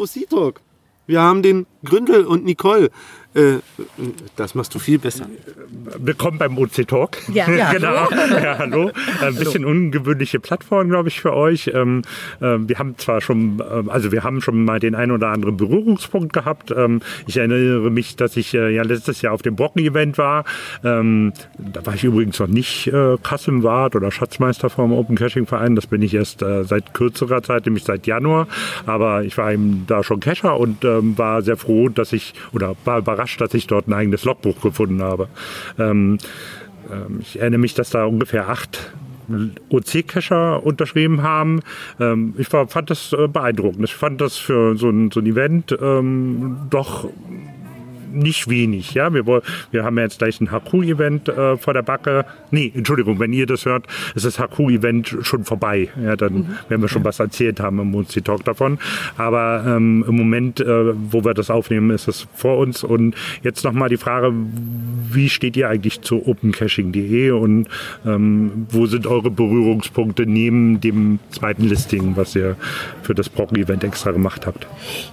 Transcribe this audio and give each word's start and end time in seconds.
OC-Talk. 0.00 0.60
Wir 1.06 1.20
haben 1.20 1.42
den 1.42 1.66
Gründel 1.84 2.24
und 2.24 2.44
Nicole. 2.44 2.90
Äh, 3.32 3.58
das 4.34 4.56
machst 4.56 4.74
du 4.74 4.80
viel 4.80 4.98
besser. 4.98 5.26
Willkommen 5.98 6.38
beim 6.38 6.58
OC 6.58 6.88
Talk. 6.88 7.18
Ja, 7.32 7.48
ja, 7.56 7.72
genau. 7.72 8.08
Ja, 8.10 8.58
hallo. 8.58 8.90
Ein 9.20 9.36
bisschen 9.36 9.64
ungewöhnliche 9.64 10.40
Plattform, 10.40 10.88
glaube 10.88 11.08
ich, 11.08 11.20
für 11.20 11.32
euch. 11.34 11.70
Ähm, 11.72 12.02
äh, 12.40 12.56
wir 12.58 12.80
haben 12.80 12.98
zwar 12.98 13.20
schon, 13.20 13.60
äh, 13.60 13.88
also 13.88 14.10
wir 14.10 14.24
haben 14.24 14.40
schon 14.40 14.64
mal 14.64 14.80
den 14.80 14.96
einen 14.96 15.12
oder 15.12 15.28
anderen 15.28 15.56
Berührungspunkt 15.56 16.32
gehabt. 16.32 16.72
Ähm, 16.76 17.02
ich 17.28 17.36
erinnere 17.36 17.88
mich, 17.90 18.16
dass 18.16 18.36
ich 18.36 18.52
äh, 18.54 18.74
ja 18.74 18.82
letztes 18.82 19.22
Jahr 19.22 19.32
auf 19.32 19.42
dem 19.42 19.54
Brocken-Event 19.54 20.18
war. 20.18 20.44
Ähm, 20.82 21.32
da 21.56 21.86
war 21.86 21.94
ich 21.94 22.02
übrigens 22.02 22.40
noch 22.40 22.48
nicht 22.48 22.88
äh, 22.88 23.16
Kassenwart 23.22 23.94
oder 23.94 24.10
Schatzmeister 24.10 24.70
vom 24.70 24.92
Open 24.92 25.14
Caching 25.14 25.46
Verein. 25.46 25.76
Das 25.76 25.86
bin 25.86 26.02
ich 26.02 26.14
erst 26.14 26.42
äh, 26.42 26.64
seit 26.64 26.94
kürzerer 26.94 27.44
Zeit, 27.44 27.66
nämlich 27.66 27.84
seit 27.84 28.08
Januar. 28.08 28.48
Aber 28.86 29.22
ich 29.22 29.38
war 29.38 29.52
eben 29.52 29.84
da 29.86 30.02
schon 30.02 30.18
Cacher 30.18 30.58
und 30.58 30.84
ähm, 30.84 31.16
war 31.16 31.42
sehr 31.42 31.56
froh, 31.56 31.88
dass 31.88 32.12
ich, 32.12 32.34
oder 32.52 32.74
war 32.84 32.98
überrascht, 32.98 33.19
dass 33.40 33.54
ich 33.54 33.66
dort 33.66 33.88
ein 33.88 33.92
eigenes 33.92 34.24
Logbuch 34.24 34.60
gefunden 34.60 35.02
habe. 35.02 35.28
Ähm, 35.78 36.18
ähm, 36.90 37.18
ich 37.20 37.40
erinnere 37.40 37.60
mich, 37.60 37.74
dass 37.74 37.90
da 37.90 38.04
ungefähr 38.04 38.48
acht 38.48 38.92
OC-Cacher 39.70 40.64
unterschrieben 40.64 41.22
haben. 41.22 41.60
Ähm, 41.98 42.34
ich 42.38 42.52
war, 42.52 42.66
fand 42.68 42.90
das 42.90 43.12
äh, 43.12 43.28
beeindruckend. 43.28 43.84
Ich 43.84 43.94
fand 43.94 44.20
das 44.20 44.36
für 44.36 44.76
so 44.76 44.90
ein, 44.90 45.10
so 45.10 45.20
ein 45.20 45.26
Event 45.26 45.76
ähm, 45.80 46.58
doch 46.70 47.08
nicht 48.12 48.48
wenig. 48.48 48.94
Ja, 48.94 49.12
wir, 49.12 49.26
wir 49.70 49.84
haben 49.84 49.96
ja 49.96 50.04
jetzt 50.04 50.18
gleich 50.18 50.40
ein 50.40 50.50
HQ-Event 50.50 51.28
äh, 51.28 51.56
vor 51.56 51.74
der 51.74 51.82
Backe. 51.82 52.24
Nee, 52.50 52.72
Entschuldigung, 52.74 53.18
wenn 53.18 53.32
ihr 53.32 53.46
das 53.46 53.64
hört, 53.66 53.86
ist 54.14 54.24
das 54.24 54.38
HQ-Event 54.38 55.18
schon 55.22 55.44
vorbei. 55.44 55.88
Ja, 56.02 56.16
dann 56.16 56.56
werden 56.68 56.82
wir 56.82 56.88
schon 56.88 57.04
was 57.04 57.20
erzählt 57.20 57.60
haben 57.60 57.78
im 57.78 57.90
Munzi 57.90 58.22
Talk 58.22 58.44
davon. 58.44 58.78
Aber 59.16 59.64
ähm, 59.66 60.04
im 60.06 60.16
Moment, 60.16 60.60
äh, 60.60 60.94
wo 61.10 61.24
wir 61.24 61.34
das 61.34 61.50
aufnehmen, 61.50 61.90
ist 61.90 62.08
es 62.08 62.26
vor 62.34 62.58
uns. 62.58 62.84
Und 62.84 63.14
jetzt 63.42 63.64
nochmal 63.64 63.88
die 63.88 63.96
Frage, 63.96 64.32
wie 65.12 65.28
steht 65.28 65.56
ihr 65.56 65.68
eigentlich 65.68 66.00
zu 66.02 66.26
opencaching.de 66.26 67.30
und 67.30 67.68
ähm, 68.06 68.66
wo 68.70 68.86
sind 68.86 69.06
eure 69.06 69.30
Berührungspunkte 69.30 70.26
neben 70.26 70.80
dem 70.80 71.18
zweiten 71.30 71.64
Listing, 71.64 72.16
was 72.16 72.34
ihr 72.36 72.56
für 73.02 73.14
das 73.14 73.28
Brocken-Event 73.28 73.84
extra 73.84 74.10
gemacht 74.10 74.46
habt? 74.46 74.66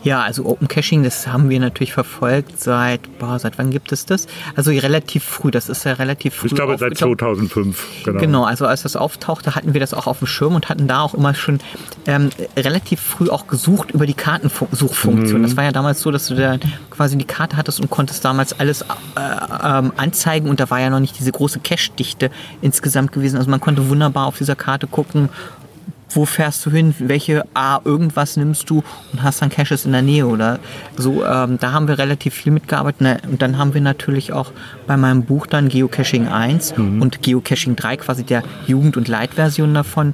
Ja, 0.03 0.21
also 0.21 0.45
Open 0.45 0.67
Caching, 0.67 1.03
das 1.03 1.27
haben 1.27 1.49
wir 1.49 1.59
natürlich 1.59 1.93
verfolgt 1.93 2.59
seit, 2.59 2.77
boah, 3.19 3.39
seit 3.39 3.57
wann 3.57 3.71
gibt 3.71 3.91
es 3.91 4.05
das? 4.05 4.27
Also 4.55 4.71
relativ 4.71 5.23
früh, 5.23 5.51
das 5.51 5.69
ist 5.69 5.83
ja 5.83 5.93
relativ 5.93 6.35
früh. 6.35 6.47
Ich 6.47 6.55
glaube 6.55 6.77
seit 6.77 6.93
aufgetaucht. 6.93 7.19
2005. 7.19 8.03
Genau. 8.05 8.19
Genau, 8.19 8.43
also 8.43 8.65
als 8.65 8.83
das 8.83 8.95
auftauchte, 8.95 9.55
hatten 9.55 9.73
wir 9.73 9.79
das 9.79 9.93
auch 9.93 10.07
auf 10.07 10.19
dem 10.19 10.27
Schirm 10.27 10.55
und 10.55 10.69
hatten 10.69 10.87
da 10.87 11.01
auch 11.01 11.13
immer 11.13 11.33
schon 11.33 11.59
ähm, 12.05 12.29
relativ 12.55 13.01
früh 13.01 13.29
auch 13.29 13.47
gesucht 13.47 13.91
über 13.91 14.05
die 14.05 14.13
Kartensuchfunktion. 14.13 15.43
Das 15.43 15.57
war 15.57 15.63
ja 15.63 15.71
damals 15.71 16.01
so, 16.01 16.11
dass 16.11 16.27
du 16.27 16.35
da 16.35 16.57
quasi 16.89 17.17
die 17.17 17.25
Karte 17.25 17.57
hattest 17.57 17.79
und 17.79 17.89
konntest 17.89 18.23
damals 18.25 18.59
alles 18.59 18.81
äh, 18.81 18.85
ähm, 19.63 19.91
anzeigen 19.97 20.49
und 20.49 20.59
da 20.59 20.69
war 20.69 20.79
ja 20.79 20.89
noch 20.89 20.99
nicht 20.99 21.17
diese 21.19 21.31
große 21.31 21.59
Cache-Dichte 21.59 22.31
insgesamt 22.61 23.11
gewesen. 23.11 23.37
Also 23.37 23.49
man 23.49 23.59
konnte 23.59 23.89
wunderbar 23.89 24.25
auf 24.27 24.37
dieser 24.37 24.55
Karte 24.55 24.87
gucken, 24.87 25.29
wo 26.09 26.25
fährst 26.25 26.65
du 26.65 26.71
hin, 26.71 26.93
welche 26.99 27.45
A 27.53 27.79
irgendwas 27.83 28.37
nimmst 28.37 28.69
du 28.69 28.83
und 29.11 29.23
hast 29.23 29.41
dann 29.41 29.49
Caches 29.49 29.85
in 29.85 29.91
der 29.91 30.01
Nähe 30.01 30.25
oder 30.25 30.59
so. 30.95 31.25
Ähm, 31.25 31.57
da 31.59 31.71
haben 31.71 31.87
wir 31.87 31.97
relativ 31.97 32.33
viel 32.33 32.51
mitgearbeitet. 32.51 33.01
Ne, 33.01 33.17
Und 33.29 33.41
dann 33.41 33.57
haben 33.57 33.73
wir 33.73 33.81
natürlich 33.81 34.33
auch 34.33 34.51
bei 34.85 34.97
meinem 34.97 35.23
Buch 35.23 35.47
dann 35.47 35.69
Geocaching 35.69 36.27
1 36.27 36.73
und 36.77 37.21
Geocaching 37.21 37.75
3, 37.75 37.97
quasi 37.97 38.23
der 38.23 38.43
Jugend- 38.67 38.97
und 38.97 39.07
Light-Version 39.07 39.73
davon, 39.73 40.13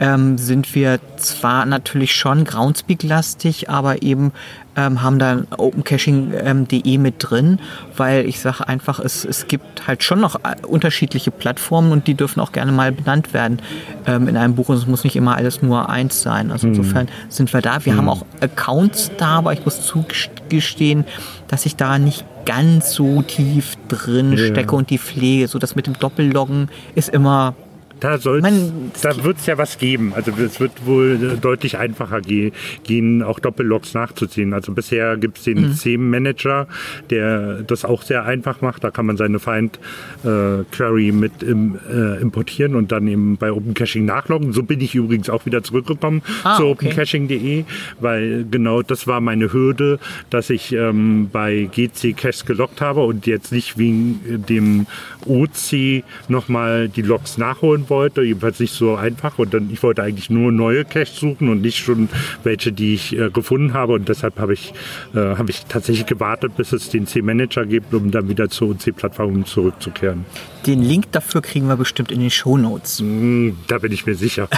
ähm, 0.00 0.38
sind 0.38 0.74
wir 0.74 1.00
zwar 1.16 1.66
natürlich 1.66 2.14
schon 2.14 2.44
Groundspeak-lastig, 2.44 3.68
aber 3.68 4.02
eben 4.02 4.32
ähm, 4.76 5.02
haben 5.02 5.18
da 5.18 5.42
opencaching.de 5.56 6.98
mit 6.98 7.14
drin, 7.18 7.58
weil 7.96 8.26
ich 8.26 8.38
sage 8.40 8.68
einfach, 8.68 9.00
es, 9.00 9.24
es 9.24 9.48
gibt 9.48 9.86
halt 9.88 10.02
schon 10.04 10.20
noch 10.20 10.36
äh, 10.36 10.54
unterschiedliche 10.66 11.30
Plattformen 11.30 11.90
und 11.92 12.06
die 12.06 12.14
dürfen 12.14 12.40
auch 12.40 12.52
gerne 12.52 12.70
mal 12.72 12.92
benannt 12.92 13.34
werden 13.34 13.60
ähm, 14.06 14.28
in 14.28 14.36
einem 14.36 14.54
Buch 14.54 14.68
und 14.68 14.76
es 14.76 14.86
muss 14.86 15.04
nicht 15.04 15.16
immer 15.16 15.36
alles 15.36 15.62
nur 15.62 15.88
eins 15.88 16.22
sein. 16.22 16.52
Also 16.52 16.68
insofern 16.68 17.08
sind 17.28 17.52
wir 17.52 17.60
da. 17.60 17.84
Wir 17.84 17.96
haben 17.96 18.08
auch 18.08 18.24
Accounts 18.40 19.10
da, 19.18 19.38
aber 19.38 19.52
ich 19.52 19.64
muss 19.64 19.82
zugestehen, 19.82 21.04
dass 21.48 21.66
ich 21.66 21.76
da 21.76 21.98
nicht 21.98 22.24
ganz 22.46 22.92
so 22.92 23.22
tief 23.22 23.74
drin 23.88 24.32
Ja. 24.32 24.46
stecke 24.46 24.76
und 24.76 24.90
die 24.90 24.98
Pflege, 24.98 25.48
so 25.48 25.58
das 25.58 25.74
mit 25.74 25.86
dem 25.86 25.98
Doppelloggen 25.98 26.68
ist 26.94 27.08
immer 27.08 27.54
Da, 28.00 28.18
Man- 28.40 28.92
da 29.02 29.24
wird 29.24 29.38
es 29.38 29.46
ja 29.46 29.58
was 29.58 29.78
geben. 29.78 30.12
Also 30.14 30.32
es 30.32 30.60
wird 30.60 30.72
wohl 30.86 31.18
äh, 31.34 31.36
deutlich 31.40 31.78
einfacher 31.78 32.20
ge 32.20 32.52
gehen, 32.84 33.22
auch 33.22 33.38
Doppellogs 33.40 33.94
nachzuziehen. 33.94 34.52
Also 34.52 34.72
bisher 34.72 35.16
gibt 35.16 35.38
es 35.38 35.44
den 35.44 35.74
CM-Manager, 35.74 36.66
der 37.10 37.62
das 37.62 37.84
auch 37.84 38.02
sehr 38.02 38.24
einfach 38.24 38.60
macht. 38.60 38.84
Da 38.84 38.90
kann 38.90 39.06
man 39.06 39.16
seine 39.16 39.38
Find-Query 40.24 41.12
mit 41.12 41.42
im, 41.42 41.78
äh, 41.90 42.20
importieren 42.20 42.74
und 42.74 42.92
dann 42.92 43.06
eben 43.08 43.36
bei 43.36 43.50
Open 43.52 43.74
Caching 43.74 44.04
nachloggen. 44.04 44.52
So 44.52 44.62
bin 44.62 44.80
ich 44.80 44.94
übrigens 44.94 45.30
auch 45.30 45.46
wieder 45.46 45.62
zurückgekommen 45.62 46.22
Ah, 46.44 46.56
zu 46.56 46.66
okay. 46.66 46.86
opencaching.de, 46.88 47.64
weil 48.00 48.46
genau 48.50 48.82
das 48.82 49.06
war 49.06 49.20
meine 49.20 49.52
Hürde, 49.52 49.98
dass 50.30 50.50
ich 50.50 50.72
ähm, 50.72 51.28
bei 51.32 51.68
GC 51.74 52.16
Cache 52.16 52.44
geloggt 52.46 52.80
habe 52.80 53.00
und 53.04 53.26
jetzt 53.26 53.52
nicht 53.52 53.78
wegen 53.78 54.20
äh, 54.28 54.38
dem 54.38 54.86
OC 55.26 56.04
nochmal 56.28 56.88
die 56.88 57.02
Logs 57.02 57.38
nachholen 57.38 57.87
wollte, 57.90 58.22
jedenfalls 58.22 58.60
nicht 58.60 58.74
so 58.74 58.96
einfach. 58.96 59.38
Und 59.38 59.54
dann, 59.54 59.70
ich 59.70 59.82
wollte 59.82 60.02
eigentlich 60.02 60.30
nur 60.30 60.52
neue 60.52 60.84
Caches 60.84 61.16
suchen 61.16 61.48
und 61.48 61.60
nicht 61.60 61.78
schon 61.78 62.08
welche, 62.42 62.72
die 62.72 62.94
ich 62.94 63.16
äh, 63.16 63.30
gefunden 63.30 63.74
habe. 63.74 63.94
Und 63.94 64.08
deshalb 64.08 64.38
habe 64.38 64.54
ich, 64.54 64.72
äh, 65.14 65.18
habe 65.18 65.50
ich 65.50 65.64
tatsächlich 65.66 66.06
gewartet, 66.06 66.56
bis 66.56 66.72
es 66.72 66.90
den 66.90 67.06
C-Manager 67.06 67.66
gibt, 67.66 67.92
um 67.94 68.10
dann 68.10 68.28
wieder 68.28 68.48
zur 68.48 68.70
OC-Plattform 68.70 69.44
zurückzukehren. 69.44 70.24
Den 70.66 70.82
Link 70.82 71.12
dafür 71.12 71.42
kriegen 71.42 71.66
wir 71.68 71.76
bestimmt 71.76 72.10
in 72.12 72.20
den 72.20 72.30
Shownotes. 72.30 73.00
Hm, 73.00 73.56
da 73.66 73.78
bin 73.78 73.92
ich 73.92 74.06
mir 74.06 74.14
sicher. 74.14 74.48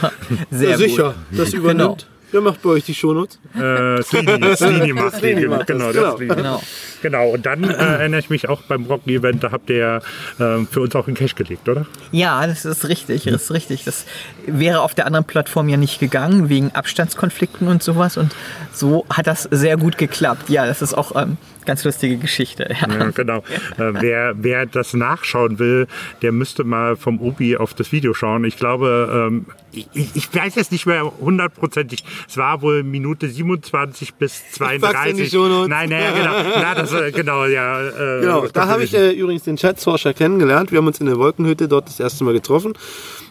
Sehr 0.50 0.70
ja, 0.70 0.76
sicher, 0.76 1.14
gut. 1.30 1.38
das 1.38 1.52
übernimmt. 1.52 2.06
Wer 2.32 2.40
macht 2.40 2.62
bei 2.62 2.70
euch 2.70 2.84
die 2.84 2.94
Shownotes? 2.94 3.38
äh, 3.54 4.02
Slini, 4.02 4.56
Slini 4.56 4.92
macht 4.92 5.16
Slini 5.16 5.40
den, 5.40 5.50
macht 5.50 5.68
das, 5.68 5.76
genau, 5.76 5.92
genau. 5.92 6.02
das 6.02 6.16
Slini. 6.16 6.34
Genau. 6.34 6.62
Genau, 7.02 7.28
und 7.30 7.46
dann 7.46 7.64
äh, 7.64 7.72
erinnere 7.72 8.20
ich 8.20 8.30
mich 8.30 8.48
auch 8.48 8.62
beim 8.62 8.84
Rocken-Event, 8.84 9.42
da 9.42 9.52
habt 9.52 9.70
ihr 9.70 10.02
äh, 10.38 10.64
für 10.70 10.80
uns 10.80 10.94
auch 10.94 11.06
einen 11.06 11.16
Cache 11.16 11.34
gelegt, 11.34 11.68
oder? 11.68 11.86
Ja, 12.12 12.46
das 12.46 12.64
ist 12.64 12.88
richtig, 12.88 13.24
das 13.24 13.42
ist 13.42 13.50
richtig. 13.52 13.84
Das 13.84 14.04
wäre 14.46 14.80
auf 14.80 14.94
der 14.94 15.06
anderen 15.06 15.24
Plattform 15.24 15.68
ja 15.68 15.76
nicht 15.76 15.98
gegangen, 15.98 16.48
wegen 16.48 16.70
Abstandskonflikten 16.72 17.68
und 17.68 17.82
sowas. 17.82 18.16
Und 18.16 18.34
so 18.72 19.06
hat 19.10 19.26
das 19.26 19.48
sehr 19.50 19.76
gut 19.76 19.98
geklappt. 19.98 20.50
Ja, 20.50 20.66
das 20.66 20.82
ist 20.82 20.94
auch 20.94 21.20
ähm, 21.20 21.36
ganz 21.64 21.84
lustige 21.84 22.16
Geschichte. 22.16 22.68
Ja. 22.80 22.88
Ja, 22.92 23.10
genau. 23.10 23.38
Äh, 23.78 23.92
wer, 24.00 24.34
wer 24.36 24.66
das 24.66 24.94
nachschauen 24.94 25.58
will, 25.58 25.86
der 26.22 26.32
müsste 26.32 26.64
mal 26.64 26.96
vom 26.96 27.20
Obi 27.20 27.56
auf 27.56 27.74
das 27.74 27.92
Video 27.92 28.14
schauen. 28.14 28.44
Ich 28.44 28.56
glaube, 28.56 29.28
ähm, 29.30 29.46
ich, 29.72 29.86
ich 30.14 30.34
weiß 30.34 30.54
jetzt 30.56 30.72
nicht 30.72 30.86
mehr 30.86 31.10
hundertprozentig. 31.20 32.04
Es 32.28 32.36
war 32.36 32.62
wohl 32.62 32.82
Minute 32.82 33.28
27 33.28 34.14
bis 34.14 34.42
pack's 34.58 35.06
in 35.06 35.16
die 35.16 35.28
32. 35.28 35.30
Shownotes. 35.30 35.68
Nein, 35.68 35.88
naja, 35.90 36.10
genau. 36.12 36.58
Na, 36.60 36.74
das, 36.74 36.92
äh, 36.92 37.12
genau, 37.12 37.44
ja. 37.46 37.80
Äh, 37.88 38.20
Genau, 38.20 38.46
da 38.48 38.66
habe 38.66 38.82
ich 38.84 38.94
äh, 38.94 39.10
übrigens 39.12 39.44
den 39.44 39.58
Schatzforscher 39.58 40.12
kennengelernt. 40.14 40.70
Wir 40.72 40.78
haben 40.78 40.86
uns 40.86 41.00
in 41.00 41.06
der 41.06 41.16
Wolkenhütte 41.16 41.68
dort 41.68 41.88
das 41.88 42.00
erste 42.00 42.24
Mal 42.24 42.32
getroffen, 42.34 42.74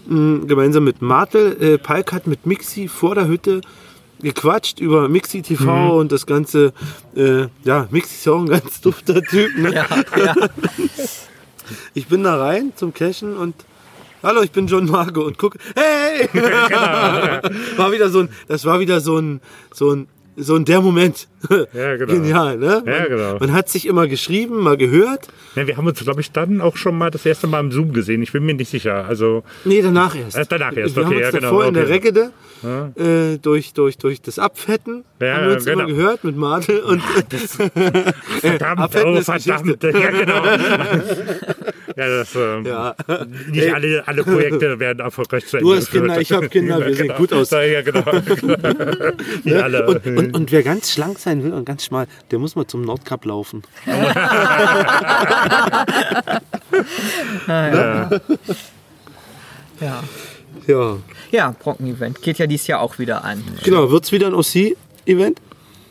mh, 0.08 0.46
gemeinsam 0.48 0.84
mit 0.84 1.02
Martel. 1.02 1.58
Äh, 1.62 1.78
Palk 1.78 2.12
hat 2.14 2.28
mit 2.28 2.46
Mixi 2.46 2.88
vor 2.88 3.16
der 3.16 3.28
Hütte 3.28 3.62
gequatscht 4.22 4.80
über 4.80 5.10
Mixi 5.10 5.42
TV 5.42 5.98
und 5.98 6.12
das 6.12 6.26
ganze, 6.26 6.74
äh, 7.16 7.48
ja, 7.64 7.88
Mixi 7.92 8.16
ist 8.16 8.26
ja 8.26 8.34
auch 8.34 8.40
ein 8.40 8.48
ganz 8.48 8.82
dufter 8.82 9.22
Typ. 9.22 9.58
Ne? 9.58 9.74
Ja, 9.74 9.88
ja. 10.18 10.36
Ich 11.94 12.08
bin 12.08 12.24
da 12.24 12.36
rein 12.36 12.74
zum 12.76 12.96
Cashen 12.96 13.38
und 13.38 13.54
Hallo, 14.22 14.42
ich 14.42 14.52
bin 14.52 14.68
John 14.68 14.86
Margo 14.86 15.22
und 15.22 15.38
guck, 15.38 15.56
hey! 15.76 16.28
war 17.78 17.92
wieder 17.92 18.10
so 18.10 18.22
ein, 18.22 18.30
das 18.50 18.66
war 18.66 18.82
wieder 18.82 19.00
so 19.00 19.18
ein, 19.18 19.40
so 19.72 19.92
ein, 19.92 20.08
so 20.36 20.56
ein 20.56 20.66
der 20.66 20.82
Moment. 20.82 21.30
Ja, 21.74 21.96
genau. 21.98 22.14
Genial, 22.14 22.58
ne? 22.58 22.84
Ja, 22.86 23.00
man, 23.00 23.10
genau. 23.10 23.38
man 23.40 23.54
hat 23.54 23.70
sich 23.70 23.86
immer 23.86 24.08
geschrieben, 24.08 24.58
mal 24.60 24.78
gehört. 24.78 25.28
Ja, 25.56 25.68
wir 25.68 25.78
haben 25.78 25.88
uns, 25.88 26.00
glaube 26.00 26.22
ich, 26.22 26.32
dann 26.32 26.62
auch 26.62 26.78
schon 26.78 26.98
mal 26.98 27.12
das 27.12 27.26
erste 27.26 27.48
Mal 27.48 27.60
im 27.60 27.72
Zoom 27.72 27.94
gesehen. 27.94 28.22
Ich 28.22 28.32
bin 28.32 28.46
mir 28.46 28.54
nicht 28.54 28.70
sicher. 28.70 29.06
Also, 29.08 29.44
Nee, 29.66 29.82
danach 29.82 30.16
erst. 30.16 30.38
Erst 30.38 30.52
danach 30.52 30.76
erst, 30.76 30.96
Wir 30.96 31.04
okay, 31.04 31.16
haben 31.16 31.22
ja, 31.22 31.28
uns 31.28 31.36
genau, 31.36 31.50
davor 31.50 31.66
in 31.68 31.74
der 31.74 31.84
okay. 31.84 31.94
Reggede 31.94 32.32
äh, 32.96 33.38
durch, 33.42 33.74
durch, 33.74 33.98
durch 33.98 34.22
das 34.22 34.38
Abfetten 34.38 35.06
Ja, 35.22 35.36
haben 35.36 35.48
wir 35.48 35.54
uns 35.54 35.66
genau. 35.66 35.80
immer 35.80 35.88
gehört 35.88 36.24
mit 36.24 36.36
Martel 36.36 36.80
und 36.84 37.02
verdammt, 38.42 38.80
Abfetten 38.80 39.18
oh, 39.18 39.22
verdammt. 39.22 39.84
Ja, 39.84 40.12
genau. 40.12 40.46
ja, 41.96 42.08
das, 42.08 42.36
ähm, 42.36 42.66
ja. 42.66 42.96
Nicht 43.50 43.74
alle, 43.74 44.08
alle 44.08 44.24
Projekte 44.24 44.80
werden 44.80 45.00
erfolgreich 45.00 45.46
zu 45.46 45.58
Du 45.58 45.70
Ende 45.70 45.82
hast 45.82 45.92
Kinder, 45.92 46.20
ich 46.20 46.32
habe 46.32 46.50
Kinder, 46.50 46.86
wir 46.86 46.94
sehen 46.94 47.08
genau. 47.08 47.18
gut 47.18 47.34
aus. 47.34 47.52
Ja, 47.52 47.82
genau. 47.82 48.04
Nicht 49.44 49.56
alle. 49.56 49.88
Und, 49.88 50.06
und, 50.06 50.36
und 50.36 50.52
wer 50.52 50.64
ganz 50.64 50.92
schlank 50.92 51.20
sein 51.30 51.44
will 51.44 51.54
und 51.54 51.66
ganz 51.66 51.86
schmal, 51.86 52.08
der 52.32 52.40
muss 52.40 52.56
mal 52.56 52.66
zum 52.66 52.82
Nordkap 52.82 53.26
laufen. 53.26 53.62
ja. 57.48 58.10
Ja, 60.68 60.98
ja 61.32 61.56
Brocken-Event 61.60 62.22
geht 62.22 62.38
ja 62.38 62.48
dieses 62.48 62.68
Jahr 62.68 62.82
auch 62.82 63.00
wieder 63.00 63.24
an. 63.24 63.44
genau. 63.64 63.90
Wird 63.92 64.06
es 64.06 64.12
wieder 64.12 64.28
ein 64.28 64.34
OC-Event? 64.34 65.40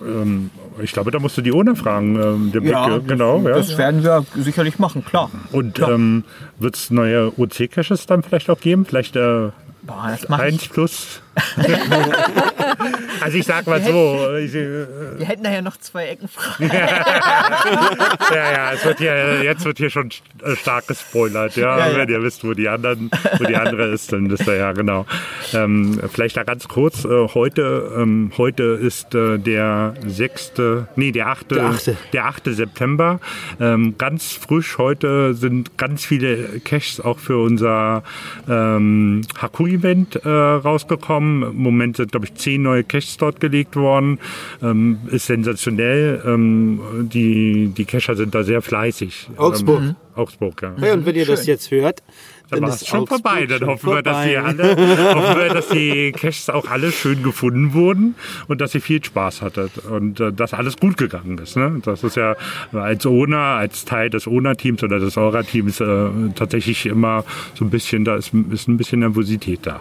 ähm, 0.01 0.51
ich 0.81 0.93
glaube, 0.93 1.11
da 1.11 1.19
musst 1.19 1.37
du 1.37 1.43
die 1.43 1.53
Ona 1.53 1.75
fragen. 1.75 2.17
Ähm, 2.17 2.53
der 2.53 2.61
Blicke, 2.61 3.03
genau. 3.07 3.41
Ja. 3.43 3.55
das 3.55 3.77
werden 3.79 4.05
wir 4.05 4.25
sicherlich 4.37 4.79
machen, 4.79 5.05
klar. 5.05 5.31
Und 5.53 5.81
ähm, 5.81 6.25
wird 6.59 6.77
es 6.77 6.91
neue 6.91 7.33
OC-Caches 7.37 8.07
dann 8.07 8.23
vielleicht 8.23 8.51
auch 8.51 8.61
geben? 8.61 8.85
Vielleicht 8.85 9.17
äh, 9.17 9.51
Boah, 9.83 10.09
das 10.11 10.29
mach 10.29 10.39
1 10.39 10.63
ich. 10.63 10.71
plus? 10.71 11.23
also 13.21 13.39
ich 13.39 13.45
sag 13.47 13.67
mal 13.67 13.83
so. 13.83 14.37
Ich, 14.37 14.55
äh, 14.55 14.87
Wir 15.19 15.27
hätten 15.27 15.43
da 15.45 15.51
ja 15.51 15.63
noch 15.63 15.77
zwei 15.79 16.07
Ecken 16.09 16.29
frei. 16.29 16.67
ja, 18.35 18.53
ja, 18.53 18.73
es 18.73 18.85
wird 18.85 18.99
hier, 18.99 19.43
jetzt 19.43 19.65
wird 19.65 19.79
hier 19.79 19.91
schon 19.91 20.11
äh, 20.45 20.57
stark 20.57 20.87
gespoilert. 20.87 21.57
Ja, 21.57 21.79
Ja, 21.79 21.89
ja. 21.91 21.97
wenn 21.97 22.09
ihr 22.09 22.23
wisst, 22.23 22.45
wo 22.45 22.55
die 22.55 22.69
anderen, 22.69 23.11
wo 23.39 23.45
die 23.45 23.57
andere 23.57 23.87
ist, 23.89 24.13
dann 24.13 24.31
ist 24.31 24.47
er 24.47 24.57
ja 24.57 24.73
genau. 24.73 25.07
Ähm, 25.55 26.01
vielleicht 26.13 26.37
da 26.37 26.45
ganz 26.45 26.69
kurz. 26.69 27.05
Äh, 27.05 27.29
heute, 27.35 27.93
ähm, 27.97 28.33
heute 28.39 28.63
ist 28.63 29.15
äh, 29.15 29.39
der 29.39 29.95
sechste, 30.07 30.89
nee, 30.97 31.13
der 31.13 31.29
achte, 31.29 31.55
Der 31.57 31.65
achte. 31.67 31.97
der 32.13 32.27
8. 32.27 32.45
September. 32.47 33.21
Ähm, 33.61 33.97
ganz 33.99 34.33
frisch 34.33 34.79
heute 34.79 35.35
sind 35.35 35.77
ganz 35.79 36.05
viele 36.05 36.61
Caches 36.61 37.01
auch 37.01 37.19
für 37.19 37.39
unser 37.43 38.03
ähm, 38.49 39.23
Haku-Event 39.41 40.17
äh, 40.25 40.29
rausgekommen. 40.29 41.28
Im 41.43 41.57
Moment 41.57 41.97
sind, 41.97 42.11
glaube 42.11 42.27
ich, 42.27 42.35
zehn 42.35 42.63
neue 42.63 42.85
Caches 42.85 43.17
dort 43.17 43.41
gelegt 43.41 43.77
worden. 43.77 44.19
Ähm, 44.63 44.99
ist 45.11 45.27
sensationell. 45.27 46.23
Ähm, 46.27 46.81
die, 47.13 47.73
die 47.77 47.85
Cacher 47.85 48.17
sind 48.17 48.35
da 48.35 48.43
sehr 48.43 48.63
fleißig. 48.63 49.31
Augsburg. 49.37 49.81
Ähm, 49.81 49.97
Augsburg, 50.15 50.63
ja. 50.63 50.73
Hey, 50.79 50.93
und 50.93 51.07
wenn 51.07 51.15
ihr 51.15 51.27
das 51.27 51.47
jetzt 51.47 51.71
hört, 51.71 52.03
Dann 52.51 52.63
war 52.63 52.71
ist 52.71 52.83
es 52.83 52.89
schon 52.89 53.01
Augsburg 53.01 53.23
vorbei. 53.23 53.47
Dann 53.47 53.59
schon 53.61 53.69
hoffen 53.69 53.91
wir, 53.93 54.03
dass 54.03 54.25
die 54.25 54.35
vorbei. 54.35 54.49
alle, 54.49 55.15
hoffen 55.15 55.39
wir, 55.39 55.49
dass 55.55 55.69
die 55.69 56.13
Caches 56.13 56.51
auch 56.51 56.69
alle 56.69 56.91
schön 56.91 57.23
gefunden 57.23 57.73
wurden 57.73 58.17
und 58.49 58.61
dass 58.61 58.75
ihr 58.75 58.81
viel 58.81 59.05
Spaß 59.05 59.43
hattet 59.43 59.79
und 59.79 60.19
äh, 60.19 60.33
dass 60.33 60.55
alles 60.55 60.77
gut 60.77 60.97
gegangen 60.97 61.39
ist. 61.39 61.57
Ne? 61.57 61.81
Das 61.85 62.03
ist 62.03 62.17
ja 62.17 62.35
als 62.73 63.07
Owner, 63.07 63.39
als 63.39 63.85
Teil 63.85 64.11
des 64.11 64.27
Owner-Teams 64.27 64.83
oder 64.83 64.99
des 64.99 65.17
Aura-Teams 65.17 65.81
äh, 65.81 66.09
tatsächlich 66.35 66.87
immer 66.87 67.25
so 67.55 67.65
ein 67.65 67.71
bisschen, 67.71 68.05
da 68.05 68.17
ist, 68.17 68.33
ist 68.51 68.69
ein 68.69 68.77
bisschen 68.77 69.01
Nervosität 69.01 69.61
da. 69.63 69.81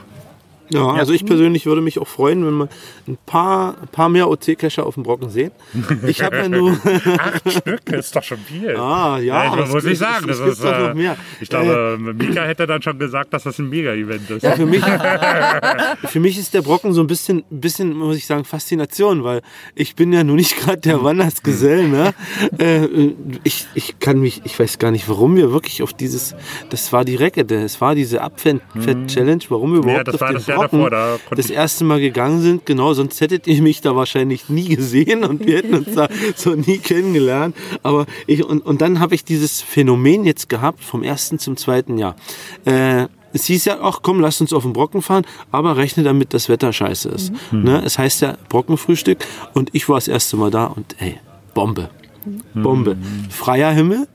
Ja, 0.70 0.88
also 0.90 1.14
ich 1.14 1.26
persönlich 1.26 1.66
würde 1.66 1.82
mich 1.82 2.00
auch 2.00 2.08
freuen, 2.08 2.46
wenn 2.46 2.58
wir 2.58 2.70
ein 3.08 3.18
paar, 3.26 3.76
ein 3.82 3.88
paar 3.88 4.10
mehr 4.10 4.30
OC-Cacher 4.30 4.86
auf 4.86 4.96
dem 4.96 5.04
Brocken 5.04 5.30
sehen. 5.30 5.52
Ich 6.06 6.22
habe 6.22 6.38
ja 6.38 6.50
nur. 6.50 6.78
Acht 7.18 7.52
Stück 7.52 7.90
ist 7.92 8.16
doch 8.16 8.24
schon 8.24 8.40
viel. 8.40 8.76
Ah, 8.76 9.18
ja, 9.20 9.56
das 9.56 9.70
es 9.70 9.74
muss 9.74 9.86
ich 9.86 9.98
sagen. 9.98 10.28
Das 10.28 10.40
ist, 10.40 10.64
doch 10.64 10.78
noch 10.78 10.90
äh, 10.90 10.94
mehr. 10.94 11.18
Ich 11.40 11.50
glaube, 11.50 11.98
Mika 12.00 12.44
hätte 12.44 12.68
dann 12.68 12.82
schon 12.82 13.00
gesagt, 13.00 13.34
dass 13.34 13.44
das 13.44 13.60
ein 13.60 13.70
Mega-Event 13.70 14.30
ist. 14.30 14.44
Ja, 14.44 14.52
für 14.52 14.66
mich, 14.66 14.84
für 16.06 16.20
mich 16.20 16.38
ist 16.38 16.54
der 16.54 16.62
Brocken 16.62 16.94
so 16.94 17.02
ein 17.02 17.08
bisschen, 17.08 17.44
bisschen, 17.50 17.94
muss 17.94 18.18
ich 18.18 18.26
sagen, 18.26 18.44
Faszination, 18.44 19.24
weil 19.24 19.42
ich 19.76 19.96
bin 19.96 20.12
ja 20.12 20.24
nun 20.24 20.36
nicht 20.36 20.58
gerade 20.58 20.80
der 20.80 21.04
Wandersgesell. 21.04 21.88
Ne? 21.88 22.14
Äh, 22.60 22.88
ich, 23.44 23.68
ich 23.76 24.00
kann 24.00 24.20
mich, 24.20 24.42
ich 24.46 24.58
weiß 24.58 24.80
gar 24.80 24.92
nicht, 24.92 25.08
warum 25.10 25.36
wir 25.36 25.52
wirklich 25.52 25.84
auf 25.84 25.94
dieses, 25.94 26.36
das 26.70 26.92
war 26.92 27.06
die 27.06 27.16
Recke, 27.16 27.42
es 27.42 27.82
war 27.82 27.94
diese 27.94 28.22
Abfett-Challenge, 28.22 29.44
warum 29.50 29.74
wir 29.74 29.80
überhaupt 29.80 30.08
das 30.08 30.16
auf 30.16 30.22
war 30.22 30.34
das 30.34 30.48
Jahr 30.48 30.57
Brocken 30.58 30.80
davor, 30.80 30.90
da 30.90 31.18
das 31.36 31.50
erste 31.50 31.84
Mal 31.84 32.00
gegangen 32.00 32.42
sind. 32.42 32.66
Genau, 32.66 32.94
sonst 32.94 33.20
hättet 33.22 33.48
ihr 33.48 33.62
mich 33.62 33.82
da 33.82 33.96
wahrscheinlich 33.96 34.50
nie 34.50 34.76
gesehen 34.76 35.24
und 35.24 35.46
wir 35.46 35.58
hätten 35.58 35.74
uns 35.74 35.94
da 35.96 36.08
so 36.36 36.56
nie 36.56 36.78
kennengelernt. 36.78 37.56
Aber 37.84 38.06
ich, 38.26 38.44
und, 38.44 38.66
und 38.66 38.82
dann 38.82 39.00
habe 39.00 39.16
ich 39.16 39.24
dieses 39.24 39.62
Phänomen 39.62 40.26
jetzt 40.26 40.50
gehabt 40.50 40.84
vom 40.84 41.04
ersten 41.04 41.40
zum 41.40 41.58
zweiten 41.58 41.98
Jahr. 41.98 42.16
Äh, 42.66 43.08
es 43.34 43.46
hieß 43.46 43.66
ja 43.66 43.82
auch, 43.82 44.02
komm, 44.02 44.20
lass 44.20 44.42
uns 44.42 44.54
auf 44.54 44.64
den 44.64 44.74
Brocken 44.74 45.02
fahren, 45.02 45.26
aber 45.52 45.78
rechne 45.78 46.04
damit, 46.04 46.34
dass 46.34 46.50
Wetter 46.50 46.74
scheiße 46.74 47.10
ist. 47.10 47.34
Ne? 47.52 47.82
Es 47.86 48.00
heißt 48.00 48.22
ja 48.22 48.38
Brockenfrühstück 48.50 49.20
und 49.54 49.70
ich 49.74 49.88
war 49.90 49.98
das 49.98 50.08
erste 50.08 50.38
Mal 50.38 50.50
da 50.50 50.66
und 50.66 50.96
ey, 51.00 51.20
Bombe. 51.54 51.90
Bombe. 52.54 52.98
Freier 53.30 53.72
Himmel, 53.72 54.08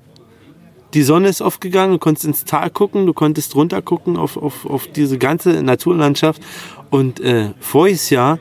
die 0.94 1.02
Sonne 1.02 1.28
ist 1.28 1.40
aufgegangen, 1.40 1.92
du 1.92 1.98
konntest 1.98 2.26
ins 2.26 2.44
Tal 2.44 2.70
gucken, 2.70 3.06
du 3.06 3.12
konntest 3.12 3.54
runter 3.54 3.82
gucken 3.82 4.16
auf, 4.16 4.36
auf, 4.36 4.66
auf 4.66 4.86
diese 4.86 5.18
ganze 5.18 5.62
Naturlandschaft. 5.62 6.42
Und 6.90 7.20
äh, 7.20 7.50
voriges 7.60 8.10
Jahr 8.10 8.38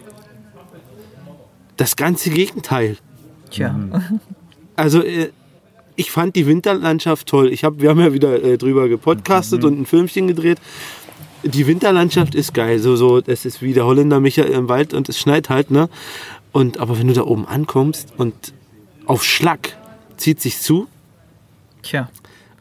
das 1.78 1.96
ganze 1.96 2.30
Gegenteil. 2.30 2.98
Tja. 3.50 3.76
Also 4.76 5.02
äh, 5.02 5.30
ich 5.96 6.12
fand 6.12 6.36
die 6.36 6.46
Winterlandschaft 6.46 7.28
toll. 7.28 7.52
Ich 7.52 7.64
hab, 7.64 7.80
wir 7.80 7.90
haben 7.90 8.00
ja 8.00 8.14
wieder 8.14 8.44
äh, 8.44 8.58
drüber 8.58 8.90
gepodcastet 8.90 9.64
und 9.64 9.80
ein 9.80 9.86
Filmchen 9.86 10.28
gedreht. 10.28 10.60
Die 11.44 11.66
Winterlandschaft 11.68 12.36
ist 12.36 12.54
geil. 12.54 12.80
So, 12.80 12.96
so, 12.96 13.22
das 13.22 13.46
ist 13.46 13.62
wie 13.62 13.74
der 13.74 13.86
Holländer 13.86 14.20
Michael 14.20 14.52
im 14.52 14.70
Wald 14.70 14.94
und 14.94 15.10
es 15.10 15.18
schneit 15.18 15.50
halt, 15.50 15.72
ne? 15.72 15.90
Und 16.52 16.80
aber 16.80 17.00
wenn 17.00 17.08
du 17.08 17.14
da 17.14 17.24
oben 17.24 17.48
ankommst 17.48 18.14
und 18.18 18.34
auf 19.06 19.24
Schlag 19.24 19.78
zieht 20.18 20.42
sich 20.42 20.60
zu, 20.60 20.88
Tja. 21.82 22.10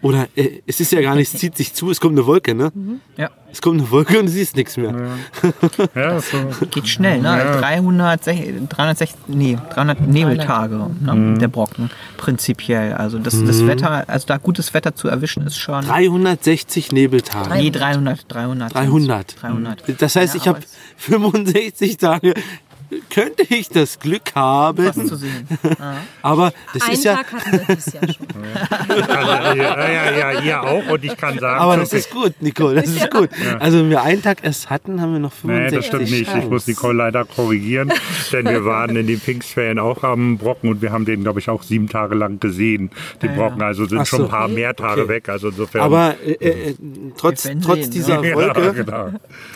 Oder 0.02 0.29
äh, 0.35 0.61
es 0.67 0.81
ist 0.81 0.93
ja 0.93 1.00
gar 1.02 1.14
nicht, 1.14 1.32
es 1.35 1.38
zieht 1.41 1.56
sich 1.56 1.75
zu, 1.75 1.91
es 1.91 2.00
kommt 2.00 2.17
eine 2.17 2.26
Wolke, 2.26 2.55
ne? 2.55 2.73
Ja. 3.17 3.31
Es 3.52 3.61
kommt 3.61 3.81
eine 3.81 3.91
Wolke 3.91 4.19
und 4.20 4.26
du 4.26 4.32
siehst 4.32 4.56
nichts 4.56 4.76
mehr. 4.76 4.94
Ja, 5.94 6.20
so. 6.20 6.38
Geht 6.70 6.88
schnell, 6.88 7.20
ne? 7.20 7.58
300, 7.61 8.25
360, 8.25 9.17
nee, 9.26 9.58
300 9.75 10.00
Nebeltage, 10.06 10.91
ne? 11.00 11.37
der 11.38 11.49
Brocken, 11.49 11.91
prinzipiell. 12.17 12.94
Also 12.94 13.19
das, 13.19 13.43
das 13.44 13.67
Wetter, 13.67 14.05
also 14.08 14.26
da 14.26 14.37
gutes 14.37 14.73
Wetter 14.73 14.94
zu 14.94 15.08
erwischen 15.08 15.47
ist 15.47 15.58
schon. 15.58 15.85
360 15.85 16.93
Nebeltage. 16.93 17.55
Nee, 17.55 17.70
300, 17.70 18.25
300. 18.29 18.75
300. 18.75 19.37
300. 19.43 19.82
Das 20.00 20.17
heißt, 20.17 20.35
Ja, 20.35 20.41
ich 20.41 20.49
habe 20.49 20.58
aber 20.58 20.67
es- 20.67 21.05
65 21.05 21.97
Tage. 21.97 22.35
Könnte 23.11 23.43
ich 23.49 23.69
das 23.69 23.99
Glück 23.99 24.35
haben? 24.35 24.87
was 24.87 24.97
zu 25.07 25.17
sehen. 25.17 25.47
Aber 26.23 26.53
das 26.73 26.83
Einen 26.83 26.93
ist 26.93 27.05
ja. 27.05 27.17
Tag 27.17 27.33
hatten 27.33 27.53
wir 27.53 27.77
dieses 27.77 27.93
Jahr 27.93 28.03
schon. 28.09 28.27
Also, 28.89 29.59
ja, 29.59 29.91
ja, 29.91 30.33
ja, 30.33 30.41
ihr 30.41 30.63
auch. 30.63 30.89
Und 30.89 31.05
ich 31.05 31.17
kann 31.17 31.39
sagen, 31.39 31.61
Aber 31.61 31.75
so 31.75 31.81
das 31.81 31.93
ist 31.93 32.11
gut, 32.11 32.35
Nicole, 32.41 32.77
das 32.81 32.91
ist 32.91 33.11
gut. 33.11 33.31
Also, 33.59 33.79
wenn 33.79 33.91
wir 33.91 34.03
einen 34.03 34.23
Tag 34.23 34.39
erst 34.43 34.71
hatten, 34.71 35.01
haben 35.01 35.13
wir 35.13 35.21
noch 35.21 35.33
Nee, 35.43 35.69
65 35.71 35.77
das 35.79 35.87
stimmt 35.87 36.11
nicht. 36.11 36.37
Ich 36.37 36.51
muss. 36.51 36.67
Nicole 36.67 36.97
leider 36.97 37.25
korrigieren, 37.25 37.93
denn 38.33 38.47
wir 38.47 38.65
waren 38.65 38.95
in 38.97 39.07
den 39.07 39.19
Pfingstferien 39.21 39.79
auch 39.79 40.03
am 40.05 40.39
Brocken 40.39 40.69
und 40.71 40.83
wir 40.83 40.93
haben 40.93 41.05
den, 41.05 41.23
glaube 41.23 41.41
ich, 41.41 41.49
auch 41.49 41.63
sieben 41.63 41.89
Tage 41.89 42.15
lang 42.15 42.39
gesehen, 42.41 42.91
den 43.23 43.35
Brocken. 43.35 43.63
Also 43.63 43.87
sind 43.87 43.99
Ach 44.01 44.07
schon 44.07 44.21
so. 44.21 44.25
ein 44.27 44.31
paar 44.31 44.49
mehr 44.49 44.75
Tage 44.77 45.01
Okay. 45.03 45.09
weg. 45.09 45.29
Also 45.29 45.49
insofern. 45.49 45.83
Aber 45.83 46.17
äh, 46.25 46.33
äh, 46.33 46.75
trotz, 47.17 47.47
werden 47.47 47.62
trotz 47.62 47.83
sehen, 47.85 47.91
dieser 47.91 48.25
ja, 48.25 48.35
Wolke, 48.35 48.73
genau. 48.75 49.11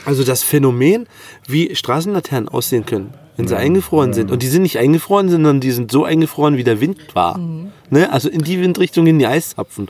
also 0.05 0.25
das 0.25 0.43
Phänomen, 0.43 1.07
wie 1.47 1.75
Straßenlaternen 1.75 2.49
aussehen 2.49 2.87
können, 2.87 3.13
wenn 3.37 3.49
sie 3.49 3.57
eingefroren 3.57 4.13
sind. 4.13 4.31
Und 4.31 4.43
die 4.43 4.47
sind 4.49 4.63
nicht 4.63 4.79
eingefroren, 4.79 5.29
sondern 5.29 5.61
die 5.61 5.71
sind 5.73 5.91
so 5.91 6.05
eingefroren, 6.05 6.57
wie 6.57 6.65
der 6.65 6.81
Wind 6.81 6.99
war. 7.15 7.39
Ne? 7.91 8.11
Also 8.13 8.29
in 8.29 8.43
die 8.43 8.61
Windrichtung 8.61 9.07
in 9.07 9.19
die 9.19 9.27
Eiszapfen. 9.27 9.89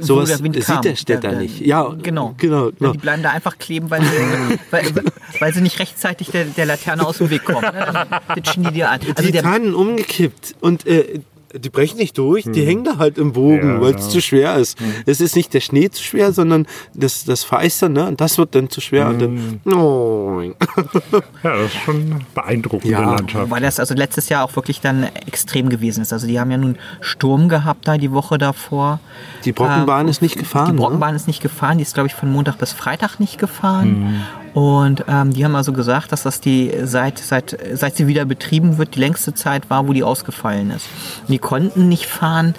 Sowas 0.00 0.28
der 0.28 0.40
Wind 0.42 0.56
sieht 0.56 0.64
kam. 0.66 0.82
der 0.82 0.96
Städter 0.96 1.30
der- 1.30 1.38
nicht. 1.40 1.60
Ja, 1.60 1.94
Genau. 2.02 2.34
genau, 2.38 2.66
Ja, 2.66 2.72
genau. 2.78 2.92
die 2.92 2.98
bleiben 2.98 3.22
da 3.22 3.30
einfach 3.30 3.58
kleben, 3.58 3.90
weil 3.90 4.02
sie, 4.02 4.08
weil, 4.70 4.84
weil 5.40 5.54
sie 5.54 5.60
nicht 5.60 5.78
rechtzeitig 5.78 6.30
der, 6.30 6.44
der 6.46 6.66
Laterne 6.66 7.06
aus 7.06 7.18
dem 7.18 7.30
Weg 7.30 7.44
kommen. 7.44 7.62
Ne? 7.72 8.06
Pitchen 8.34 8.64
die 8.64 8.72
dir 8.72 8.90
an. 8.90 9.00
Also 9.00 9.22
die 9.22 9.32
der, 9.32 9.42
Tannen 9.42 9.74
umgekippt 9.74 10.54
und 10.60 10.86
äh, 10.86 11.20
die 11.58 11.70
brechen 11.70 11.98
nicht 11.98 12.16
durch, 12.18 12.44
die 12.44 12.64
hängen 12.64 12.84
da 12.84 12.98
halt 12.98 13.18
im 13.18 13.32
Bogen, 13.32 13.74
Ja, 13.76 13.80
weil 13.80 13.94
es 13.94 14.04
ja. 14.06 14.08
zu 14.10 14.20
schwer 14.20 14.56
ist. 14.56 14.78
Es 15.06 15.20
ist 15.20 15.36
nicht 15.36 15.52
der 15.54 15.60
Schnee 15.60 15.90
zu 15.90 16.02
schwer, 16.02 16.32
sondern 16.32 16.66
das, 16.94 17.24
das 17.24 17.44
Vereistern, 17.44 17.92
ne? 17.92 18.06
Und 18.06 18.20
das 18.20 18.38
wird 18.38 18.54
dann 18.54 18.68
zu 18.70 18.80
schwer. 18.80 19.08
Und 19.08 19.20
dann, 19.20 19.60
oh. 19.74 20.40
ja, 20.42 20.52
das 21.42 21.66
ist 21.72 21.74
schon 21.84 22.24
beeindruckende 22.34 22.92
Ja. 22.92 23.14
Landschaft. 23.14 23.50
weil 23.50 23.62
das 23.62 23.80
also 23.80 23.94
letztes 23.94 24.28
Jahr 24.28 24.44
auch 24.44 24.54
wirklich 24.56 24.80
dann 24.80 25.04
extrem 25.26 25.68
gewesen 25.68 26.02
ist. 26.02 26.12
Also 26.12 26.26
die 26.26 26.38
haben 26.40 26.50
ja 26.50 26.58
nun 26.58 26.76
Sturm 27.00 27.48
gehabt 27.48 27.86
da 27.88 27.98
die 27.98 28.12
Woche 28.12 28.38
davor. 28.38 29.00
Die 29.44 29.52
Brockenbahn 29.52 30.06
Ähm, 30.06 30.10
ist 30.10 30.22
nicht 30.22 30.36
gefahren. 30.38 30.66
Die 30.66 30.72
ne? 30.72 30.78
Brockenbahn 30.78 31.14
ist 31.14 31.26
nicht 31.26 31.42
gefahren, 31.42 31.78
die 31.78 31.82
ist 31.82 31.94
glaube 31.94 32.08
ich 32.08 32.14
von 32.14 32.30
Montag 32.30 32.58
bis 32.58 32.72
Freitag 32.72 33.18
nicht 33.20 33.38
gefahren. 33.38 34.24
Und 34.56 35.04
ähm, 35.06 35.34
die 35.34 35.44
haben 35.44 35.54
also 35.54 35.74
gesagt, 35.74 36.12
dass 36.12 36.22
das 36.22 36.40
die 36.40 36.72
seit, 36.84 37.18
seit, 37.18 37.58
seit 37.74 37.94
sie 37.94 38.06
wieder 38.06 38.24
betrieben 38.24 38.78
wird, 38.78 38.94
die 38.94 39.00
längste 39.00 39.34
Zeit 39.34 39.68
war, 39.68 39.86
wo 39.86 39.92
die 39.92 40.02
ausgefallen 40.02 40.70
ist. 40.70 40.88
Und 41.20 41.32
die 41.32 41.38
konnten 41.38 41.90
nicht 41.90 42.06
fahren, 42.06 42.54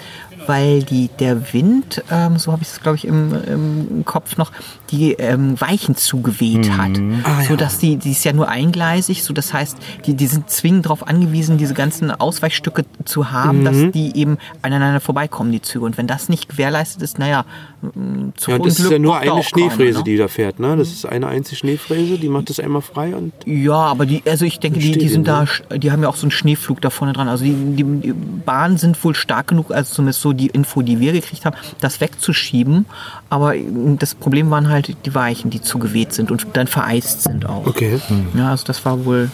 weil 0.46 0.84
die, 0.84 1.08
der 1.18 1.52
Wind, 1.52 2.04
ähm, 2.08 2.38
so 2.38 2.52
habe 2.52 2.62
ich 2.62 2.68
es 2.68 2.80
glaube 2.80 2.98
ich 2.98 3.04
im, 3.04 3.34
im 3.44 4.04
Kopf 4.04 4.36
noch, 4.36 4.52
die 4.90 5.12
ähm, 5.14 5.60
Weichen 5.60 5.96
zugeweht 5.96 6.70
hat. 6.76 6.92
Ah, 7.24 7.42
so 7.42 7.50
ja. 7.50 7.56
dass 7.56 7.78
die, 7.78 7.96
die 7.96 8.12
ist 8.12 8.24
ja 8.24 8.32
nur 8.32 8.48
eingleisig, 8.48 9.22
so 9.22 9.32
das 9.34 9.52
heißt, 9.52 9.76
die, 10.06 10.14
die 10.14 10.26
sind 10.26 10.48
zwingend 10.50 10.86
darauf 10.86 11.06
angewiesen, 11.06 11.58
diese 11.58 11.74
ganzen 11.74 12.10
Ausweichstücke 12.10 12.84
zu 13.04 13.30
haben, 13.30 13.60
Mhm. 13.60 13.64
dass 13.64 13.76
die 13.92 14.16
eben 14.16 14.38
aneinander 14.62 15.00
vorbeikommen, 15.00 15.52
die 15.52 15.62
Züge. 15.62 15.84
Und 15.84 15.98
wenn 15.98 16.06
das 16.06 16.28
nicht 16.28 16.48
gewährleistet 16.48 17.02
ist, 17.02 17.18
naja, 17.18 17.44
m, 17.82 18.32
zu 18.36 18.50
Ja, 18.50 18.56
und 18.56 18.66
das 18.66 18.78
ist 18.78 18.90
ja 18.90 18.98
nur 18.98 19.18
eine 19.18 19.42
Schneefräse, 19.42 19.98
ne? 19.98 20.04
die 20.04 20.16
da 20.16 20.28
fährt. 20.28 20.58
Ne? 20.60 20.76
Das 20.76 20.88
ist 20.88 21.04
eine 21.06 21.26
einzige 21.26 21.56
Schneefräse, 21.56 22.18
die 22.18 22.28
macht 22.28 22.50
das 22.50 22.60
einmal 22.60 22.82
frei 22.82 23.14
und 23.14 23.32
Ja, 23.46 23.74
aber 23.76 24.06
die, 24.06 24.22
also 24.26 24.44
ich 24.44 24.58
denke, 24.60 24.78
die, 24.78 24.92
die 24.92 25.08
sind 25.08 25.26
da, 25.28 25.44
die 25.76 25.90
haben 25.92 26.02
ja 26.02 26.08
auch 26.08 26.16
so 26.16 26.22
einen 26.24 26.30
Schneeflug 26.30 26.80
da 26.80 26.90
vorne 26.90 27.12
dran. 27.12 27.28
Also 27.28 27.44
die, 27.44 27.52
die, 27.54 27.84
die 27.84 28.12
Bahnen 28.12 28.78
sind 28.78 29.02
wohl 29.04 29.14
stark 29.14 29.48
genug, 29.48 29.70
also 29.70 29.94
zumindest 29.94 30.20
so 30.20 30.32
die 30.32 30.46
Info, 30.46 30.82
die 30.82 31.00
wir 31.00 31.12
gekriegt 31.12 31.44
haben, 31.44 31.56
das 31.80 32.00
wegzuschieben. 32.00 32.86
Aber 33.30 33.54
das 33.98 34.14
Problem 34.14 34.50
waren 34.50 34.68
halt 34.68 34.77
die 34.82 35.14
Weichen, 35.14 35.50
die 35.50 35.60
zugeweht 35.60 36.12
sind 36.12 36.30
und 36.30 36.46
dann 36.54 36.66
vereist 36.66 37.22
sind 37.22 37.46
auch. 37.46 37.66
Okay. 37.66 38.00
Ja, 38.34 38.50
also 38.50 38.64
das 38.66 38.84
war 38.84 39.04
wohl 39.04 39.30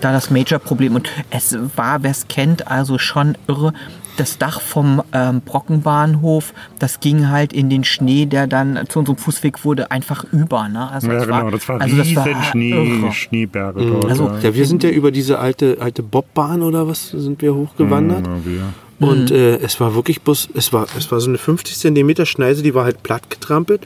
da 0.00 0.12
das 0.12 0.30
Major-Problem. 0.30 0.94
Und 0.94 1.08
es 1.30 1.56
war, 1.76 2.02
wer 2.02 2.10
es 2.10 2.28
kennt, 2.28 2.68
also 2.68 2.98
schon 2.98 3.36
irre. 3.48 3.72
Das 4.16 4.38
Dach 4.38 4.60
vom 4.60 5.02
ähm, 5.12 5.40
Brockenbahnhof, 5.40 6.54
das 6.78 7.00
ging 7.00 7.30
halt 7.30 7.52
in 7.52 7.68
den 7.68 7.82
Schnee, 7.82 8.26
der 8.26 8.46
dann 8.46 8.78
zu 8.88 9.00
unserem 9.00 9.18
Fußweg 9.18 9.64
wurde, 9.64 9.90
einfach 9.90 10.24
über. 10.30 10.68
Ne? 10.68 10.88
Also 10.88 11.08
Ja, 11.08 11.14
es 11.14 11.26
genau, 11.26 11.50
das 11.50 11.68
war 11.68 11.80
also 11.80 11.96
riesen 11.96 12.14
das 12.14 12.24
war 12.24 12.42
Schnee, 12.44 12.70
irre. 12.70 13.12
Schneeberge 13.12 13.86
dort. 13.86 14.04
Also, 14.04 14.30
ja. 14.40 14.54
Wir 14.54 14.66
sind 14.66 14.84
ja 14.84 14.90
über 14.90 15.10
diese 15.10 15.40
alte, 15.40 15.78
alte 15.80 16.04
Bobbahn 16.04 16.62
oder 16.62 16.86
was 16.86 17.08
sind 17.10 17.42
wir 17.42 17.56
hochgewandert. 17.56 18.24
Wir. 18.44 18.72
Und 19.00 19.32
äh, 19.32 19.56
es 19.56 19.80
war 19.80 19.96
wirklich 19.96 20.22
bloß, 20.22 20.50
es 20.54 20.72
war, 20.72 20.86
es 20.96 21.10
war 21.10 21.18
so 21.20 21.28
eine 21.28 21.38
50 21.38 21.76
Zentimeter 21.76 22.24
Schneise, 22.24 22.62
die 22.62 22.74
war 22.74 22.84
halt 22.84 23.02
platt 23.02 23.28
getrampelt. 23.30 23.84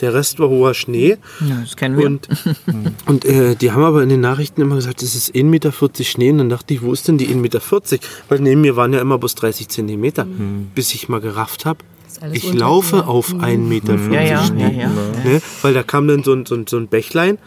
Der 0.00 0.14
Rest 0.14 0.38
war 0.38 0.48
hoher 0.48 0.74
Schnee. 0.74 1.18
Ja, 1.46 1.60
das 1.60 1.76
kennen 1.76 1.98
wir. 1.98 2.06
Und, 2.06 2.28
und 3.06 3.24
äh, 3.24 3.54
die 3.54 3.72
haben 3.72 3.82
aber 3.82 4.02
in 4.02 4.08
den 4.08 4.20
Nachrichten 4.20 4.60
immer 4.62 4.76
gesagt, 4.76 5.02
es 5.02 5.14
ist 5.14 5.34
1,40 5.34 5.44
Meter 5.44 5.72
Schnee. 6.04 6.30
Und 6.30 6.38
dann 6.38 6.48
dachte 6.48 6.74
ich, 6.74 6.82
wo 6.82 6.92
ist 6.92 7.08
denn 7.08 7.18
die 7.18 7.28
1,40 7.28 7.34
Meter? 7.36 7.60
Weil 8.28 8.40
neben 8.40 8.60
mir 8.62 8.76
waren 8.76 8.92
ja 8.92 9.00
immer 9.00 9.18
bloß 9.18 9.34
30 9.36 9.68
Zentimeter. 9.68 10.26
Bis 10.74 10.94
ich 10.94 11.08
mal 11.08 11.20
gerafft 11.20 11.66
habe, 11.66 11.80
ich 12.32 12.52
laufe 12.52 12.96
dir. 12.96 13.08
auf 13.08 13.32
1,40 13.34 13.58
Meter 13.58 13.94
ja, 14.10 14.20
ja, 14.22 14.44
Schnee. 14.44 14.62
ja, 14.62 14.70
ja. 14.70 14.88
Ne? 15.24 15.40
Weil 15.62 15.74
da 15.74 15.82
kam 15.82 16.08
dann 16.08 16.22
so 16.22 16.32
ein, 16.32 16.46
so 16.46 16.54
ein, 16.54 16.66
so 16.66 16.76
ein 16.76 16.88
Bächlein. 16.88 17.38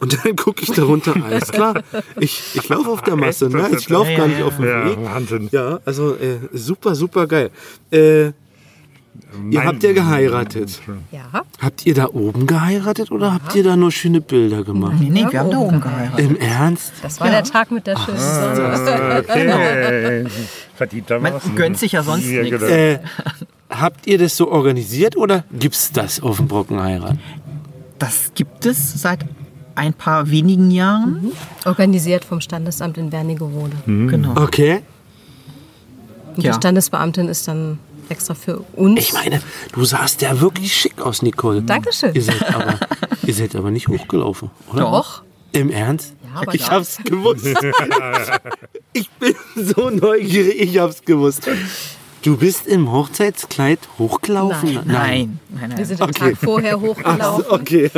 Und 0.00 0.18
dann 0.24 0.34
gucke 0.34 0.64
ich 0.64 0.70
da 0.72 0.82
runter, 0.82 1.14
alles 1.24 1.52
klar. 1.52 1.80
Ich, 2.18 2.42
ich 2.54 2.68
laufe 2.68 2.90
auf 2.90 3.02
der 3.02 3.14
Masse, 3.14 3.48
ne? 3.48 3.70
ich 3.78 3.88
laufe 3.88 4.10
Ja, 4.10 4.16
gar 4.18 4.26
ja, 4.26 4.30
nicht 4.32 4.40
ja. 4.40 4.46
auf 4.46 4.56
dem 4.56 4.64
Ja, 4.66 4.84
Weg. 4.86 4.98
Wahnsinn. 5.04 5.48
Ja, 5.52 5.78
also 5.84 6.14
äh, 6.16 6.38
super, 6.52 6.96
super 6.96 7.28
geil. 7.28 7.50
Äh, 7.92 8.32
ihr 9.50 9.64
habt 9.64 9.82
ja 9.82 9.92
geheiratet. 9.92 10.80
Ja, 11.10 11.42
Habt 11.60 11.86
ihr 11.86 11.94
da 11.94 12.06
oben 12.08 12.46
geheiratet 12.46 13.10
oder 13.10 13.32
habt 13.34 13.54
ihr 13.54 13.62
da 13.64 13.76
nur 13.76 13.90
schöne 13.92 14.20
Bilder 14.20 14.64
gemacht? 14.64 14.96
Nee, 15.00 15.10
nee, 15.10 15.26
wir 15.30 15.40
haben 15.40 15.50
da 15.50 15.58
oben 15.58 15.80
geheiratet. 15.80 16.18
Im 16.30 16.36
Ernst? 16.36 16.92
das 17.02 17.20
war 17.20 17.30
der 17.30 17.44
Tag 17.44 17.70
mit 17.70 17.86
der 17.86 17.96
schönen 17.98 18.18
Sonne. 18.84 19.24
Okay. 19.28 20.24
Man 21.20 21.32
gönnt 21.56 21.78
sich 21.78 21.92
ja 21.92 22.02
sonst 22.02 22.26
Ja, 22.26 22.42
nichts. 22.42 22.58
genau. 22.60 22.72
Äh, 22.72 22.98
habt 23.70 24.06
ihr 24.06 24.18
das 24.18 24.36
so 24.36 24.50
organisiert 24.50 25.16
oder 25.16 25.44
gibt's 25.52 25.92
das 25.92 26.20
auf 26.20 26.36
dem 26.38 26.48
Brockenheirat? 26.48 27.16
Das 27.98 28.32
gibt 28.34 28.66
es 28.66 29.00
seit 29.00 29.20
ein 29.74 29.94
paar 29.94 30.28
wenigen 30.30 30.70
Jahren. 30.70 31.32
Organisiert 31.64 32.24
vom 32.24 32.40
Standesamt 32.40 32.98
in 32.98 33.12
Wernigerode. 33.12 33.76
Genau. 33.86 34.34
Okay. 34.42 34.80
Und 36.36 36.42
Ja. 36.44 36.52
die 36.52 36.56
Standesbeamtin 36.56 37.28
ist 37.28 37.46
dann 37.48 37.78
extra 38.08 38.34
für 38.34 38.58
uns. 38.74 39.00
Ich 39.00 39.12
meine, 39.12 39.40
du 39.72 39.84
sahst 39.84 40.22
ja 40.22 40.40
wirklich 40.40 40.74
schick 40.74 41.00
aus, 41.00 41.22
Nicole. 41.22 41.62
Dankeschön. 41.62 42.14
Ihr 42.14 42.22
seid 42.22 42.54
aber, 42.54 42.78
ihr 43.26 43.34
seid 43.34 43.56
aber 43.56 43.70
nicht 43.70 43.88
hochgelaufen, 43.88 44.50
oder? 44.72 44.80
Doch. 44.82 45.22
Im 45.52 45.70
Ernst? 45.70 46.14
Ja, 46.24 46.40
aber 46.40 46.54
ich 46.54 46.62
ja. 46.62 46.70
hab's 46.70 46.98
gewusst. 47.04 47.46
ich 48.92 49.10
bin 49.10 49.34
so 49.56 49.90
neugierig, 49.90 50.60
ich 50.60 50.78
hab's 50.78 51.02
gewusst. 51.02 51.48
Du 52.22 52.36
bist 52.36 52.68
im 52.68 52.90
Hochzeitskleid 52.92 53.80
hochgelaufen? 53.98 54.74
Nein. 54.74 54.86
Nein, 54.86 55.38
nein, 55.50 55.60
Wir 55.60 55.68
nein. 55.68 55.84
sind 55.84 56.00
den 56.00 56.08
Okay. 56.08 56.30
Tag 56.30 56.38
vorher 56.38 56.80
hochgelaufen 56.80 57.44
Okay, 57.48 57.90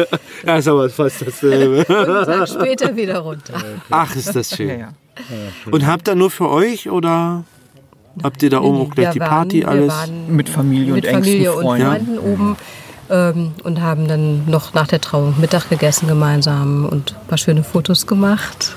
ja, 0.46 0.56
ist 0.56 0.66
aber 0.68 0.88
fast 0.88 1.26
dasselbe. 1.26 1.84
und 1.88 1.94
einen 1.94 2.24
Tag 2.24 2.48
später 2.48 2.96
wieder 2.96 3.18
runter. 3.18 3.62
Ach, 3.90 4.16
ist 4.16 4.34
das 4.34 4.56
schön. 4.56 4.68
Ja, 4.68 4.76
ja. 4.76 4.88
Und 5.70 5.86
habt 5.86 6.08
ihr 6.08 6.14
nur 6.14 6.30
für 6.30 6.48
euch 6.48 6.88
oder 6.90 7.44
habt 8.22 8.42
ihr 8.42 8.50
da 8.50 8.60
oben 8.60 8.78
auch 8.80 8.90
gleich 8.90 9.10
die 9.12 9.20
waren- 9.20 9.28
Party 9.28 9.60
wir 9.60 9.68
alles? 9.68 9.88
waren 9.92 10.34
Mit 10.36 10.48
Familie 10.48 10.92
mit 10.94 11.04
und 11.04 11.10
engsten 11.10 11.24
Familie 11.24 11.52
und 11.54 11.62
Freunden. 11.62 11.86
Freunden 11.86 12.18
oben 12.18 12.56
ähm, 13.10 13.52
und 13.64 13.80
haben 13.82 14.08
dann 14.08 14.48
noch 14.48 14.72
nach 14.74 14.86
der 14.86 15.00
Trauung 15.00 15.34
Mittag 15.40 15.68
gegessen 15.68 16.06
gemeinsam 16.08 16.86
und 16.86 17.14
ein 17.20 17.26
paar 17.28 17.38
schöne 17.38 17.62
Fotos 17.64 18.06
gemacht. 18.06 18.74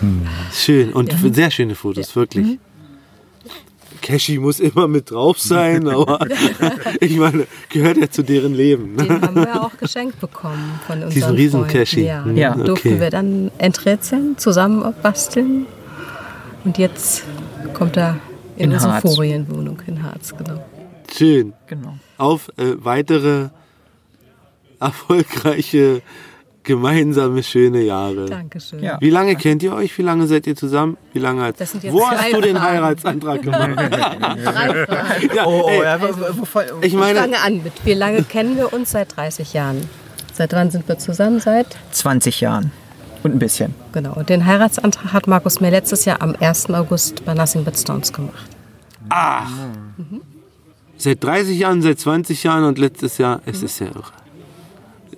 Schön 0.53 0.91
und 0.94 1.13
sehr 1.34 1.51
schöne 1.51 1.75
Fotos, 1.75 2.15
wirklich. 2.15 2.58
Cashy 4.01 4.38
muss 4.38 4.60
immer 4.60 4.88
mit 4.88 5.12
drauf 5.12 5.39
sein, 5.39 5.88
aber 5.89 6.20
ich 7.01 7.17
meine, 7.17 7.48
gehört 7.70 7.98
ja 7.98 8.10
zu 8.10 8.22
deren 8.24 8.53
Leben. 8.53 8.96
Den 8.96 9.22
haben 9.22 9.36
wir 9.36 9.62
auch 9.63 9.75
geschenkt 9.77 10.20
bekommen 10.22 10.79
von 10.86 10.98
unseren 11.03 11.12
Diesen 11.13 11.36
riesen 11.36 11.60
Freunden. 11.62 11.77
Cashy. 11.79 12.06
Ja, 12.06 12.24
Hm, 12.24 12.38
Ja. 12.38 12.53
durften 12.56 12.89
okay. 12.89 13.00
wir 13.01 13.10
dann 13.10 13.51
enträtseln, 13.58 14.38
zusammen 14.38 14.84
basteln. 15.01 15.65
Und 16.63 16.77
jetzt 16.77 17.24
kommt 17.74 17.98
er 17.98 18.17
in, 18.57 18.65
In 18.65 18.73
unsere 18.73 18.93
Harz. 18.93 19.15
Ferienwohnung 19.15 19.79
in 19.87 20.03
Harz, 20.03 20.33
genau. 20.37 20.63
Schön. 21.15 21.53
Genau. 21.67 21.95
Auf 22.17 22.49
äh, 22.57 22.73
weitere 22.83 23.49
erfolgreiche, 24.79 26.01
gemeinsame, 26.63 27.41
schöne 27.43 27.81
Jahre. 27.81 28.25
Dankeschön. 28.25 28.83
Ja. 28.83 28.97
Wie 28.99 29.09
lange 29.09 29.35
kennt 29.35 29.63
ihr 29.63 29.73
euch? 29.73 29.97
Wie 29.97 30.01
lange 30.01 30.27
seid 30.27 30.45
ihr 30.47 30.55
zusammen? 30.55 30.97
Wie 31.13 31.19
lange 31.19 31.41
hat 31.43 31.55
Wo 31.89 32.05
hast 32.07 32.31
du 32.33 32.41
den. 32.41 32.61
Heiratsantrag 32.61 33.41
gemacht? 33.41 33.69
Drei 33.77 34.85
Fragen. 34.85 35.35
ja, 35.35 35.45
Oh, 35.45 35.69
ey, 35.69 36.01
wo- 36.01 36.37
wo- 36.41 36.61
ich 36.81 36.87
Ich 36.87 36.93
meine, 36.93 37.19
fange 37.19 37.39
an 37.39 37.63
mit, 37.63 37.73
wie 37.85 37.93
lange 37.93 38.23
kennen 38.23 38.57
wir 38.57 38.73
uns? 38.73 38.91
Seit 38.91 39.15
30 39.15 39.53
Jahren. 39.53 39.87
Seit 40.33 40.53
wann 40.53 40.69
sind 40.69 40.87
wir 40.87 40.97
zusammen? 40.99 41.39
Seit? 41.39 41.77
20 41.91 42.41
Jahren. 42.41 42.71
Und 43.27 43.36
ein 43.36 43.39
bisschen. 43.39 43.75
Genau. 43.91 44.13
Und 44.13 44.29
den 44.29 44.46
Heiratsantrag 44.46 45.12
hat 45.12 45.27
Markus 45.27 45.60
mir 45.60 45.69
letztes 45.69 46.05
Jahr 46.05 46.22
am 46.22 46.34
1. 46.39 46.69
August 46.69 47.25
bei 47.25 47.34
Nothing 47.34 47.65
But 47.65 47.77
Stones 47.77 48.13
gemacht. 48.13 48.50
seit 50.98 51.22
30 51.22 51.60
Jahren, 51.60 51.81
seit 51.81 52.00
20 52.00 52.41
Jahren 52.43 52.63
und 52.63 52.77
letztes 52.77 53.17
Jahr, 53.17 53.41
es 53.46 53.63
ist 53.63 53.79
ja 53.79 53.88
irre. 53.88 54.13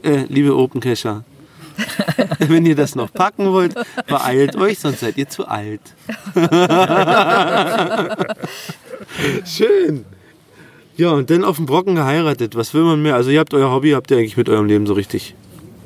Äh, 0.01 0.25
liebe 0.27 0.55
Open 0.57 0.81
Cacher, 0.81 1.23
wenn 2.39 2.65
ihr 2.65 2.75
das 2.75 2.95
noch 2.95 3.13
packen 3.13 3.51
wollt, 3.51 3.75
beeilt 4.07 4.55
euch, 4.55 4.79
sonst 4.79 5.01
seid 5.01 5.15
ihr 5.17 5.29
zu 5.29 5.47
alt. 5.47 5.81
Schön. 9.45 10.05
Ja, 10.97 11.11
und 11.11 11.29
dann 11.29 11.43
auf 11.43 11.57
dem 11.57 11.67
Brocken 11.67 11.93
geheiratet. 11.93 12.55
Was 12.55 12.73
will 12.73 12.83
man 12.83 13.03
mehr? 13.03 13.13
Also 13.13 13.29
ihr 13.29 13.39
habt 13.39 13.53
euer 13.53 13.69
Hobby, 13.71 13.91
habt 13.91 14.09
ihr 14.09 14.17
eigentlich 14.17 14.35
mit 14.35 14.49
eurem 14.49 14.65
Leben 14.65 14.87
so 14.87 14.93
richtig, 14.93 15.35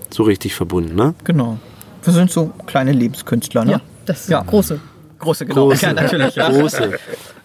so 0.10 0.24
richtig 0.24 0.56
verbunden, 0.56 0.96
ne? 0.96 1.16
Genau. 1.26 1.60
Wir 2.04 2.14
sind 2.14 2.32
so 2.32 2.52
kleine 2.66 2.92
Lebenskünstler, 2.92 3.66
ne? 3.66 3.82
Das 4.06 4.28
Ja. 4.28 4.42
große. 4.42 4.80
Große, 5.20 5.46
genau. 5.46 5.70
Große. 5.70 5.86
Ja, 5.86 5.94
natürlich. 5.94 6.36
Ja. 6.36 6.50
Große. 6.50 6.84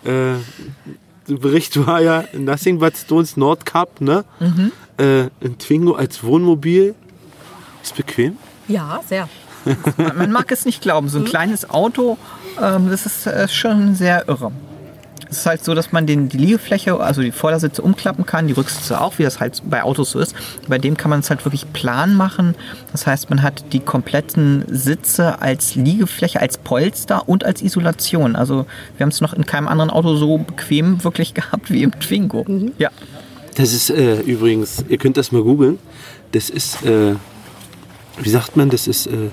äh, 0.05 0.35
der 1.29 1.35
Bericht 1.37 1.87
war 1.87 2.01
ja 2.01 2.25
Nothing 2.33 2.79
But 2.79 2.97
Stones 2.97 3.37
Nord 3.37 3.65
Cup, 3.67 4.01
ne? 4.01 4.25
Äh, 4.97 5.29
ein 5.45 5.59
Twingo 5.59 5.93
als 5.95 6.23
Wohnmobil. 6.25 6.95
Ist 7.83 7.95
bequem. 7.97 8.37
Ja, 8.67 9.01
sehr. 9.07 9.29
Man, 9.97 10.17
man 10.17 10.33
mag 10.33 10.51
es 10.51 10.65
nicht 10.65 10.83
glauben. 10.83 11.09
So 11.09 11.19
ein 11.19 11.25
kleines 11.25 11.69
Auto, 11.71 12.17
ähm, 12.61 12.91
das 12.91 13.07
ist 13.07 13.27
äh, 13.27 13.47
schon 13.49 13.95
sehr 13.95 14.27
irre. 14.29 14.51
Es 15.31 15.39
ist 15.39 15.47
halt 15.47 15.65
so, 15.65 15.75
dass 15.75 15.93
man 15.93 16.07
den, 16.07 16.29
die 16.29 16.39
Liegefläche, 16.39 16.99
also 16.99 17.21
die 17.21 17.33
Vordersitze 17.33 17.83
umklappen 17.83 18.25
kann, 18.25 18.47
die 18.47 18.55
Rücksitze 18.55 19.01
auch, 19.01 19.19
wie 19.19 19.23
das 19.23 19.41
halt 19.41 19.63
bei 19.69 19.83
Autos 19.83 20.13
so 20.13 20.21
ist. 20.21 20.35
Bei 20.69 20.79
dem 20.79 20.97
kann 20.97 21.11
man 21.11 21.21
es 21.21 21.29
halt 21.29 21.45
wirklich 21.45 21.71
plan 21.73 22.15
machen. 22.15 22.55
Das 22.93 23.07
heißt, 23.07 23.29
man 23.29 23.43
hat 23.43 23.73
die 23.73 23.81
kompletten 23.81 24.65
Sitze 24.69 25.43
als 25.43 25.75
Liegefläche, 25.75 26.41
als 26.41 26.57
Polster 26.59 27.29
und 27.29 27.45
als 27.45 27.63
Isolation. 27.63 28.37
Also 28.37 28.67
wir 28.97 29.05
haben 29.05 29.11
es 29.11 29.21
noch 29.21 29.35
in 29.35 29.45
keinem 29.45 29.69
anderen 29.69 29.91
Auto 29.91 30.17
so 30.17 30.39
bequem 30.39 31.05
wirklich 31.05 31.35
gehabt 31.39 31.71
wie 31.71 31.83
im 31.83 31.99
Twingo. 31.99 32.47
Ja. 32.79 32.91
Das 33.55 33.73
ist 33.73 33.91
äh, 33.91 34.21
übrigens, 34.21 34.85
ihr 34.89 34.99
könnt 34.99 35.17
das 35.17 35.33
mal 35.33 35.43
googeln. 35.43 35.79
Das 36.33 36.49
ist, 36.49 36.85
äh, 36.85 37.17
wie 38.19 38.29
sagt 38.31 38.57
man, 38.57 38.71
das 38.71 38.87
ist 38.87 39.09
äh, 39.09 39.31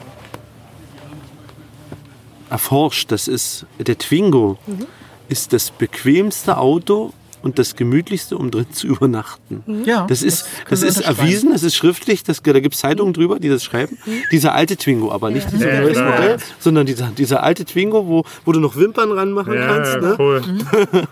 erforscht. 2.49 3.11
Das 3.11 3.27
ist, 3.27 3.65
der 3.79 3.97
Twingo 3.97 4.57
ist 5.27 5.53
das 5.53 5.71
bequemste 5.71 6.57
Auto 6.57 7.13
und 7.45 7.57
das 7.59 7.75
gemütlichste, 7.77 8.37
um 8.37 8.51
drin 8.51 8.65
zu 8.73 8.87
übernachten. 8.95 9.63
Ja, 9.85 10.05
Das 10.07 10.21
ist, 10.23 10.45
das 10.69 10.81
wir 10.81 10.89
ist 10.89 10.99
erwiesen, 11.01 11.51
das 11.53 11.63
ist 11.63 11.75
schriftlich, 11.75 12.23
das, 12.23 12.41
da 12.43 12.59
gibt 12.59 12.75
es 12.75 12.81
Zeitungen 12.81 13.13
drüber, 13.13 13.39
die 13.39 13.47
das 13.49 13.63
schreiben. 13.63 13.97
Dieser 14.31 14.53
alte 14.53 14.75
Twingo, 14.75 15.11
aber 15.11 15.29
nicht 15.29 15.49
dieser 15.51 15.73
Ja, 15.73 15.81
neues 15.81 15.93
klar. 15.97 16.11
Modell, 16.11 16.37
sondern 16.59 16.85
dieser, 16.85 17.07
dieser 17.07 17.41
alte 17.43 17.63
Twingo, 17.63 18.07
wo, 18.07 18.23
wo 18.43 18.51
du 18.51 18.59
noch 18.59 18.75
Wimpern 18.75 19.11
ranmachen 19.11 19.53
kannst. 19.55 19.93
Ja, 19.95 20.01
Ne? 20.01 20.15
cool. 20.19 20.41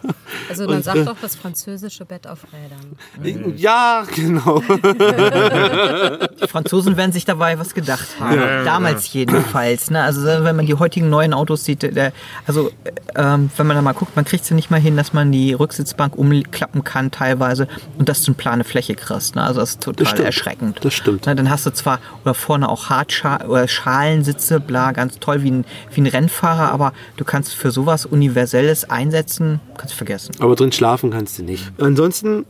Also 0.50 0.66
man 0.68 0.82
sagt 0.84 1.06
doch 1.08 1.16
das 1.22 1.36
französische 1.36 2.06
Bett 2.06 2.26
auf 2.28 2.40
Rädern. 2.52 3.56
Ja, 3.56 4.04
genau. 4.16 4.62
Die 6.42 6.48
Franzosen 6.48 6.98
werden 6.98 7.12
sich 7.12 7.26
dabei 7.26 7.60
was 7.60 7.74
gedacht 7.74 8.08
haben. 8.20 8.36
Ja, 8.40 8.64
Damals 8.64 9.12
jedenfalls. 9.14 9.90
Ne? 9.92 10.02
Also 10.02 10.26
wenn 10.26 10.56
man 10.56 10.66
die 10.66 10.74
heutigen 10.76 11.10
neuen 11.10 11.34
Autos 11.34 11.66
sieht, 11.66 11.84
der, 11.84 12.14
also 12.48 12.72
ähm, 13.16 13.50
wenn 13.56 13.68
man 13.68 13.76
da 13.76 13.82
mal 13.82 13.94
guckt, 13.94 14.16
man 14.16 14.26
kriegt 14.26 14.44
es 14.44 14.50
ja 14.50 14.56
nicht 14.56 14.72
mal 14.72 14.80
hin, 14.80 14.98
dass 14.98 15.14
man 15.14 15.32
die 15.32 15.54
Rücksitzbank 15.54 16.16
umklappen 16.24 16.84
kann 16.84 17.12
teilweise 17.12 17.68
und 17.98 18.10
dass 18.10 18.22
du 18.24 18.32
eine 18.32 18.36
plane 18.36 18.64
Fläche 18.64 18.96
kriegst. 18.96 19.36
Ne? 19.36 19.44
Also 19.44 19.60
das 19.60 19.72
ist 19.72 19.84
total 19.84 20.08
stimmt. 20.08 20.26
erschreckend. 20.26 20.80
Das 20.82 20.94
stimmt. 20.94 21.26
Ne? 21.26 21.36
Dann 21.36 21.50
hast 21.50 21.66
du 21.66 21.72
zwar 21.72 22.00
oder 22.24 22.34
vorne 22.34 22.70
auch 22.70 22.90
Hartschal 22.90 23.46
oder 23.48 23.68
Schalensitze, 23.68 24.60
bla, 24.60 24.92
ganz 24.92 25.20
toll 25.20 25.44
wie 25.44 25.52
ein, 25.52 25.66
wie 25.94 26.02
ein 26.02 26.08
Rennfahrer, 26.08 26.72
aber 26.72 26.94
du 27.18 27.26
kannst 27.26 27.54
für 27.54 27.72
sowas 27.72 28.06
Universelles 28.06 28.90
einsetzen, 28.90 29.60
kannst 29.78 29.94
du 29.94 29.98
vergessen. 29.98 30.34
Aber 30.40 30.56
drin 30.56 30.72
schlafen 30.72 31.12
kannst 31.12 31.40
du 31.40 31.44
nicht. 31.44 31.72
Ansonsten 31.80 32.46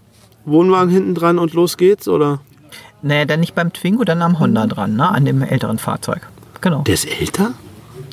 Wohnwagen 0.46 0.90
hinten 0.90 1.16
dran 1.16 1.40
und 1.40 1.54
los 1.54 1.78
geht's, 1.78 2.08
oder? 2.08 2.40
Nee, 3.02 3.26
dann 3.26 3.42
nicht 3.42 3.56
beim 3.56 3.74
Twingo, 3.74 4.04
dann 4.04 4.22
am 4.22 4.40
Honda 4.40 4.66
dran, 4.68 4.96
ne? 4.96 5.08
an 5.10 5.26
dem 5.26 5.42
älteren 5.42 5.78
Fahrzeug. 5.78 6.22
Genau. 6.62 6.82
Der 6.84 6.94
ist 6.94 7.06
älter? 7.06 7.52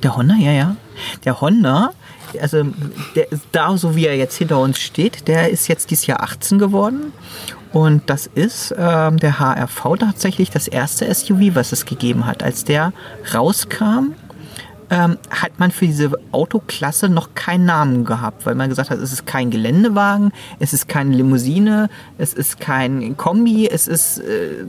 Der 0.03 0.17
Honda, 0.17 0.35
ja, 0.35 0.53
ja. 0.53 0.77
Der 1.25 1.41
Honda, 1.41 1.91
also 2.41 2.65
der 3.15 3.27
da, 3.53 3.77
so 3.77 3.97
wie 3.97 4.07
er 4.07 4.17
jetzt 4.17 4.37
hinter 4.37 4.61
uns 4.61 4.79
steht, 4.79 5.29
der 5.29 5.51
ist 5.51 5.69
jetzt 5.69 5.91
dieses 5.91 6.07
Jahr 6.07 6.23
18 6.23 6.59
geworden. 6.59 7.13
Und 7.73 8.11
das 8.11 8.27
ist 8.27 8.75
ähm, 8.77 9.17
der 9.19 9.39
HRV 9.39 9.97
tatsächlich 9.99 10.51
das 10.51 10.67
erste 10.67 11.13
SUV, 11.13 11.55
was 11.55 11.71
es 11.73 11.85
gegeben 11.87 12.27
hat. 12.27 12.43
Als 12.43 12.65
der 12.65 12.93
rauskam, 13.33 14.15
ähm, 14.91 15.19
hat 15.31 15.59
man 15.59 15.71
für 15.71 15.87
diese 15.87 16.11
Autoklasse 16.33 17.09
noch 17.09 17.35
keinen 17.35 17.65
Namen 17.65 18.05
gehabt, 18.05 18.45
weil 18.47 18.55
man 18.55 18.69
gesagt 18.69 18.91
hat, 18.91 18.99
es 18.99 19.13
ist 19.13 19.27
kein 19.27 19.51
Geländewagen, 19.51 20.33
es 20.59 20.73
ist 20.73 20.89
keine 20.89 21.15
Limousine, 21.15 21.89
es 22.19 22.35
ist 22.35 22.59
kein 22.61 23.17
Kombi, 23.17 23.69
es 23.69 23.87
ist, 23.89 24.19
äh, 24.19 24.65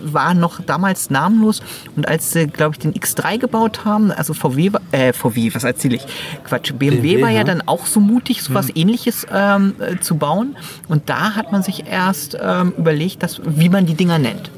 war 0.00 0.34
noch 0.34 0.60
damals 0.62 1.10
namenlos. 1.10 1.60
Und 1.94 2.08
als 2.08 2.32
sie, 2.32 2.46
glaube 2.46 2.74
ich, 2.74 2.78
den 2.78 2.94
X3 2.94 3.38
gebaut 3.38 3.84
haben, 3.84 4.10
also 4.10 4.34
VW, 4.34 4.72
war- 4.72 4.80
äh, 4.92 5.12
VW, 5.12 5.54
was 5.54 5.64
erzähle 5.64 5.96
ich? 5.96 6.06
Quatsch, 6.44 6.72
BMW, 6.72 7.00
BMW, 7.00 7.22
war 7.22 7.30
ja 7.30 7.38
ja. 7.38 7.44
dann 7.44 7.62
auch 7.66 7.86
so 7.86 8.00
mutig, 8.00 8.42
so 8.42 8.54
was 8.54 8.74
ähnliches 8.74 9.26
ähm, 9.32 9.74
äh, 9.78 9.98
zu 10.00 10.16
bauen. 10.16 10.56
Und 10.88 11.08
da 11.10 11.34
hat 11.34 11.52
man 11.52 11.62
sich 11.62 11.86
erst 11.86 12.36
ähm, 12.40 12.72
überlegt, 12.78 13.22
dass, 13.22 13.40
wie 13.44 13.68
man 13.68 13.86
die 13.86 13.94
Dinger 13.94 14.18
nennt. 14.18 14.50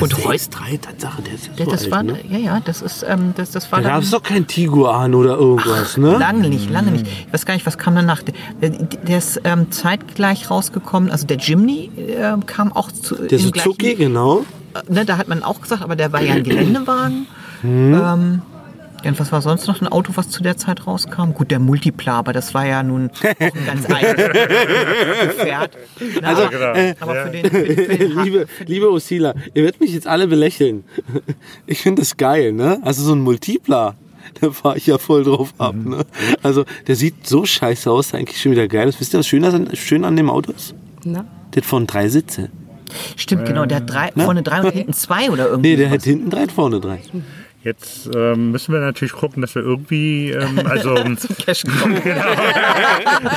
Und 0.00 0.24
heute- 0.24 0.38
X3, 0.44 0.80
Tatsache, 0.80 1.22
der 1.22 1.34
ist 1.34 1.46
ja 1.56 1.64
so 1.64 1.70
das 1.70 1.82
alt, 1.84 1.90
war, 1.90 2.02
ne? 2.02 2.18
ja, 2.28 2.38
ja, 2.38 2.60
das 2.60 2.82
ist, 2.82 3.04
ähm, 3.08 3.32
das, 3.36 3.50
das 3.50 3.70
war 3.72 3.80
Da 3.82 3.90
gab 3.90 4.02
es 4.02 4.10
doch 4.10 4.22
kein 4.22 4.46
Tiguan 4.46 5.14
oder 5.14 5.36
irgendwas, 5.36 5.96
ne? 5.96 6.16
Lange 6.18 6.48
nicht, 6.48 6.70
lange 6.70 6.90
nicht. 6.92 7.06
Ich 7.26 7.32
weiß 7.32 7.44
gar 7.46 7.54
nicht, 7.54 7.66
was 7.66 7.78
kam 7.78 7.94
danach. 7.94 8.22
Der, 8.22 8.70
der 8.70 9.18
ist 9.18 9.40
ähm, 9.44 9.70
zeitgleich 9.70 10.50
rausgekommen. 10.50 11.10
Also 11.10 11.26
der 11.26 11.36
Jimny 11.38 11.90
äh, 11.96 12.34
kam 12.46 12.72
auch 12.72 12.90
zu. 12.92 13.14
Der 13.16 13.38
Suzuki, 13.38 13.94
gleichen- 13.94 13.98
genau. 13.98 14.44
äh, 14.74 14.80
Ne, 14.92 15.04
da 15.04 15.18
hat 15.18 15.28
man 15.28 15.42
auch 15.42 15.60
gesagt, 15.60 15.82
aber 15.82 15.96
der 15.96 16.12
war 16.12 16.22
ja 16.22 16.34
ein 16.34 16.44
Geländewagen. 16.44 17.26
Mhm. 17.62 17.94
Ähm, 17.94 18.42
und 19.10 19.18
was 19.20 19.32
war 19.32 19.42
sonst 19.42 19.66
noch 19.66 19.80
ein 19.80 19.88
Auto, 19.88 20.12
was 20.16 20.28
zu 20.30 20.42
der 20.42 20.56
Zeit 20.56 20.86
rauskam? 20.86 21.32
Gut, 21.32 21.50
der 21.50 21.58
Multipla, 21.58 22.18
aber 22.18 22.32
das 22.32 22.54
war 22.54 22.66
ja 22.66 22.82
nun 22.82 23.10
auch 23.10 23.24
ein 23.40 23.52
ganz 23.66 23.90
eigenes 23.90 24.26
Gefährt. 25.36 25.76
Na, 26.20 26.28
Also, 26.28 26.42
aber, 26.44 26.76
äh, 26.76 26.94
aber 27.00 27.14
für 27.26 27.30
den, 27.30 27.44
für, 27.50 27.62
den- 27.64 27.76
für 27.86 27.96
den 27.98 28.18
liebe, 28.24 28.46
liebe 28.66 28.90
Osila, 28.90 29.34
ihr 29.54 29.64
werdet 29.64 29.80
mich 29.80 29.92
jetzt 29.92 30.06
alle 30.06 30.26
belächeln. 30.28 30.84
Ich 31.66 31.80
finde 31.82 32.02
das 32.02 32.16
geil, 32.16 32.52
ne? 32.52 32.78
Also 32.82 33.02
so 33.02 33.14
ein 33.14 33.20
Multipler, 33.20 33.94
da 34.40 34.50
fahre 34.50 34.76
ich 34.78 34.86
ja 34.86 34.98
voll 34.98 35.24
drauf 35.24 35.52
ab, 35.58 35.74
Mhm. 35.74 35.90
ne? 35.90 36.04
Also 36.42 36.64
der 36.86 36.96
sieht 36.96 37.26
so 37.26 37.44
scheiße 37.44 37.90
aus, 37.90 38.14
eigentlich 38.14 38.40
schon 38.40 38.52
wieder 38.52 38.68
geil 38.68 38.88
ist. 38.88 39.00
Wisst 39.00 39.14
ihr, 39.14 39.18
was 39.18 39.26
schön 39.26 39.44
an, 39.44 39.74
schön 39.74 40.04
an 40.04 40.16
dem 40.16 40.30
Auto 40.30 40.52
ist? 40.52 40.74
Na? 41.04 41.24
Der 41.54 41.62
hat 41.62 41.68
vorne 41.68 41.86
drei 41.86 42.08
Sitze. 42.08 42.50
Stimmt, 43.16 43.46
genau, 43.46 43.64
der 43.64 43.78
hat 43.78 43.90
drei, 43.90 44.12
vorne 44.12 44.42
drei 44.42 44.60
und 44.62 44.70
hinten 44.72 44.92
zwei 44.92 45.30
oder 45.30 45.48
irgendwie. 45.48 45.70
Nee, 45.70 45.76
der 45.76 45.86
was. 45.86 45.94
hat 45.94 46.02
hinten 46.04 46.28
drei 46.30 46.42
und 46.42 46.52
vorne 46.52 46.78
drei. 46.78 47.00
Jetzt 47.64 48.10
ähm, 48.12 48.50
müssen 48.50 48.72
wir 48.72 48.80
natürlich 48.80 49.12
gucken, 49.12 49.40
dass 49.40 49.54
wir 49.54 49.62
irgendwie, 49.62 50.30
ähm, 50.30 50.60
also 50.64 50.94
Cash 51.44 51.62
gekommen. 51.62 51.96
ich 52.04 52.12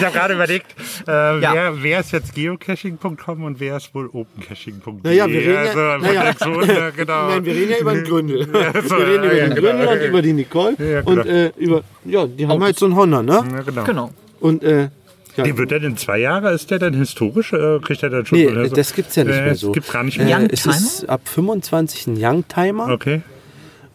habe 0.04 0.12
gerade 0.14 0.34
überlegt, 0.34 0.68
äh, 1.08 1.40
Ja. 1.42 1.54
wer, 1.54 1.84
wer 1.84 2.00
ist 2.00 2.12
jetzt 2.12 2.34
geocaching.com 2.34 3.44
und 3.44 3.60
wer 3.60 3.78
ist 3.78 3.94
wohl 3.94 4.08
opencaching.de? 4.12 4.94
Naja, 5.04 5.28
wir 5.28 5.40
reden 5.40 5.54
ja- 5.54 5.60
also, 5.62 6.06
naja. 6.06 6.34
so, 6.40 6.50
ne, 6.50 6.92
genau. 6.96 7.28
Nein, 7.30 7.46
wir 7.46 7.54
reden 7.54 7.72
ja 7.72 7.78
über 7.80 7.94
den 7.94 8.04
Gründel. 8.04 8.46
so, 8.88 8.98
wir 8.98 9.08
reden 9.08 9.24
über 9.26 9.34
ja, 9.36 9.46
den 9.48 9.56
genau. 9.56 9.68
Gründel 9.70 9.88
und 9.88 10.02
über 10.10 10.22
die 10.24 10.34
Nicole. 10.34 10.76
Ja, 10.80 11.02
genau. 11.02 11.12
Und 11.22 11.26
äh, 11.28 11.52
über, 11.58 11.82
ja, 12.06 12.26
die 12.26 12.48
haben 12.48 12.64
halt 12.64 12.80
so 12.80 12.86
einen 12.88 12.96
Honda, 12.96 13.22
ne? 13.22 13.44
Ja, 13.52 13.62
genau. 13.62 13.84
Genau. 13.84 14.12
Und 14.40 14.64
äh, 14.64 14.90
ja, 15.38 15.44
Der 15.44 15.58
wird 15.58 15.72
dann 15.72 15.84
in 15.84 15.98
zwei 15.98 16.20
Jahren, 16.20 16.46
ist 16.46 16.72
der 16.72 16.80
dann 16.80 16.94
historisch? 16.94 17.52
Äh, 17.54 17.80
kriegt 17.80 18.02
er 18.02 18.10
dann 18.10 18.26
schon? 18.26 18.40
Nee, 18.40 18.48
oder 18.48 18.68
so? 18.70 18.76
das 18.76 18.94
gibt's 18.94 19.16
ja 19.18 19.24
nicht 19.26 19.36
Äh, 19.36 19.42
mehr 19.42 19.50
das 19.52 19.60
so. 19.60 19.72
gibt's 19.72 19.92
gar 19.92 20.04
nicht 20.04 20.18
äh, 20.18 20.24
mehr. 20.24 20.38
es 20.50 20.66
Youngtimer? 20.66 20.76
ist 20.76 21.10
ab 21.10 21.22
25 21.26 22.08
ein 22.08 22.18
Youngtimer 22.18 22.90
Okay, 22.94 23.22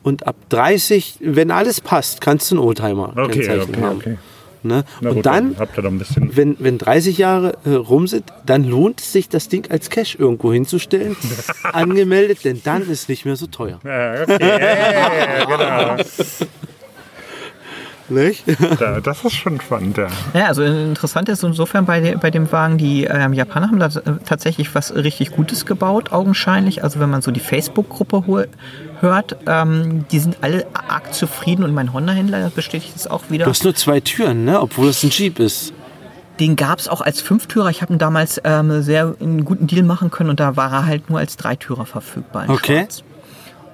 und 0.03 0.27
ab 0.27 0.37
30, 0.49 1.19
wenn 1.21 1.51
alles 1.51 1.81
passt, 1.81 2.21
kannst 2.21 2.51
du 2.51 2.57
einen 2.57 2.65
Oldtimer 2.65 3.13
okay, 3.17 3.33
Kennzeichen 3.41 3.75
okay, 3.75 3.83
haben. 3.83 3.97
okay. 3.99 4.19
Ne? 4.63 4.85
Und 5.01 5.15
gut, 5.15 5.27
dann, 5.27 5.57
habt 5.59 5.79
ihr 5.79 5.83
noch 5.83 5.91
ein 5.91 5.99
bisschen. 5.99 6.37
wenn, 6.37 6.55
wenn 6.59 6.77
30 6.77 7.17
Jahre 7.17 7.55
äh, 7.65 7.71
rum 7.71 8.07
sind, 8.07 8.25
dann 8.45 8.65
lohnt 8.65 9.01
es 9.01 9.11
sich, 9.11 9.31
das 9.31 9.49
Ding 9.49 9.71
als 9.71 9.89
Cash 9.89 10.17
irgendwo 10.19 10.53
hinzustellen, 10.53 11.17
angemeldet, 11.63 12.45
denn 12.45 12.61
dann 12.63 12.89
ist 12.91 13.09
nicht 13.09 13.25
mehr 13.25 13.37
so 13.37 13.47
teuer. 13.47 13.81
Ja, 13.85 14.23
okay, 14.23 14.37
ja, 14.39 14.59
ja, 14.59 15.39
ja, 15.39 15.95
genau. 15.97 16.03
Nicht? 18.11 18.45
Da, 18.81 19.01
das 19.01 19.25
ist 19.25 19.35
schon 19.37 19.61
spannend, 19.61 19.97
ja. 19.97 20.09
Ja, 20.35 20.47
also 20.47 20.65
interessant 20.65 21.29
ist 21.29 21.45
insofern 21.45 21.87
bei, 21.87 22.01
de, 22.01 22.17
bei 22.17 22.33
dem 22.33 22.51
Wagen, 22.51 22.77
die 22.77 23.05
ähm, 23.05 23.33
Japaner 23.33 23.69
haben 23.69 23.79
da 23.79 23.89
tatsächlich 23.89 24.75
was 24.75 24.93
richtig 24.95 25.31
Gutes 25.31 25.65
gebaut, 25.65 26.11
augenscheinlich. 26.11 26.83
Also 26.83 26.99
wenn 26.99 27.09
man 27.09 27.23
so 27.23 27.31
die 27.31 27.39
Facebook-Gruppe 27.41 28.25
hol- 28.27 28.49
hört, 29.01 29.37
ähm, 29.47 30.07
die 30.11 30.19
sind 30.19 30.39
alle 30.41 30.67
arg 30.73 31.13
zufrieden 31.15 31.65
und 31.65 31.75
mein 31.75 31.93
Honda-Händler 31.93 32.51
bestätigt 32.51 32.95
es 32.97 33.07
auch 33.07 33.31
wieder. 33.31 33.45
Du 33.45 33.51
hast 33.51 33.65
nur 33.65 33.75
zwei 33.75 34.01
Türen, 34.01 34.45
ne? 34.45 34.61
obwohl 34.61 34.89
es 34.89 35.03
ein 35.03 35.11
Jeep 35.11 35.39
ist. 35.39 35.73
Den 36.39 36.57
gab 36.57 36.79
es 36.79 36.89
auch 36.89 37.03
als 37.03 37.21
Fünftürer. 37.21 37.69
Ich 37.69 37.83
habe 37.83 37.93
ihn 37.93 37.99
damals 37.99 38.41
ähm, 38.45 38.83
sehr 38.83 39.15
einen 39.21 39.45
guten 39.45 39.67
Deal 39.67 39.83
machen 39.83 40.11
können 40.11 40.31
und 40.31 40.41
da 40.41 40.57
war 40.57 40.73
er 40.73 40.87
halt 40.87 41.11
nur 41.11 41.19
als 41.19 41.37
Dreitürer 41.37 41.85
verfügbar. 41.85 42.47
Okay. 42.49 42.87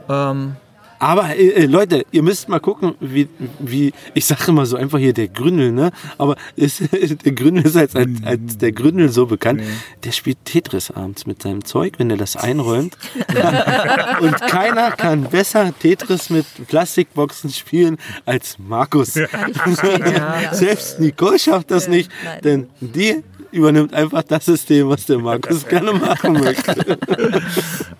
Ähm, 0.09 0.57
Aber 0.99 1.37
äh, 1.37 1.49
äh, 1.49 1.67
Leute, 1.67 2.05
ihr 2.11 2.23
müsst 2.23 2.49
mal 2.49 2.61
gucken, 2.61 2.95
wie, 3.01 3.29
wie 3.59 3.93
ich 4.15 4.25
sage 4.25 4.45
immer 4.49 4.67
so 4.67 4.77
einfach 4.77 4.99
hier 4.99 5.13
der 5.13 5.29
Gründel, 5.29 5.73
ne? 5.73 5.91
Aber 6.19 6.37
ist, 6.57 6.81
der 7.25 7.33
Gründel 7.33 7.67
ist 7.67 7.77
als, 7.77 7.95
als, 7.95 8.11
als 8.25 8.59
der 8.59 8.73
Gründel 8.73 9.09
so 9.09 9.27
bekannt. 9.27 9.63
Der 10.05 10.13
spielt 10.13 10.45
Tetris 10.45 10.91
abends 10.91 11.27
mit 11.27 11.43
seinem 11.43 11.65
Zeug, 11.65 11.95
wenn 11.99 12.11
er 12.11 12.17
das 12.17 12.37
einräumt. 12.37 12.97
Und 14.21 14.41
keiner 14.43 14.93
kann 14.93 15.25
besser 15.25 15.73
Tetris 15.79 16.31
mit 16.31 16.47
Plastikboxen 16.69 17.51
spielen 17.51 17.99
als 18.25 18.59
Markus. 18.59 19.15
Selbst 20.53 21.01
Nicole 21.01 21.39
schafft 21.39 21.71
das 21.71 21.89
nicht, 21.89 22.11
nein. 22.25 22.41
denn 22.43 22.67
die 22.81 23.23
übernimmt 23.51 23.95
einfach 23.95 24.23
das 24.23 24.45
System, 24.45 24.89
was 24.89 25.07
der 25.07 25.19
Markus 25.19 25.67
gerne 25.67 25.93
machen 25.93 26.35
möchte. 26.35 26.99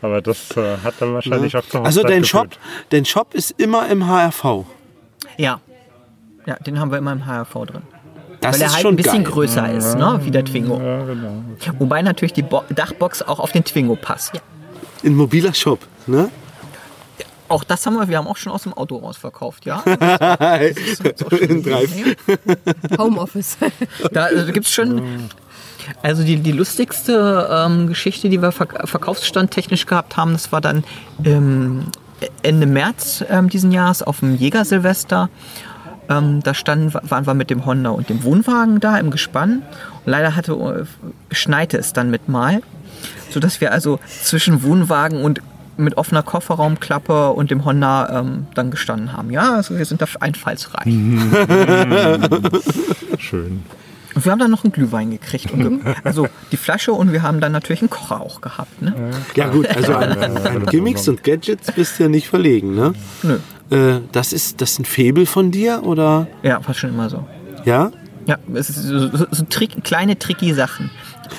Aber 0.07 0.23
das 0.23 0.57
äh, 0.57 0.77
hat 0.85 0.95
dann 1.01 1.15
wahrscheinlich 1.15 1.57
auch 1.57 1.67
zur 1.67 1.85
Also 1.85 2.05
dein 2.05 2.25
Shop, 2.25 2.47
dein 2.91 3.05
Shop 3.05 3.35
ist 3.35 3.55
immer 3.59 3.89
im 3.89 4.07
HRV. 4.07 4.65
ja. 5.37 5.61
Ja, 6.47 6.55
den 6.61 6.79
haben 6.79 6.93
wir 6.93 6.99
immer 6.99 7.11
im 7.11 7.27
HRV 7.27 7.53
drin. 7.67 7.83
Das 8.41 8.55
Weil 8.55 8.63
er 8.63 8.67
ist 8.69 8.73
halt 8.75 8.83
schon 8.83 8.93
ein 8.95 8.97
bisschen 8.97 9.25
geil. 9.25 9.33
größer 9.33 9.73
ist, 9.73 9.97
ne? 9.97 10.21
wie 10.23 10.31
der 10.31 10.45
Twingo. 10.45 10.81
Ja, 10.81 11.05
genau. 11.05 11.43
Wobei 11.81 12.03
natürlich 12.03 12.35
die 12.35 12.43
Bo 12.43 12.63
Dachbox 12.69 13.23
auch 13.23 13.41
auf 13.41 13.51
den 13.51 13.65
Twingo 13.65 13.97
passt. 13.97 14.41
Ein 15.05 15.17
mobiler 15.17 15.53
Shop, 15.55 15.81
ne? 16.07 16.31
Auch 17.49 17.65
das 17.65 17.85
haben 17.85 17.95
wir, 17.97 18.09
wir 18.09 18.19
haben 18.19 18.29
auch 18.29 18.37
schon 18.37 18.53
aus 18.53 18.63
dem 18.63 18.75
Auto 18.75 18.97
rausverkauft, 18.97 19.67
ja. 19.67 19.81
In 21.41 21.63
drei. 21.65 21.89
Homeoffice. 22.99 23.57
Da 24.13 24.31
äh, 24.31 24.53
gibt 24.53 24.67
es 24.67 24.73
schon. 24.73 25.29
Also 26.03 26.25
die, 26.25 26.37
die 26.39 26.53
lustigste 26.53 27.49
ähm, 27.51 27.87
Geschichte, 27.87 28.29
die 28.29 28.41
wir 28.43 28.53
verk 28.53 28.89
verkaufsstandtechnisch 28.89 29.87
gehabt 29.87 30.17
haben, 30.17 30.33
das 30.33 30.53
war 30.53 30.61
dann 30.61 30.85
ähm, 31.25 31.87
Ende 32.43 32.67
März 32.67 33.25
ähm, 33.29 33.49
diesen 33.49 33.73
Jahres 33.73 34.03
auf 34.03 34.21
dem 34.21 34.37
Jägersilvester. 34.37 35.29
Ähm, 36.09 36.43
da 36.43 36.55
standen, 36.55 36.95
waren 36.95 37.27
wir 37.27 37.35
mit 37.35 37.51
dem 37.51 37.67
Honda 37.67 37.91
und 37.91 38.09
dem 38.09 38.23
Wohnwagen 38.23 38.81
da 38.81 38.97
im 38.99 39.11
Gespann. 39.11 39.63
Und 40.05 40.11
leider 40.11 40.37
hatte, 40.37 40.53
äh, 40.53 41.35
schneite 41.35 41.79
es 41.79 41.93
dann 41.93 42.11
mit 42.11 42.29
mal, 42.29 42.63
sodass 43.31 43.61
wir 43.61 43.73
also 43.73 43.99
zwischen 44.23 44.63
Wohnwagen 44.63 45.23
und 45.23 45.43
mit 45.77 45.99
offener 45.99 46.23
Kofferraumklappe 46.23 47.31
und 47.31 47.51
dem 47.51 47.65
Honda 47.65 48.21
ähm, 48.21 48.47
dann 48.55 48.71
gestanden 48.71 49.13
haben. 49.13 49.31
Ja, 49.31 49.57
also 49.57 49.77
wir 49.77 49.85
sind 49.85 50.01
da 50.01 50.07
einfallsreich. 50.21 50.87
Schön. 53.19 53.63
Und 54.17 54.25
wir 54.25 54.33
haben 54.33 54.39
dann 54.39 54.51
noch 54.51 54.65
einen 54.65 54.73
Glühwein 54.73 55.11
gekriegt. 55.11 55.51
Und 55.53 55.85
ge 55.85 55.95
also 56.05 56.27
die 56.51 56.57
Flasche 56.57 56.93
und 56.93 57.13
wir 57.13 57.23
haben 57.23 57.39
dann 57.39 57.53
natürlich 57.53 57.83
einen 57.83 57.91
Kocher 57.91 58.21
auch 58.21 58.41
gehabt. 58.41 58.81
Ne? 58.81 58.95
Ja 59.37 59.49
gut, 59.49 59.69
also 59.69 59.95
an, 59.95 60.19
an 60.19 60.67
Gimmicks 60.71 61.07
und 61.07 61.23
Gadgets 61.23 61.71
bist 61.73 61.99
du 61.99 62.05
ja 62.05 62.09
nicht 62.09 62.27
verlegen, 62.27 62.75
ne? 62.75 62.95
Nö. 63.23 63.39
Äh, 63.71 64.01
das 64.13 64.33
ist 64.33 64.61
das 64.63 64.73
ist 64.73 64.79
ein 64.81 64.85
Faible 64.87 65.27
von 65.27 65.51
dir 65.51 65.83
oder 65.85 66.27
Ja, 66.43 66.67
war 66.67 66.75
schon 66.75 66.91
immer 66.91 67.11
so. 67.11 67.27
ja? 67.65 67.91
Ja, 68.27 68.39
es 68.55 68.71
ist 68.71 68.83
so, 68.83 69.09
so, 69.09 69.45
trick, 69.49 69.85
kleine, 69.85 70.19
tricky 70.19 70.53
Sachen. 70.53 70.91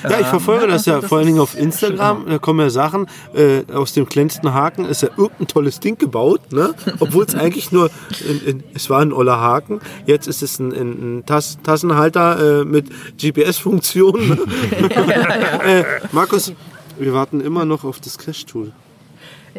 Ja, 0.02 0.20
ich 0.20 0.26
verfolge 0.26 0.64
Ähm, 0.64 0.70
das 0.70 0.86
ja 0.86 1.00
das 1.00 1.08
vor 1.08 1.18
allen 1.18 1.26
Dingen 1.26 1.40
auf 1.40 1.56
Instagram. 1.56 2.26
Da 2.26 2.38
kommen 2.38 2.60
ja 2.60 2.70
Sachen, 2.70 3.06
äh, 3.34 3.64
aus 3.72 3.92
dem 3.92 4.08
kleinsten 4.08 4.52
Haken 4.52 4.84
ist 4.84 5.02
ja 5.02 5.08
irgendein 5.16 5.48
tolles 5.48 5.80
Ding 5.80 5.98
gebaut, 5.98 6.52
ne? 6.52 6.74
Obwohl 7.00 7.24
es 7.24 7.34
eigentlich 7.34 7.72
nur, 7.72 7.90
in, 8.26 8.46
in, 8.46 8.64
es 8.74 8.90
war 8.90 9.00
ein 9.00 9.12
oller 9.12 9.38
Haken. 9.38 9.80
Jetzt 10.06 10.28
ist 10.28 10.42
es 10.42 10.58
ein, 10.58 10.72
ein, 10.72 11.18
ein 11.18 11.26
Tass, 11.26 11.58
Tassenhalter 11.62 12.60
äh, 12.60 12.64
mit 12.64 12.90
GPS-Funktion. 13.18 14.28
Ne? 14.28 14.38
äh, 15.64 15.84
Markus, 16.12 16.52
wir 16.98 17.12
warten 17.12 17.40
immer 17.40 17.64
noch 17.64 17.84
auf 17.84 18.00
das 18.00 18.18
Cash-Tool. 18.18 18.72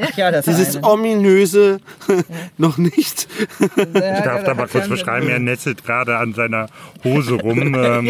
Ja, 0.15 0.31
das 0.31 0.45
Dieses 0.45 0.77
eine. 0.77 0.87
ominöse 0.87 1.79
noch 2.57 2.77
nicht. 2.77 3.27
Ich 3.59 3.93
darf 4.23 4.43
da 4.43 4.53
mal 4.53 4.67
kurz 4.67 4.87
beschreiben, 4.87 5.27
er 5.29 5.39
netzelt 5.39 5.83
gerade 5.85 6.17
an 6.17 6.33
seiner 6.33 6.67
Hose 7.03 7.35
rum. 7.35 7.59
Ähm, 7.79 8.05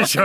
ich, 0.00 0.18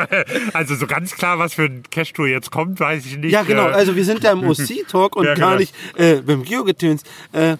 also 0.53 0.75
so 0.75 0.85
ganz 0.87 1.15
klar, 1.15 1.39
was 1.39 1.53
für 1.53 1.63
ein 1.63 1.83
Cash-Tour 1.89 2.27
jetzt 2.27 2.51
kommt, 2.51 2.79
weiß 2.79 3.05
ich 3.05 3.17
nicht. 3.17 3.31
Ja, 3.31 3.43
genau. 3.43 3.67
Äh, 3.69 3.73
Also 3.73 3.95
wir 3.95 4.03
sind 4.05 4.23
ja 4.23 4.31
im 4.31 4.43
OC-Talk 4.47 5.15
und 5.15 5.25
Ja, 5.25 5.33
gar 5.35 5.49
genau. 5.49 5.59
nicht 5.59 5.73
äh, 5.97 6.15
beim 6.21 6.43
Geogetöns. 6.43 7.03
Äh, 7.31 7.57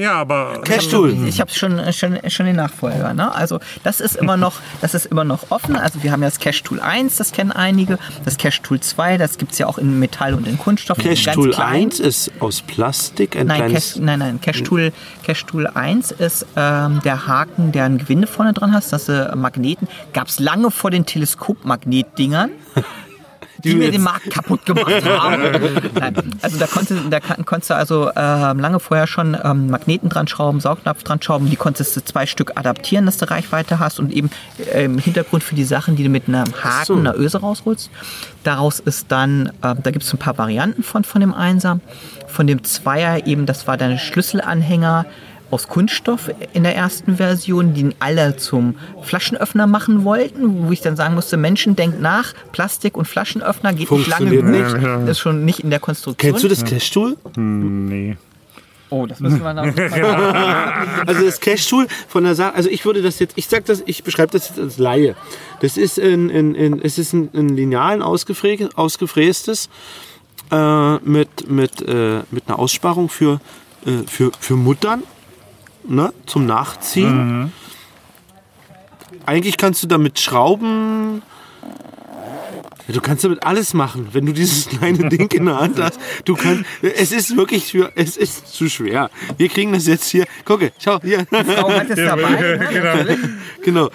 Ja, 0.00 0.14
aber 0.14 0.62
Cashtool. 0.64 1.28
Ich 1.28 1.42
habe 1.42 1.50
schon, 1.50 1.92
schon, 1.92 2.18
schon 2.30 2.46
den 2.46 2.56
Nachfolger. 2.56 3.12
Ne? 3.12 3.34
Also 3.34 3.60
das 3.84 4.00
ist 4.00 4.16
immer 4.16 4.38
noch, 4.38 4.54
das 4.80 4.94
ist 4.94 5.04
immer 5.04 5.24
noch 5.24 5.50
offen. 5.50 5.76
Also 5.76 6.02
wir 6.02 6.10
haben 6.10 6.22
ja 6.22 6.28
das 6.28 6.38
Cash 6.38 6.62
Tool 6.62 6.80
1, 6.80 7.16
das 7.16 7.32
kennen 7.32 7.52
einige. 7.52 7.98
Das 8.24 8.38
Cash 8.38 8.62
Tool 8.62 8.80
2, 8.80 9.18
das 9.18 9.36
gibt 9.36 9.52
es 9.52 9.58
ja 9.58 9.66
auch 9.66 9.76
in 9.76 9.98
Metall 9.98 10.32
und 10.32 10.48
in 10.48 10.56
Kunststoff. 10.58 10.96
Cash 10.96 11.26
ganz 11.26 11.34
Tool 11.34 11.50
klein. 11.50 11.84
1 11.84 12.00
ist 12.00 12.32
aus 12.40 12.62
Plastik, 12.62 13.36
ein 13.36 13.48
Nein. 13.48 13.70
Cash, 13.70 13.96
nein, 13.96 14.20
nein. 14.20 14.40
Cash 14.40 14.62
Tool, 14.62 14.90
Cash 15.22 15.44
Tool 15.44 15.66
1 15.66 16.12
ist 16.12 16.46
ähm, 16.56 17.00
der 17.04 17.26
Haken, 17.26 17.72
der 17.72 17.84
ein 17.84 17.98
Gewinde 17.98 18.26
vorne 18.26 18.54
dran 18.54 18.72
hast. 18.72 18.94
Das 18.94 19.04
sind 19.04 19.34
Magneten. 19.34 19.86
Gab 20.14 20.28
es 20.28 20.40
lange 20.40 20.70
vor 20.70 20.90
den 20.90 21.04
Teleskopmagnetdingern. 21.04 22.52
Die 23.64 23.74
mir 23.74 23.90
den 23.90 24.02
Markt 24.02 24.30
kaputt 24.30 24.64
gemacht 24.66 25.04
haben. 25.04 25.42
Nein, 25.94 26.14
also 26.42 26.58
da, 26.58 26.66
konnte, 26.66 26.96
da 27.10 27.20
konntest 27.20 27.70
du 27.70 27.74
also 27.74 28.10
ähm, 28.16 28.58
lange 28.58 28.80
vorher 28.80 29.06
schon 29.06 29.36
ähm, 29.42 29.68
Magneten 29.68 30.08
dran 30.08 30.28
schrauben, 30.28 30.60
Saugnapf 30.60 31.02
dran 31.02 31.20
schrauben. 31.22 31.50
Die 31.50 31.56
konntest 31.56 31.96
du 31.96 32.04
zwei 32.04 32.26
Stück 32.26 32.52
adaptieren, 32.56 33.06
dass 33.06 33.18
du 33.18 33.30
Reichweite 33.30 33.78
hast 33.78 33.98
und 33.98 34.12
eben 34.12 34.30
äh, 34.72 34.84
im 34.84 34.98
Hintergrund 34.98 35.42
für 35.44 35.54
die 35.54 35.64
Sachen, 35.64 35.96
die 35.96 36.04
du 36.04 36.10
mit 36.10 36.28
einem 36.28 36.44
Haken, 36.62 36.84
so. 36.84 36.94
einer 36.94 37.16
Öse 37.16 37.40
rausholst. 37.40 37.90
Daraus 38.44 38.80
ist 38.80 39.12
dann, 39.12 39.48
äh, 39.62 39.74
da 39.82 39.90
gibt 39.90 40.04
es 40.04 40.12
ein 40.12 40.18
paar 40.18 40.38
Varianten 40.38 40.82
von, 40.82 41.04
von 41.04 41.20
dem 41.20 41.34
Einser. 41.34 41.80
Von 42.26 42.46
dem 42.46 42.64
Zweier 42.64 43.26
eben, 43.26 43.46
das 43.46 43.66
war 43.66 43.76
dein 43.76 43.98
Schlüsselanhänger 43.98 45.06
aus 45.50 45.68
Kunststoff 45.68 46.30
in 46.52 46.62
der 46.62 46.76
ersten 46.76 47.16
Version, 47.16 47.74
die 47.74 47.80
ihn 47.80 47.94
alle 47.98 48.36
zum 48.36 48.76
Flaschenöffner 49.02 49.66
machen 49.66 50.04
wollten, 50.04 50.66
wo 50.66 50.72
ich 50.72 50.80
dann 50.80 50.96
sagen 50.96 51.14
musste, 51.14 51.36
Menschen, 51.36 51.76
denkt 51.76 52.00
nach, 52.00 52.32
Plastik 52.52 52.96
und 52.96 53.06
Flaschenöffner 53.06 53.72
geht 53.72 53.90
nicht 53.90 54.06
lange 54.06 54.30
gut. 54.30 54.82
Das 54.82 55.10
ist 55.10 55.20
schon 55.20 55.44
nicht 55.44 55.60
in 55.60 55.70
der 55.70 55.80
Konstruktion. 55.80 56.32
Kennst 56.32 56.44
du 56.44 56.48
das 56.48 56.64
Cash 56.64 56.90
Tool? 56.90 57.16
nee. 57.36 58.16
Oh, 58.92 59.06
das 59.06 59.20
müssen 59.20 59.40
wir 59.40 59.54
dann 59.54 59.72
Also 61.06 61.24
das 61.24 61.40
Cash 61.40 61.68
Tool 61.68 61.86
von 62.08 62.24
der 62.24 62.34
Sache, 62.34 62.54
also 62.56 62.68
ich 62.68 62.84
würde 62.84 63.02
das 63.02 63.20
jetzt, 63.20 63.38
ich 63.38 63.46
sag 63.46 63.64
das, 63.66 63.84
ich 63.86 64.02
beschreibe 64.02 64.32
das 64.32 64.48
jetzt 64.48 64.58
als 64.58 64.78
Laie. 64.78 65.14
Das 65.60 65.76
ist 65.76 65.98
ein, 65.98 66.28
ein, 66.28 66.56
ein, 66.56 66.80
es 66.82 66.98
ist 66.98 67.12
ein, 67.12 67.30
ein 67.32 67.50
Linealen 67.50 68.02
ausgefrä 68.02 68.68
ausgefrästes 68.74 69.68
äh, 70.50 70.94
mit, 70.96 71.48
mit, 71.48 71.82
äh, 71.82 72.22
mit 72.32 72.48
einer 72.48 72.58
Aussparung 72.58 73.08
für, 73.08 73.40
äh, 73.86 74.08
für, 74.08 74.32
für 74.40 74.56
Muttern 74.56 75.04
ne, 75.84 76.12
zum 76.26 76.46
Nachziehen. 76.46 77.52
Eigentlich 79.26 79.56
kannst 79.56 79.82
du 79.82 79.86
damit 79.86 80.18
schrauben. 80.18 81.22
Ja, 82.86 82.94
du 82.94 83.00
kannst 83.00 83.22
damit 83.24 83.44
alles 83.44 83.74
machen, 83.74 84.08
wenn 84.12 84.26
du 84.26 84.32
dieses 84.32 84.68
kleine 84.78 85.08
Ding 85.08 85.30
in 85.32 85.46
der 85.46 85.60
Hand 85.60 85.80
hast. 85.80 86.00
Du 86.24 86.34
kannst, 86.34 86.64
es 86.82 87.12
ist 87.12 87.36
wirklich 87.36 87.70
für, 87.70 87.92
es 87.94 88.16
ist 88.16 88.48
zu 88.52 88.68
schwer. 88.68 89.10
Wir 89.36 89.48
kriegen 89.48 89.72
das 89.72 89.86
jetzt 89.86 90.08
hier. 90.10 90.26
Gucke, 90.44 90.72
schau 90.78 91.00
hier. 91.00 91.26
Frau 91.30 91.70
hat 91.70 91.90
es 91.90 91.96
dabei. 91.96 92.30
ne? 93.04 93.38
Genau. 93.62 93.90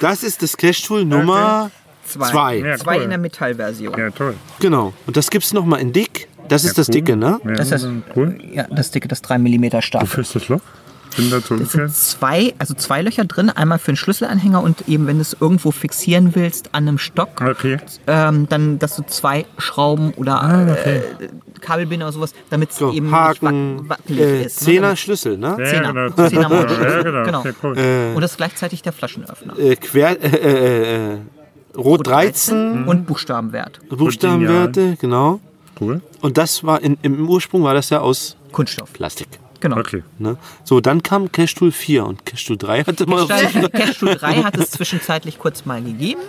Das 0.00 0.22
ist 0.22 0.42
das 0.42 0.56
Cash 0.56 0.82
Tool 0.82 1.04
Nummer 1.04 1.70
Zwei. 2.04 2.30
zwei. 2.30 2.56
Ja, 2.56 2.76
Zwei 2.76 2.96
cool. 2.96 3.02
in 3.04 3.08
der 3.10 3.18
Metallversion. 3.18 3.98
Ja, 3.98 4.10
toll. 4.10 4.34
Genau. 4.60 4.92
Und 5.06 5.16
das 5.16 5.30
gibt's 5.30 5.52
noch 5.52 5.64
mal 5.64 5.76
in 5.76 5.92
dick. 5.92 6.28
Das 6.52 6.64
ist 6.64 6.78
das 6.78 6.88
cool. 6.88 6.92
dicke, 6.94 7.16
ne? 7.16 7.40
Ja, 7.44 7.52
Das 7.54 7.72
ist 7.72 7.88
cool. 8.16 8.38
ja, 8.52 8.64
das 8.70 8.90
dicke, 8.90 9.08
das 9.08 9.22
3 9.22 9.38
mm 9.38 9.80
stark. 9.80 10.02
Wofür 10.02 10.22
ist 10.22 10.34
das 10.34 10.48
Loch? 10.48 10.60
Bin 11.14 11.28
dazu 11.30 11.56
Es 11.56 11.72
sind 11.72 11.94
zwei, 11.94 12.54
also 12.58 12.72
zwei 12.72 13.02
Löcher 13.02 13.26
drin, 13.26 13.50
einmal 13.50 13.78
für 13.78 13.92
den 13.92 13.96
Schlüsselanhänger 13.96 14.62
und 14.62 14.88
eben, 14.88 15.06
wenn 15.06 15.16
du 15.16 15.20
es 15.22 15.36
irgendwo 15.38 15.70
fixieren 15.70 16.34
willst 16.34 16.74
an 16.74 16.88
einem 16.88 16.96
Stock, 16.96 17.42
Okay. 17.42 17.76
ähm, 18.06 18.48
dann, 18.48 18.78
dass 18.78 18.96
du 18.96 19.02
zwei 19.06 19.44
Schrauben 19.58 20.12
oder 20.14 20.74
äh, 20.86 21.02
Kabelbinder 21.60 22.06
oder 22.06 22.12
sowas, 22.14 22.32
damit 22.48 22.70
es 22.70 22.76
So, 22.78 22.90
eben 22.92 23.10
Haken, 23.10 23.76
nicht 23.76 23.88
wackelig 23.90 24.20
äh, 24.20 24.42
ist. 24.46 24.60
ne? 24.62 24.64
Zehner 24.66 24.96
Schlüssel, 24.96 25.36
ne? 25.36 25.56
Ja, 25.58 25.64
Zehner. 25.66 25.92
genau. 25.92 26.28
Zehner. 26.28 26.50
Ja, 26.92 27.02
genau. 27.02 27.24
Genau. 27.24 27.44
Cool. 27.62 27.76
Und 28.14 28.22
das 28.22 28.30
ist 28.30 28.36
gleichzeitig 28.38 28.80
der 28.80 28.92
Flaschenöffner. 28.94 29.58
Äh, 29.58 29.76
quer, 29.76 30.18
äh, 30.22 30.28
äh, 30.28 31.12
äh, 31.12 31.18
Rot 31.76 32.06
13, 32.06 32.84
und 32.84 33.06
Buchstabenwert. 33.06 33.80
Buchstabenwerte, 33.90 34.96
genau. 34.98 35.40
Cool. 35.82 36.00
Und 36.20 36.38
das 36.38 36.64
war 36.64 36.82
in, 36.82 36.96
im 37.02 37.28
Ursprung 37.28 37.62
war 37.64 37.74
das 37.74 37.90
ja 37.90 38.00
aus 38.00 38.36
Kunststoff. 38.52 38.92
Plastik. 38.92 39.28
Genau. 39.60 39.78
Okay. 39.78 40.02
Ne? 40.18 40.36
So, 40.64 40.80
dann 40.80 41.02
kam 41.02 41.30
Cash 41.30 41.54
Tool 41.54 41.70
4 41.70 42.04
und 42.04 42.26
Cash 42.26 42.46
Tool 42.46 42.56
3 42.56 42.84
hatte 42.84 43.06
mal 43.06 43.26
Cash 43.28 43.98
Tool 43.98 44.16
3 44.16 44.42
hat 44.42 44.56
es 44.56 44.72
zwischenzeitlich 44.72 45.38
kurz 45.38 45.64
mal 45.64 45.80
gegeben. 45.82 46.20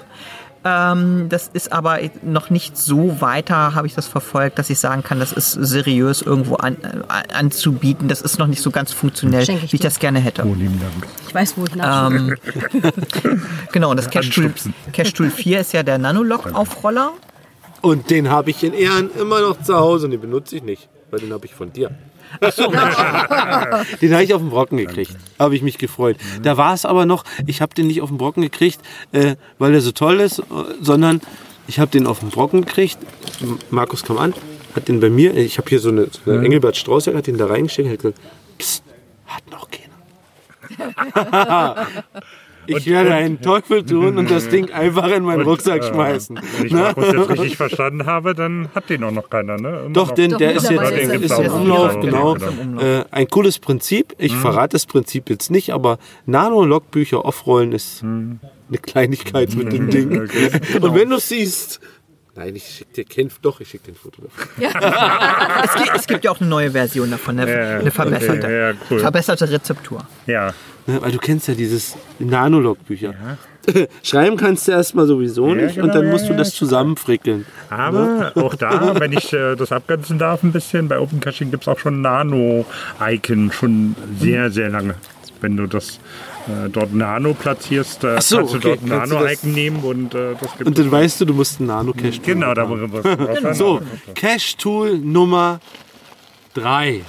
Ähm, 0.65 1.27
das 1.29 1.49
ist 1.51 1.73
aber 1.73 1.99
noch 2.21 2.49
nicht 2.49 2.77
so 2.77 3.19
weiter, 3.19 3.75
habe 3.75 3.85
ich 3.85 3.95
das 3.95 4.07
verfolgt, 4.07 4.59
dass 4.59 4.69
ich 4.69 4.79
sagen 4.79 5.03
kann, 5.03 5.19
das 5.19 5.33
ist 5.33 5.51
seriös 5.51 6.21
irgendwo 6.21 6.55
an, 6.55 6.77
äh, 6.81 7.33
anzubieten. 7.33 8.07
Das 8.07 8.21
ist 8.21 8.39
noch 8.39 8.47
nicht 8.47 8.61
so 8.61 8.71
ganz 8.71 8.93
funktionell, 8.93 9.41
ich 9.41 9.49
wie 9.49 9.65
ich 9.65 9.71
dir. 9.71 9.79
das 9.79 9.99
gerne 9.99 10.19
hätte. 10.19 10.43
Oh, 10.45 10.53
lieben 10.53 10.79
Dank. 10.79 11.07
Ich 11.27 11.35
weiß, 11.35 11.57
wo 11.57 11.65
ich 11.65 11.75
nachschaue. 11.75 12.37
Genau, 13.73 13.89
und 13.91 13.97
das 13.97 14.09
Cash 14.09 14.29
Tool. 14.29 14.53
Cash 14.93 15.13
Tool 15.13 15.29
4 15.29 15.59
ist 15.59 15.73
ja 15.73 15.83
der 15.83 15.97
Nanolock-Aufroller. 15.97 17.13
Und 17.83 18.09
den 18.09 18.29
habe 18.29 18.49
ich 18.49 18.63
in 18.63 18.73
Ehren 18.73 19.11
immer 19.19 19.41
noch 19.41 19.61
zu 19.61 19.75
Hause 19.75 20.05
und 20.05 20.11
den 20.11 20.21
benutze 20.21 20.55
ich 20.55 20.63
nicht, 20.63 20.87
weil 21.11 21.19
den 21.19 21.33
habe 21.33 21.45
ich 21.45 21.53
von 21.53 21.73
dir. 21.73 21.91
den 22.41 24.13
habe 24.13 24.23
ich 24.23 24.33
auf 24.33 24.41
den 24.41 24.49
Brocken 24.49 24.77
gekriegt. 24.77 25.17
Habe 25.37 25.57
ich 25.57 25.61
mich 25.61 25.77
gefreut. 25.77 26.15
Da 26.41 26.55
war 26.55 26.73
es 26.73 26.85
aber 26.85 27.05
noch, 27.05 27.25
ich 27.45 27.61
habe 27.61 27.75
den 27.75 27.87
nicht 27.87 28.01
auf 28.01 28.07
den 28.07 28.17
Brocken 28.17 28.41
gekriegt, 28.41 28.79
äh, 29.11 29.35
weil 29.59 29.73
der 29.73 29.81
so 29.81 29.91
toll 29.91 30.21
ist, 30.21 30.39
äh, 30.39 30.43
sondern 30.79 31.19
ich 31.67 31.77
habe 31.77 31.91
den 31.91 32.07
auf 32.07 32.21
den 32.21 32.29
Brocken 32.29 32.63
gekriegt. 32.63 32.99
Markus 33.69 34.03
kam 34.03 34.17
an, 34.17 34.33
hat 34.77 34.87
den 34.87 35.01
bei 35.01 35.09
mir, 35.09 35.35
ich 35.35 35.57
habe 35.57 35.67
hier 35.67 35.79
so 35.79 35.89
eine, 35.89 36.07
so 36.07 36.31
eine 36.31 36.45
Engelbert 36.45 36.77
Strauß, 36.77 37.07
hat 37.07 37.27
den 37.27 37.37
da 37.37 37.47
reingesteckt 37.47 37.87
und 37.87 37.91
hat 37.91 37.99
gesagt, 37.99 38.19
Psst, 38.59 38.83
hat 39.25 39.43
noch 39.51 39.67
keiner. 39.69 39.83
Ich 42.67 42.87
werde 42.87 43.13
einen 43.13 43.41
Teufel 43.41 43.83
tun 43.85 44.17
und 44.17 44.31
das 44.31 44.49
Ding 44.49 44.71
einfach 44.71 45.11
in 45.11 45.23
meinen 45.23 45.41
Rucksack 45.41 45.83
schmeißen. 45.83 46.39
Wenn 46.57 46.65
ich 46.65 46.73
Ne? 46.73 46.79
Markus 46.79 47.05
jetzt 47.11 47.29
richtig 47.29 47.57
verstanden 47.57 48.05
habe, 48.05 48.33
dann 48.33 48.69
hat 48.73 48.89
den 48.89 49.03
auch 49.03 49.11
noch 49.11 49.29
keiner, 49.29 49.57
ne? 49.57 49.89
Doch, 49.91 50.09
noch. 50.09 50.15
denn 50.15 50.31
Doch, 50.31 50.37
der 50.37 50.55
ist 50.55 50.69
jetzt 50.69 50.91
ist, 50.91 51.13
ist 51.23 51.31
er 51.31 51.39
ist 51.39 51.47
im 51.47 51.53
Umlauf. 51.53 51.99
Genau, 51.99 52.33
genau. 52.33 52.51
genau. 52.51 52.81
Äh, 52.81 53.05
ein 53.11 53.27
cooles 53.27 53.59
Prinzip. 53.59 54.15
Ich 54.17 54.35
verrate 54.35 54.73
das 54.73 54.85
Prinzip 54.85 55.29
jetzt 55.29 55.51
nicht, 55.51 55.71
aber 55.71 55.97
Nano-Logbücher 56.25 57.23
offrollen 57.25 57.71
ist 57.71 58.03
eine 58.03 58.77
Kleinigkeit 58.81 59.55
mit 59.55 59.71
dem 59.71 59.89
Ding. 59.89 60.11
Und 60.81 60.95
wenn 60.95 61.09
du 61.09 61.19
siehst, 61.19 61.79
nein, 62.35 62.55
ich 62.55 62.63
schick 62.67 62.93
dir 62.93 63.05
kein, 63.05 63.29
doch, 63.41 63.59
ich 63.61 63.69
schick 63.69 63.83
dir 63.83 63.91
ein 63.91 63.95
Foto 63.95 64.21
davon. 64.21 64.47
Es 65.63 65.73
gibt, 65.75 65.95
es 65.95 66.07
gibt 66.07 66.23
ja 66.25 66.31
auch 66.31 66.39
eine 66.39 66.49
neue 66.49 66.71
Version 66.71 67.09
davon, 67.11 67.39
eine, 67.39 67.51
Ja, 67.51 67.79
eine 67.79 67.91
verbesserte, 67.91 68.45
okay, 68.47 68.59
ja, 68.59 68.73
cool. 68.89 68.99
verbesserte 68.99 69.49
Rezeptur. 69.49 70.05
Ja. 70.25 70.53
Ne, 70.85 71.01
Weil 71.01 71.11
du 71.11 71.17
kennst 71.17 71.47
ja 71.47 71.53
dieses 71.53 71.95
Nano-Logbücher. 72.19 73.13
Schreiben 74.03 74.35
kannst 74.35 74.67
du 74.67 74.73
erstmal 74.73 75.07
sowieso 75.07 75.47
Ja, 75.49 75.63
nicht 75.63 75.75
genau, 75.75 75.87
und 75.87 75.95
dann 75.95 76.05
ja, 76.05 76.11
musst 76.11 76.25
du 76.25 76.31
ja, 76.31 76.37
das 76.37 76.53
zusammenfrickeln. 76.53 77.45
Aber 77.69 78.33
auch 78.35 78.55
da, 78.55 78.93
wenn 78.99 79.13
ich 79.13 79.31
äh, 79.31 79.55
das 79.55 79.71
abgrenzen 79.71 80.19
darf 80.19 80.43
ein 80.43 80.51
bisschen, 80.51 80.89
bei 80.89 80.99
Open 80.99 81.19
Caching 81.21 81.51
gibt 81.51 81.63
es 81.63 81.67
auch 81.67 81.79
schon 81.79 82.01
Nano-Icon, 82.01 83.51
schon 83.51 83.95
sehr, 84.19 84.51
sehr 84.51 84.69
lange. 84.69 84.95
Wenn 85.43 85.57
du 85.57 85.67
das 85.67 85.99
äh, 86.47 86.69
dort 86.69 86.93
Nano 86.93 87.33
platzierst, 87.33 88.05
äh, 88.05 88.15
Ach 88.17 88.21
so, 88.21 88.37
kannst 88.37 88.53
du 88.53 88.57
okay, 88.59 88.67
dort 88.69 88.81
ein 88.83 88.89
kannst 88.89 89.11
du 89.11 89.15
das- 89.15 89.23
Nano-Icon 89.23 89.51
nehmen 89.51 89.79
und 89.83 90.15
äh, 90.15 90.35
das 90.39 90.51
gibt 90.57 90.67
Und 90.67 90.77
dann 90.79 90.89
weißt 90.91 91.19
du, 91.21 91.25
du 91.25 91.33
musst 91.33 91.59
einen 91.59 91.67
Nano-Cache 91.67 92.19
Genau, 92.21 92.53
da 92.53 92.69
wo 92.69 92.77
was. 92.79 93.57
So, 93.57 93.81
Cache-Tool 94.15 94.99
Nummer 94.99 95.59
3. 96.53 97.01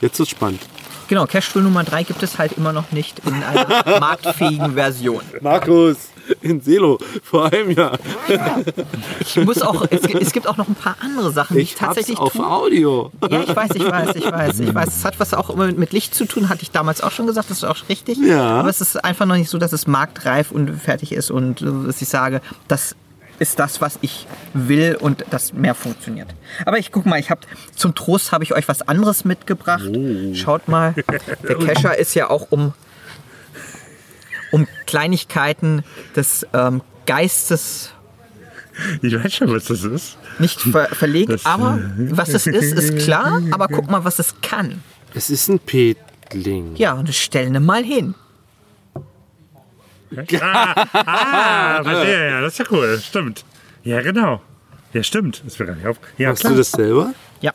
Jetzt 0.00 0.18
wird's 0.18 0.30
spannend. 0.32 0.60
Genau, 1.08 1.24
Cash 1.26 1.52
Tool 1.52 1.62
Nummer 1.62 1.84
3 1.84 2.02
gibt 2.02 2.22
es 2.22 2.36
halt 2.38 2.52
immer 2.58 2.72
noch 2.72 2.92
nicht 2.92 3.20
in 3.20 3.42
einer 3.42 3.66
marktfähigen 4.00 4.74
Version. 4.74 5.22
Markus, 5.40 5.96
in 6.42 6.60
Selo, 6.60 6.98
vor 7.22 7.52
einem 7.52 7.70
Jahr. 7.70 7.98
Ich 9.20 9.36
muss 9.36 9.62
auch, 9.62 9.86
es, 9.90 10.02
gibt- 10.02 10.22
es 10.22 10.32
gibt 10.32 10.46
auch 10.46 10.56
noch 10.56 10.68
ein 10.68 10.74
paar 10.74 10.96
andere 11.00 11.32
Sachen, 11.32 11.56
die 11.56 11.62
ich, 11.62 11.72
Ich 11.72 11.76
tatsächlich 11.78 12.18
auf 12.18 12.32
tue. 12.32 12.46
Audio. 12.46 13.10
Ja, 13.30 13.42
ich 13.42 13.54
weiß, 13.54 13.70
ich 13.74 13.84
weiß, 13.84 14.14
ich 14.16 14.24
weiß, 14.30 14.60
ich 14.60 14.74
weiß. 14.74 14.88
Es 14.88 15.04
hat 15.04 15.18
was 15.20 15.34
auch 15.34 15.50
immer 15.50 15.66
mit 15.72 15.92
Licht 15.92 16.14
zu 16.14 16.24
tun, 16.26 16.48
hatte 16.48 16.62
ich 16.62 16.70
damals 16.70 17.00
auch 17.00 17.10
schon 17.12 17.26
gesagt, 17.26 17.50
das 17.50 17.58
ist 17.58 17.64
auch 17.64 17.76
richtig. 17.88 18.18
Ja. 18.18 18.60
Aber 18.60 18.68
es 18.68 18.80
ist 18.80 19.02
einfach 19.04 19.26
noch 19.26 19.36
nicht 19.36 19.50
so, 19.50 19.58
dass 19.58 19.72
es 19.72 19.86
marktreif 19.86 20.50
und 20.50 20.68
fertig 20.80 21.12
ist 21.12 21.30
und 21.30 21.62
äh, 21.62 21.66
dass 21.86 22.00
ich 22.02 22.08
sage, 22.08 22.40
das 22.68 22.94
ist 23.38 23.58
das, 23.60 23.80
was 23.80 23.98
ich 24.02 24.26
will 24.52 24.96
und 25.00 25.24
das 25.30 25.52
mehr 25.52 25.76
funktioniert. 25.76 26.26
Aber 26.66 26.78
ich 26.78 26.90
guck 26.90 27.06
mal, 27.06 27.20
ich 27.20 27.30
habe 27.30 27.42
zum 27.76 27.94
Trost 27.94 28.32
habe 28.32 28.42
ich 28.42 28.52
euch 28.52 28.66
was 28.66 28.82
anderes 28.88 29.24
mitgebracht. 29.24 29.88
Schaut 30.34 30.66
mal, 30.66 30.94
der 31.48 31.54
Kescher 31.58 31.96
ist 31.96 32.14
ja 32.14 32.30
auch 32.30 32.48
um 32.50 32.72
Kleinigkeiten 34.88 35.84
des 36.16 36.46
ähm, 36.54 36.80
Geistes 37.06 37.90
Ich 39.02 39.14
weiß 39.14 39.32
schon, 39.34 39.52
was 39.54 39.66
das 39.66 39.84
ist. 39.84 40.16
nicht 40.38 40.60
ver 40.60 40.86
verlegt, 40.88 41.30
Das- 41.30 41.44
aber 41.46 41.78
was 41.96 42.30
es 42.30 42.46
ist, 42.46 42.72
ist 42.72 43.04
klar. 43.04 43.40
Aber 43.52 43.68
guck 43.68 43.90
mal, 43.90 44.04
was 44.04 44.18
es 44.18 44.34
kann. 44.40 44.82
Es 45.14 45.28
ist 45.30 45.48
ein 45.48 45.58
Petling. 45.60 46.74
Ja, 46.76 46.94
und 46.94 47.08
das 47.08 47.16
stellen 47.16 47.52
wir 47.52 47.60
mal 47.60 47.84
hin. 47.84 48.14
Ah, 50.40 51.82
verstehe, 51.84 52.30
ja, 52.30 52.40
das 52.40 52.52
ist 52.54 52.58
ja 52.60 52.64
cool. 52.70 52.98
Stimmt. 53.02 53.44
Ja, 53.84 54.00
genau. 54.00 54.40
Ja, 54.94 55.02
stimmt. 55.02 55.42
Das 55.44 55.58
wäre 55.58 55.68
gar 55.68 55.76
nicht 55.76 55.86
auf. 55.86 55.98
Ja, 56.16 56.30
Machst 56.30 56.40
klar. 56.40 56.52
du 56.54 56.58
das 56.58 56.70
selber? 56.70 57.12
Ja. 57.42 57.52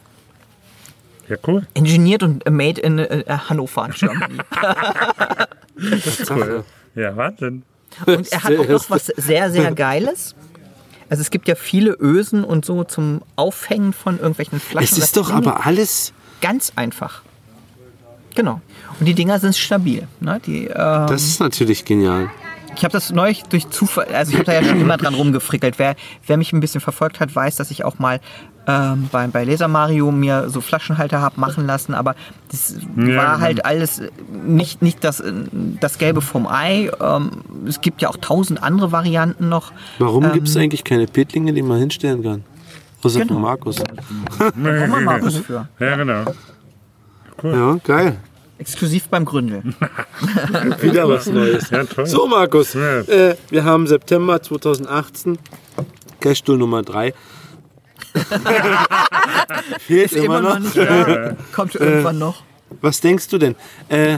Ja, 1.29 1.37
cool. 1.47 1.65
Engineert 1.73 2.21
und 2.21 2.47
made 2.49 2.79
in 2.81 2.99
äh, 2.99 3.23
Hannover, 3.49 3.89
Germany. 3.89 4.37
cool. 6.29 6.63
Ja, 6.95 7.15
Wahnsinn. 7.15 7.63
Und 8.05 8.31
er 8.31 8.43
hat 8.43 8.57
auch 8.57 8.67
noch 8.67 8.89
was 8.89 9.07
sehr, 9.07 9.51
sehr 9.51 9.71
Geiles. 9.73 10.35
Also 11.09 11.21
es 11.21 11.29
gibt 11.29 11.47
ja 11.47 11.55
viele 11.55 11.95
Ösen 11.99 12.43
und 12.43 12.65
so 12.65 12.83
zum 12.83 13.21
Aufhängen 13.35 13.93
von 13.93 14.17
irgendwelchen 14.17 14.59
Flaschen. 14.59 14.97
Es 14.97 15.03
ist 15.03 15.17
doch 15.17 15.31
aber 15.31 15.65
alles. 15.65 16.13
ganz 16.41 16.73
einfach. 16.75 17.21
Genau. 18.35 18.61
Und 18.99 19.05
die 19.05 19.13
Dinger 19.13 19.39
sind 19.39 19.55
stabil. 19.55 20.07
Ne? 20.19 20.41
Die, 20.45 20.65
ähm, 20.65 20.71
Das 21.07 21.23
ist 21.23 21.39
natürlich 21.39 21.85
genial. 21.85 22.31
ich 22.75 22.83
habe 22.83 22.91
das 22.91 23.11
neulich 23.11 23.43
durch 23.43 23.69
Zufall, 23.69 24.07
also 24.13 24.31
ich 24.31 24.37
habe 24.37 24.45
da 24.45 24.53
ja 24.53 24.63
schon 24.63 24.81
immer 24.81 24.97
dran 24.97 25.13
rumgefrickelt. 25.13 25.77
Wer, 25.77 25.95
wer 26.25 26.37
mich 26.37 26.51
ein 26.51 26.59
bisschen 26.59 26.81
verfolgt 26.81 27.19
hat, 27.19 27.35
weiß, 27.35 27.57
dass 27.57 27.69
ich 27.69 27.85
auch 27.85 27.99
mal 27.99 28.19
ähm, 28.67 29.09
bei, 29.11 29.27
bei 29.27 29.43
Laser 29.43 29.67
Mario 29.67 30.11
mir 30.11 30.49
so 30.49 30.61
Flaschenhalter 30.61 31.19
habe 31.21 31.39
machen 31.39 31.65
lassen, 31.67 31.93
aber 31.93 32.15
das 32.49 32.75
Ja, 32.95 33.15
war 33.17 33.25
genau. 33.35 33.39
halt 33.39 33.65
alles 33.65 34.01
nicht, 34.45 34.81
nicht 34.81 35.03
das, 35.03 35.21
das 35.79 35.97
Gelbe 35.97 36.21
vom 36.21 36.47
Ei. 36.47 36.89
Ähm, 37.01 37.31
es 37.67 37.81
gibt 37.81 38.01
ja 38.01 38.09
auch 38.09 38.17
tausend 38.17 38.63
andere 38.63 38.91
Varianten 38.91 39.49
noch. 39.49 39.71
Warum 39.99 40.31
gibt 40.31 40.47
es 40.47 40.55
eigentlich 40.57 40.83
keine 40.83 41.07
Petlinge, 41.07 41.53
die 41.53 41.61
man 41.61 41.79
hinstellen 41.79 42.23
kann? 42.23 42.43
Außer 43.03 43.19
Genau. 43.19 43.33
von 43.33 43.41
Markus. 43.41 43.75
Da 43.77 44.51
braucht 44.51 44.55
man 44.55 45.03
Markus 45.03 45.37
für. 45.37 45.67
Ja, 45.79 45.95
genau. 45.97 46.23
Ja, 47.43 47.77
geil. 47.83 48.17
Exklusiv 48.59 49.09
beim 49.09 49.25
Gründel. 49.25 49.63
Wieder 50.81 51.09
was 51.09 51.27
Neues. 51.27 51.69
Ja, 51.69 51.83
toll. 51.83 52.05
So, 52.05 52.27
Markus, 52.27 52.73
Ja. 52.73 52.99
äh, 53.01 53.35
wir 53.49 53.65
haben 53.65 53.87
September 53.87 54.41
2018, 54.41 55.37
Cashtool 56.21 56.57
Nummer 56.57 56.81
3. 56.83 57.13
Fehlt 59.79 60.11
Ist 60.11 60.23
immer 60.23 60.41
noch 60.41 60.59
nicht 60.59 60.75
da. 60.77 61.35
Kommt 61.53 61.75
irgendwann 61.75 62.19
noch. 62.19 62.43
Was 62.81 63.01
denkst 63.01 63.27
du 63.29 63.37
denn? 63.37 63.55
Äh, 63.89 64.17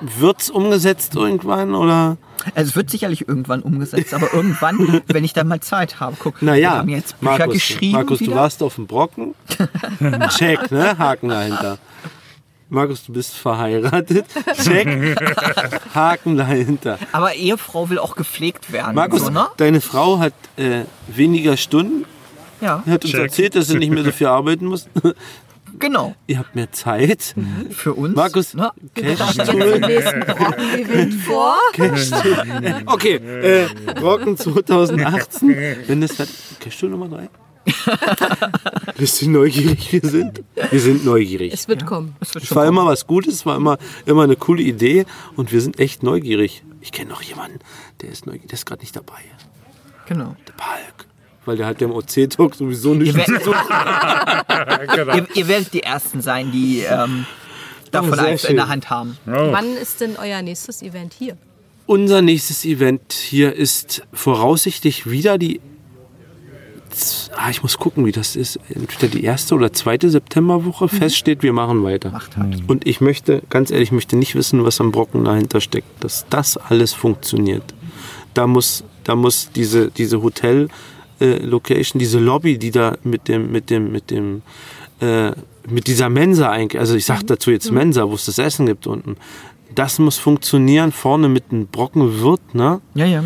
wird's 0.00 0.50
umgesetzt 0.50 1.14
irgendwann 1.14 1.74
oder? 1.74 2.16
Also 2.54 2.70
es 2.70 2.76
wird 2.76 2.90
sicherlich 2.90 3.28
irgendwann 3.28 3.60
umgesetzt, 3.62 4.14
aber 4.14 4.32
irgendwann, 4.32 5.02
wenn 5.06 5.24
ich 5.24 5.32
dann 5.32 5.48
mal 5.48 5.60
Zeit 5.60 6.00
habe. 6.00 6.16
Guck, 6.18 6.40
wir 6.40 6.46
Naja, 6.46 6.78
haben 6.78 6.88
jetzt 6.88 7.18
Bücher 7.20 7.38
Markus, 7.38 7.54
geschrieben. 7.54 7.92
Markus 7.92 8.18
du 8.18 8.26
wieder. 8.26 8.36
warst 8.36 8.62
auf 8.62 8.76
dem 8.76 8.86
Brocken. 8.86 9.34
Check, 10.38 10.70
ne? 10.70 10.96
Haken 10.98 11.28
dahinter. 11.28 11.78
Markus, 12.72 13.04
du 13.04 13.12
bist 13.12 13.34
verheiratet. 13.34 14.26
Check. 14.62 15.18
Haken 15.92 16.36
dahinter. 16.36 16.98
Aber 17.10 17.34
Ehefrau 17.34 17.90
will 17.90 17.98
auch 17.98 18.14
gepflegt 18.14 18.72
werden. 18.72 18.94
Markus, 18.94 19.22
so, 19.22 19.30
ne? 19.30 19.48
deine 19.56 19.80
Frau 19.80 20.20
hat 20.20 20.34
äh, 20.56 20.82
weniger 21.08 21.56
Stunden. 21.56 22.04
Ja, 22.60 22.82
Hat 22.86 23.04
uns 23.04 23.12
Check. 23.12 23.20
erzählt, 23.22 23.54
dass 23.56 23.68
sie 23.68 23.78
nicht 23.78 23.90
mehr 23.90 24.04
so 24.04 24.12
viel 24.12 24.26
arbeiten 24.26 24.66
muss. 24.66 24.88
genau. 25.78 26.14
Ihr 26.26 26.38
habt 26.38 26.54
mehr 26.54 26.70
Zeit. 26.72 27.34
Für 27.70 27.94
uns. 27.94 28.14
Markus, 28.14 28.54
ne? 28.54 28.70
Cashtool. 28.94 29.80
vor. 31.26 31.56
Okay, 32.86 33.14
äh, 33.16 33.66
Brocken 33.94 34.36
2018. 34.36 35.56
Wenn 35.86 36.00
das 36.00 36.18
hat. 36.18 36.28
Cashtool 36.60 36.90
Nummer 36.90 37.08
3? 37.08 37.28
Bist 38.96 39.22
du 39.22 39.30
neugierig? 39.30 39.92
Wir 39.92 40.00
sind, 40.08 40.42
wir 40.70 40.80
sind 40.80 41.04
neugierig. 41.04 41.52
Es 41.52 41.68
wird 41.68 41.86
kommen. 41.86 42.16
Das 42.18 42.34
wird 42.34 42.42
Es 42.44 42.48
schon 42.48 42.56
war 42.56 42.66
immer 42.66 42.86
was 42.86 43.06
Gutes, 43.06 43.34
es 43.34 43.46
war 43.46 43.56
immer, 43.56 43.78
immer 44.06 44.24
eine 44.24 44.36
coole 44.36 44.62
Idee 44.62 45.04
und 45.36 45.52
wir 45.52 45.60
sind 45.60 45.78
echt 45.78 46.02
neugierig. 46.02 46.62
Ich 46.80 46.90
kenne 46.92 47.10
noch 47.10 47.22
jemanden, 47.22 47.58
der 48.00 48.10
ist 48.10 48.26
neugierig, 48.26 48.48
der 48.48 48.54
ist 48.54 48.66
gerade 48.66 48.80
nicht 48.80 48.96
dabei. 48.96 49.20
Genau. 50.06 50.34
Der 50.48 50.52
Palk. 50.54 51.06
Weil 51.44 51.56
der 51.56 51.66
hat 51.66 51.80
ja 51.80 51.86
im 51.86 51.94
OC-Talk 51.94 52.54
sowieso 52.54 52.94
nicht. 52.94 53.08
Ihr, 53.08 53.16
werdet, 53.16 53.44
genau. 54.94 55.14
ihr, 55.14 55.26
ihr 55.34 55.48
werdet 55.48 55.72
die 55.72 55.82
Ersten 55.82 56.20
sein, 56.20 56.52
die 56.52 56.80
ähm, 56.80 57.24
davon 57.90 58.18
Oh, 58.18 58.22
eins 58.22 58.44
in 58.44 58.56
der 58.56 58.68
Hand 58.68 58.90
haben. 58.90 59.16
Oh. 59.26 59.30
Wann 59.30 59.76
ist 59.76 60.00
denn 60.00 60.16
euer 60.20 60.42
nächstes 60.42 60.82
Event 60.82 61.14
hier? 61.18 61.36
Unser 61.86 62.22
nächstes 62.22 62.64
Event 62.64 63.12
hier 63.12 63.54
ist 63.54 64.02
voraussichtlich 64.12 65.10
wieder 65.10 65.38
die. 65.38 65.60
Ah, 67.36 67.50
ich 67.50 67.62
muss 67.62 67.78
gucken, 67.78 68.04
wie 68.04 68.12
das 68.12 68.36
ist. 68.36 68.58
Entweder 68.68 69.08
die 69.08 69.24
erste 69.24 69.54
oder 69.54 69.72
zweite 69.72 70.10
Septemberwoche 70.10 70.88
fest 70.88 71.16
steht, 71.16 71.42
wir 71.42 71.52
machen 71.52 71.82
weiter. 71.82 72.10
Macht 72.10 72.36
halt. 72.36 72.68
Und 72.68 72.86
ich 72.86 73.00
möchte, 73.00 73.42
ganz 73.48 73.70
ehrlich, 73.70 73.88
ich 73.88 73.92
möchte 73.92 74.16
nicht 74.16 74.34
wissen, 74.34 74.64
was 74.64 74.80
am 74.80 74.92
Brocken 74.92 75.24
dahinter 75.24 75.60
steckt, 75.60 76.02
dass 76.02 76.26
das 76.28 76.56
alles 76.56 76.92
funktioniert. 76.92 77.62
Da 78.34 78.46
muss, 78.46 78.84
da 79.04 79.14
muss 79.14 79.50
diese, 79.54 79.90
diese 79.90 80.22
Hotel 80.22 80.68
äh, 81.20 81.36
Location, 81.38 81.98
diese 81.98 82.18
Lobby, 82.18 82.58
die 82.58 82.70
da 82.70 82.96
mit 83.04 83.28
dem, 83.28 83.52
mit 83.52 83.70
dem, 83.70 83.92
mit 83.92 84.10
dem, 84.10 84.42
äh, 85.00 85.32
mit 85.68 85.86
dieser 85.86 86.08
Mensa 86.08 86.50
eigentlich, 86.50 86.80
also 86.80 86.94
ich 86.94 87.04
sag 87.04 87.22
dazu 87.26 87.50
jetzt 87.50 87.70
Mensa, 87.70 88.08
wo 88.08 88.14
es 88.14 88.26
das 88.26 88.38
Essen 88.38 88.66
gibt 88.66 88.86
unten, 88.86 89.16
das 89.74 89.98
muss 89.98 90.18
funktionieren, 90.18 90.92
vorne 90.92 91.28
mit 91.28 91.44
einem 91.50 91.66
Brockenwirt, 91.66 92.54
ne? 92.54 92.80
Ja, 92.94 93.06
ja. 93.06 93.22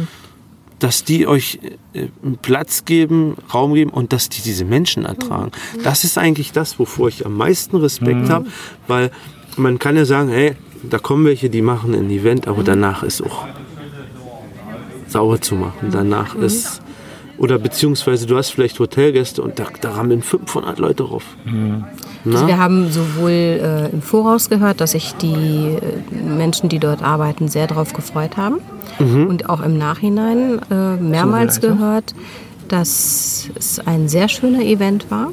dass 0.79 1.05
die 1.05 1.27
euch 1.27 1.59
äh, 1.93 2.09
einen 2.23 2.39
Platz 2.39 2.85
geben, 2.85 3.37
Raum 3.53 3.75
geben 3.75 3.91
und 3.91 4.13
dass 4.13 4.29
die 4.29 4.43
diese 4.43 4.65
Menschen 4.65 5.05
ertragen. 5.05 5.53
Das 5.83 6.05
ist 6.05 6.19
eigentlich 6.19 6.53
das, 6.53 6.79
wovor 6.79 7.09
ich 7.09 7.25
am 7.25 7.37
meisten 7.37 7.77
Respekt 7.77 8.29
habe, 8.29 8.47
weil 8.89 9.11
man 9.57 9.79
kann 9.79 9.97
ja 9.97 10.05
sagen, 10.05 10.29
hey, 10.29 10.57
da 10.83 10.99
kommen 10.99 11.25
welche, 11.25 11.49
die 11.49 11.63
machen 11.63 11.95
ein 11.95 12.11
Event, 12.11 12.47
aber 12.47 12.63
danach 12.63 13.03
ist 13.03 13.23
auch 13.23 13.47
sauber 15.09 15.41
zu 15.41 15.55
machen. 15.55 15.91
Danach 15.91 16.35
ist 16.35 16.83
oder 17.39 17.59
beziehungsweise 17.59 18.27
du 18.27 18.37
hast 18.37 18.51
vielleicht 18.51 18.79
Hotelgäste 18.79 19.43
und 19.43 19.59
da, 19.59 19.67
da 19.81 19.93
rammeln 19.93 20.23
500 20.23 20.79
Leute 20.79 21.05
drauf. 21.05 21.25
Also 22.27 22.47
wir 22.47 22.59
haben 22.59 22.91
sowohl 22.91 23.31
äh, 23.31 23.91
im 23.91 24.01
Voraus 24.01 24.49
gehört, 24.49 24.81
dass 24.81 24.93
sich 24.93 25.15
die 25.15 25.35
äh, 25.35 26.15
Menschen, 26.17 26.69
die 26.69 26.79
dort 26.79 27.03
arbeiten, 27.03 27.49
sehr 27.49 27.67
darauf 27.67 27.93
gefreut 27.93 28.37
haben. 28.37 28.61
Und 29.29 29.51
auch 29.51 29.61
im 29.61 29.77
Nachhinein 29.77 30.61
äh, 30.71 30.97
mehrmals 30.97 31.61
gehört, 31.61 32.15
dass 32.69 33.49
es 33.57 33.81
ein 33.85 34.09
sehr 34.09 34.29
schöner 34.29 34.63
Event 34.63 35.11
war. 35.11 35.33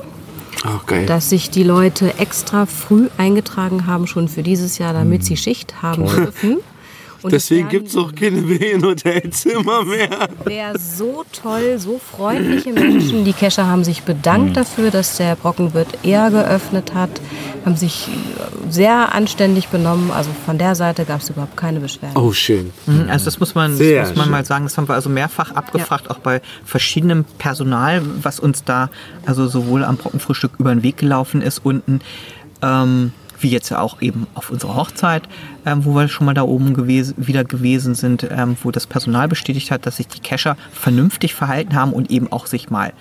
Ach, 0.64 0.86
geil. 0.86 1.06
Dass 1.06 1.30
sich 1.30 1.50
die 1.50 1.64
Leute 1.64 2.18
extra 2.20 2.66
früh 2.66 3.08
eingetragen 3.18 3.88
haben, 3.88 4.08
schon 4.08 4.28
für 4.28 4.44
dieses 4.44 4.78
Jahr, 4.78 4.94
damit 4.94 5.24
sie 5.26 5.38
Schicht 5.38 5.82
haben 5.82 6.06
dürfen. 6.08 6.58
Und 7.24 7.32
Deswegen 7.32 7.68
es 7.68 7.72
gibt 7.72 7.88
es 7.90 7.96
auch 7.98 8.14
keine 8.16 8.42
Ferienhotelzimmer 8.44 9.84
mehr. 9.86 10.30
wäre 10.46 10.78
so 10.80 11.24
toll, 11.32 11.78
so 11.78 12.00
freundliche 12.00 12.72
Menschen. 12.74 13.26
Die 13.26 13.34
Kescher 13.34 13.68
haben 13.68 13.84
sich 13.84 14.04
bedankt 14.04 14.58
dafür, 14.58 14.92
dass 14.92 15.18
der 15.18 15.36
Brockenwirt 15.36 15.88
eher 16.04 16.32
geöffnet 16.32 16.94
hat, 16.94 17.10
haben 17.66 17.76
sich 17.76 18.08
sehr 18.70 19.14
anständig 19.14 19.68
benommen. 19.68 20.12
Also 20.12 20.32
von 20.46 20.58
der 20.58 20.76
Seite 20.76 21.06
gab 21.06 21.22
es 21.22 21.30
überhaupt 21.30 21.58
keine 21.58 21.80
Beschwerden. 21.80 22.18
Oh, 22.18 22.32
schön. 22.32 22.72
Mhm, 22.88 23.08
Also 23.10 23.26
das 23.26 23.40
muss 23.40 23.54
man, 23.56 23.78
das 23.78 24.08
muss 24.10 24.16
man 24.18 24.30
mal 24.32 24.46
sagen. 24.46 24.66
Das 24.66 24.78
haben 24.78 24.88
wir 24.88 24.96
also 24.96 25.10
mehrfach 25.10 25.52
abgefragt, 25.52 26.10
auch 26.10 26.20
bei 26.20 26.42
verschiedenem 26.66 27.26
Personal, 27.38 28.02
was 28.22 28.40
uns 28.40 28.64
da 28.64 28.90
also 29.26 29.48
sowohl 29.48 29.84
am 29.84 29.98
Brockenfrühstück 29.98 30.54
über 30.58 30.74
den 30.74 30.84
Weg 30.84 30.98
gelaufen 30.98 31.42
ist 31.42 31.60
unten, 31.64 32.00
ähm, 32.64 33.12
wie 33.42 33.50
jetzt 33.50 33.70
ja 33.70 33.80
auch 33.80 34.02
eben 34.02 34.28
auf 34.34 34.50
unserer 34.50 34.76
Hochzeit, 34.76 35.24
ähm, 35.66 35.86
wo 35.86 35.94
wir 35.96 36.08
schon 36.08 36.26
mal 36.26 36.34
da 36.34 36.44
oben 36.44 36.74
gewesen, 36.74 37.16
wieder 37.18 37.44
gewesen 37.44 37.96
sind, 37.96 38.28
ähm, 38.30 38.58
wo 38.64 38.72
das 38.72 38.88
Personal 38.88 39.28
bestätigt 39.28 39.72
hat, 39.72 39.86
dass 39.86 39.98
sich 39.98 40.08
die 40.08 40.20
Kescher 40.20 40.58
vernünftig 40.72 41.36
verhalten 41.36 41.76
haben 41.76 41.94
und 41.94 42.12
eben 42.12 42.32
auch 42.32 42.46
sich 42.48 42.70
mal 42.70 42.94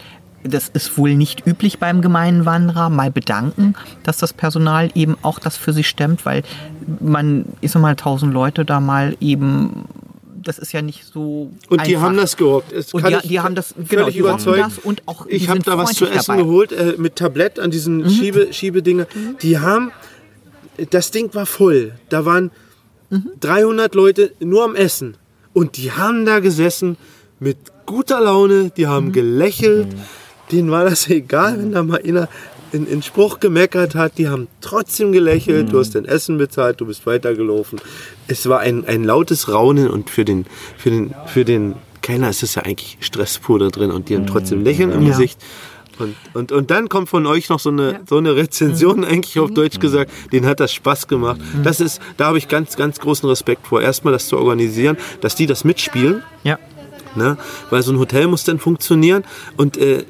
das 0.43 0.69
ist 0.69 0.97
wohl 0.97 1.17
nicht 1.17 1.47
üblich 1.47 1.79
beim 1.79 2.01
gemeinen 2.01 2.47
Wanderer, 2.47 2.89
mal 2.89 3.11
bedanken, 3.11 3.75
dass 4.03 4.19
das 4.19 4.33
Personal 4.33 4.91
eben 4.95 5.17
auch 5.23 5.39
das 5.39 5.57
für 5.57 5.73
sie 5.73 5.85
stemmt, 5.85 6.25
weil 6.25 6.43
man, 7.01 7.45
ich 7.61 7.71
sag 7.71 7.83
mal, 7.83 7.97
tausend 7.97 8.33
Leute 8.33 8.65
da 8.65 8.81
mal 8.81 9.17
eben, 9.21 9.85
das 10.43 10.59
ist 10.59 10.73
ja 10.73 10.81
nicht 10.81 11.05
so 11.05 11.51
Und 11.69 11.87
die 11.87 11.95
einfach. 11.97 12.09
haben 12.09 12.17
das 12.17 12.37
gerockt. 12.37 12.73
Es 12.73 12.95
Und 12.95 13.07
die, 13.07 13.29
die 13.29 13.41
haben 13.41 13.55
das, 13.55 13.75
genau, 13.77 13.87
völlig 13.87 14.15
die 14.15 14.21
überzeugt. 14.21 14.61
das 14.61 14.79
und 14.79 15.03
auch 15.07 15.27
die 15.27 15.33
Ich 15.33 15.49
habe 15.49 15.59
da 15.61 15.77
was 15.77 15.93
zu 15.93 16.07
essen 16.07 16.25
dabei. 16.29 16.43
Mhm. 16.43 16.47
geholt 16.47 16.73
äh, 16.73 16.95
mit 16.97 17.17
Tablett 17.17 17.59
an 17.59 17.71
diesen 17.71 18.09
Schiebe, 18.09 18.53
Schiebedinger. 18.53 19.07
Die 19.43 19.59
haben, 19.59 19.93
das 20.91 21.11
Ding 21.11 21.33
war 21.35 21.47
voll. 21.47 21.93
Da 22.09 22.25
waren 22.25 22.51
Mhm. 23.13 23.31
300 23.41 23.95
Leute 23.97 24.31
nur 24.39 24.63
am 24.65 24.77
Essen. 24.77 25.17
Und 25.53 25.77
die 25.77 25.91
haben 25.91 26.25
da 26.27 26.39
gesessen 26.39 26.97
mit 27.41 27.57
guter 27.85 28.21
Laune, 28.21 28.71
die 28.77 28.87
haben 28.87 29.07
Mhm. 29.09 29.13
gelächelt. 29.13 29.89
Denen 30.53 30.71
war 30.71 30.85
das 30.85 31.09
egal, 31.11 31.59
wenn 31.59 31.73
da 31.73 31.83
mal 31.83 32.01
einer 32.07 32.29
in, 32.73 32.87
in 32.87 33.03
Spruch 33.03 33.41
gemeckert 33.41 33.97
hat. 33.97 34.17
Die 34.19 34.29
haben 34.29 34.47
trotzdem 34.61 35.11
gelächelt. 35.11 35.67
Mhm. 35.67 35.71
Du 35.73 35.81
hast 35.81 35.97
dein 35.97 36.05
Essen 36.05 36.39
bezahlt, 36.39 36.81
du 36.81 36.87
bist 36.87 37.05
weitergelaufen. 37.05 37.81
Es 38.29 38.49
war 38.49 38.61
ein, 38.61 38.85
ein 38.87 39.03
lautes 39.03 39.49
Raunen 39.53 39.89
und 39.91 40.09
für 40.09 40.25
den, 40.25 40.47
für 40.79 40.91
den, 40.91 41.13
für 41.27 41.45
den 41.45 41.75
Kellner 42.03 42.31
ist 42.31 42.45
es 42.45 42.55
ja 42.55 42.63
eigentlich 42.63 42.97
Stress 43.01 43.39
pur 43.41 43.59
da 43.59 43.69
drin 43.71 43.91
und 43.91 44.09
die 44.09 44.15
haben 44.15 44.27
trotzdem 44.29 44.63
Lächeln 44.63 44.93
im 44.93 45.03
Ja. 45.03 45.09
Gesicht. 45.11 45.41
Und, 46.01 46.17
und, 46.35 46.53
und 46.53 46.71
dann 46.71 46.89
kommt 46.89 47.09
von 47.09 47.27
euch 47.27 47.49
noch 47.49 47.61
so 47.61 47.71
eine, 47.71 48.01
so 48.09 48.17
eine 48.17 48.35
Rezension, 48.37 49.05
eigentlich 49.05 49.39
auf 49.39 49.51
Deutsch 49.53 49.79
gesagt, 49.79 50.11
denen 50.33 50.47
hat 50.47 50.61
das 50.61 50.73
Spaß 50.73 51.09
gemacht. 51.09 51.41
Das 51.63 51.81
ist, 51.81 52.01
da 52.17 52.27
habe 52.27 52.39
ich 52.39 52.49
ganz, 52.49 52.77
ganz 52.77 52.99
großen 52.99 53.29
Respekt 53.29 53.67
vor. 53.67 53.83
Erstmal 53.83 54.13
das 54.13 54.27
zu 54.27 54.37
organisieren, 54.39 54.97
dass 55.21 55.35
die 55.35 55.47
das 55.47 55.65
mitspielen, 55.65 56.23
Ja. 56.45 56.59
ne? 57.15 57.37
weil 57.71 57.83
so 57.83 57.93
ein 57.93 57.99
Hotel 57.99 58.27
muss 58.27 58.45
dann 58.45 58.59
funktionieren. 58.59 59.25
Und 59.57 59.77
äh, 59.77 60.05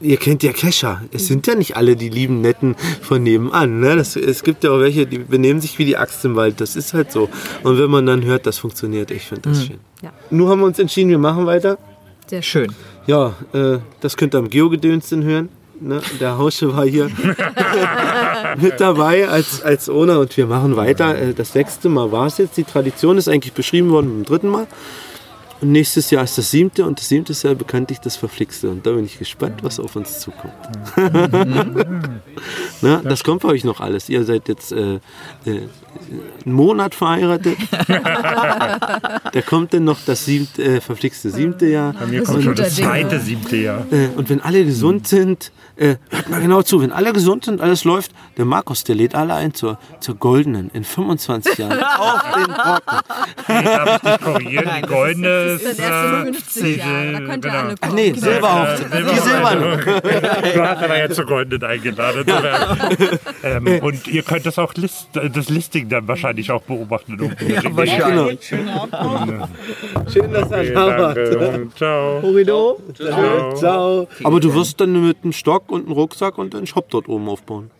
ihr 0.00 0.16
kennt 0.16 0.42
ja 0.42 0.52
Kescher. 0.52 1.02
Es 1.12 1.26
sind 1.26 1.46
ja 1.46 1.54
nicht 1.54 1.76
alle 1.76 1.94
die 1.96 2.08
lieben 2.08 2.40
Netten 2.40 2.74
von 3.02 3.22
nebenan. 3.22 3.80
Ne? 3.80 3.96
Das, 3.96 4.16
es 4.16 4.42
gibt 4.42 4.64
ja 4.64 4.70
auch 4.70 4.80
welche, 4.80 5.06
die 5.06 5.18
benehmen 5.18 5.60
sich 5.60 5.78
wie 5.78 5.84
die 5.84 5.96
Axt 5.96 6.24
im 6.24 6.36
Wald. 6.36 6.60
Das 6.60 6.76
ist 6.76 6.94
halt 6.94 7.12
so. 7.12 7.28
Und 7.62 7.78
wenn 7.78 7.90
man 7.90 8.06
dann 8.06 8.24
hört, 8.24 8.46
das 8.46 8.58
funktioniert, 8.58 9.10
ich 9.10 9.24
finde 9.26 9.50
das 9.50 9.66
schön. 9.66 9.78
Ja. 10.02 10.12
Nun 10.30 10.48
haben 10.48 10.60
wir 10.60 10.66
uns 10.66 10.78
entschieden, 10.78 11.10
wir 11.10 11.18
machen 11.18 11.44
weiter. 11.46 11.76
Sehr 12.26 12.42
schön. 12.42 12.72
Ja, 13.06 13.34
äh, 13.52 13.78
das 14.00 14.16
könnt 14.16 14.34
ihr 14.34 14.38
am 14.38 14.50
Geogedönsten 14.50 15.24
hören. 15.24 15.48
Ne? 15.80 16.02
Der 16.20 16.36
Hausche 16.36 16.76
war 16.76 16.84
hier 16.84 17.10
mit 18.60 18.80
dabei 18.80 19.28
als, 19.28 19.62
als 19.62 19.88
Owner 19.88 20.20
und 20.20 20.36
wir 20.36 20.46
machen 20.46 20.76
weiter. 20.76 21.16
Äh, 21.16 21.32
das 21.32 21.52
sechste 21.52 21.88
Mal 21.88 22.12
war 22.12 22.26
es 22.26 22.38
jetzt. 22.38 22.56
Die 22.56 22.64
Tradition 22.64 23.16
ist 23.16 23.28
eigentlich 23.28 23.54
beschrieben 23.54 23.90
worden 23.90 24.10
beim 24.10 24.24
dritten 24.24 24.48
Mal. 24.48 24.66
Und 25.60 25.72
nächstes 25.72 26.10
Jahr 26.10 26.24
ist 26.24 26.38
das 26.38 26.50
siebte 26.50 26.86
und 26.86 26.98
das 26.98 27.08
siebte 27.08 27.32
ist 27.32 27.42
ja 27.42 27.52
bekanntlich 27.52 28.00
das 28.00 28.16
Verflixte. 28.16 28.70
Und 28.70 28.86
da 28.86 28.92
bin 28.92 29.04
ich 29.04 29.18
gespannt, 29.18 29.62
was 29.62 29.78
auf 29.78 29.94
uns 29.94 30.20
zukommt. 30.20 30.54
Na, 32.80 33.02
das 33.04 33.22
kommt 33.24 33.42
bei 33.42 33.48
euch 33.48 33.64
noch 33.64 33.80
alles. 33.80 34.08
Ihr 34.08 34.24
seid 34.24 34.48
jetzt 34.48 34.72
äh, 34.72 34.94
äh, 35.44 35.68
einen 36.44 36.54
Monat 36.54 36.94
verheiratet. 36.94 37.56
da 37.88 39.42
kommt 39.46 39.72
dann 39.74 39.84
noch 39.84 39.98
das 40.06 40.24
siebte, 40.24 40.62
äh, 40.62 40.80
verflixte 40.80 41.30
siebte 41.30 41.66
Jahr. 41.66 41.92
Bei 41.92 42.06
mir 42.06 42.20
Das 42.20 42.28
kommt 42.28 42.38
ist 42.40 42.44
schon 42.44 42.54
das 42.54 42.76
zweite, 42.76 43.20
siebte 43.20 43.56
Jahr. 43.56 43.86
Äh, 43.90 44.08
und 44.16 44.28
wenn 44.30 44.40
alle 44.40 44.64
gesund 44.64 45.06
sind, 45.08 45.52
äh, 45.76 45.96
hört 46.10 46.28
mal 46.28 46.40
genau 46.40 46.62
zu, 46.62 46.80
wenn 46.82 46.92
alle 46.92 47.12
gesund 47.12 47.44
sind, 47.44 47.60
alles 47.60 47.84
läuft, 47.84 48.12
der 48.36 48.44
Markus, 48.44 48.84
der 48.84 48.96
lädt 48.96 49.14
alle 49.14 49.34
ein 49.34 49.54
zur, 49.54 49.78
zur 50.00 50.14
Goldenen 50.16 50.70
in 50.74 50.84
25 50.84 51.58
Jahren 51.58 51.80
auf 51.98 52.22
den 52.34 52.52
Brocken. 52.52 53.64
Darf 53.64 53.96
ich 54.02 54.10
dich 54.10 54.20
korrigieren? 54.20 54.70
Die 54.82 54.86
goldene 54.86 55.28
Das 55.28 55.62
ist. 55.62 55.70
ist 55.72 55.78
erst 55.78 56.26
äh, 56.28 56.32
50 56.32 56.76
Jahre. 56.76 57.12
Da 57.12 57.18
könnt 57.20 57.44
ihr 57.44 57.50
genau. 57.50 57.62
alle 57.62 57.74
Ach 57.80 57.88
kommen. 57.88 57.94
nee, 57.94 58.12
Silberhochzeit. 58.12 58.92
Die 58.92 59.20
Silberne. 59.20 60.00
Du 60.54 60.62
hast 60.62 60.82
aber 60.82 60.98
jetzt 60.98 61.14
zur 61.16 61.26
goldenen 61.26 61.64
eingeladen. 61.70 62.24
ähm, 63.42 63.66
und 63.82 64.06
ihr 64.06 64.22
könnt 64.22 64.44
das 64.46 64.58
auch 64.58 64.74
List, 64.74 65.08
das 65.12 65.48
Listing 65.80 65.88
dann 65.88 66.08
wahrscheinlich 66.08 66.50
auch 66.50 66.62
beobachten. 66.62 67.18
irgendwo. 67.18 67.44
Ja, 67.46 67.62
wahrscheinlich. 67.76 68.40
Schön, 70.12 70.32
dass 70.32 70.50
ihr 70.50 70.58
Okay, 70.58 70.72
da 70.74 70.98
wart. 70.98 71.16
danke. 71.16 71.68
Ciao. 71.76 72.22
Horrido. 72.22 72.78
Ciao. 73.56 74.08
Aber 74.24 74.40
du 74.40 74.54
wirst 74.54 74.80
dann 74.80 75.06
mit 75.06 75.18
einem 75.22 75.32
Stock 75.32 75.70
und 75.70 75.84
einem 75.86 75.92
Rucksack 75.92 76.38
und 76.38 76.54
einen 76.54 76.66
Shop 76.66 76.88
dort 76.90 77.08
oben 77.08 77.28
aufbauen. 77.28 77.70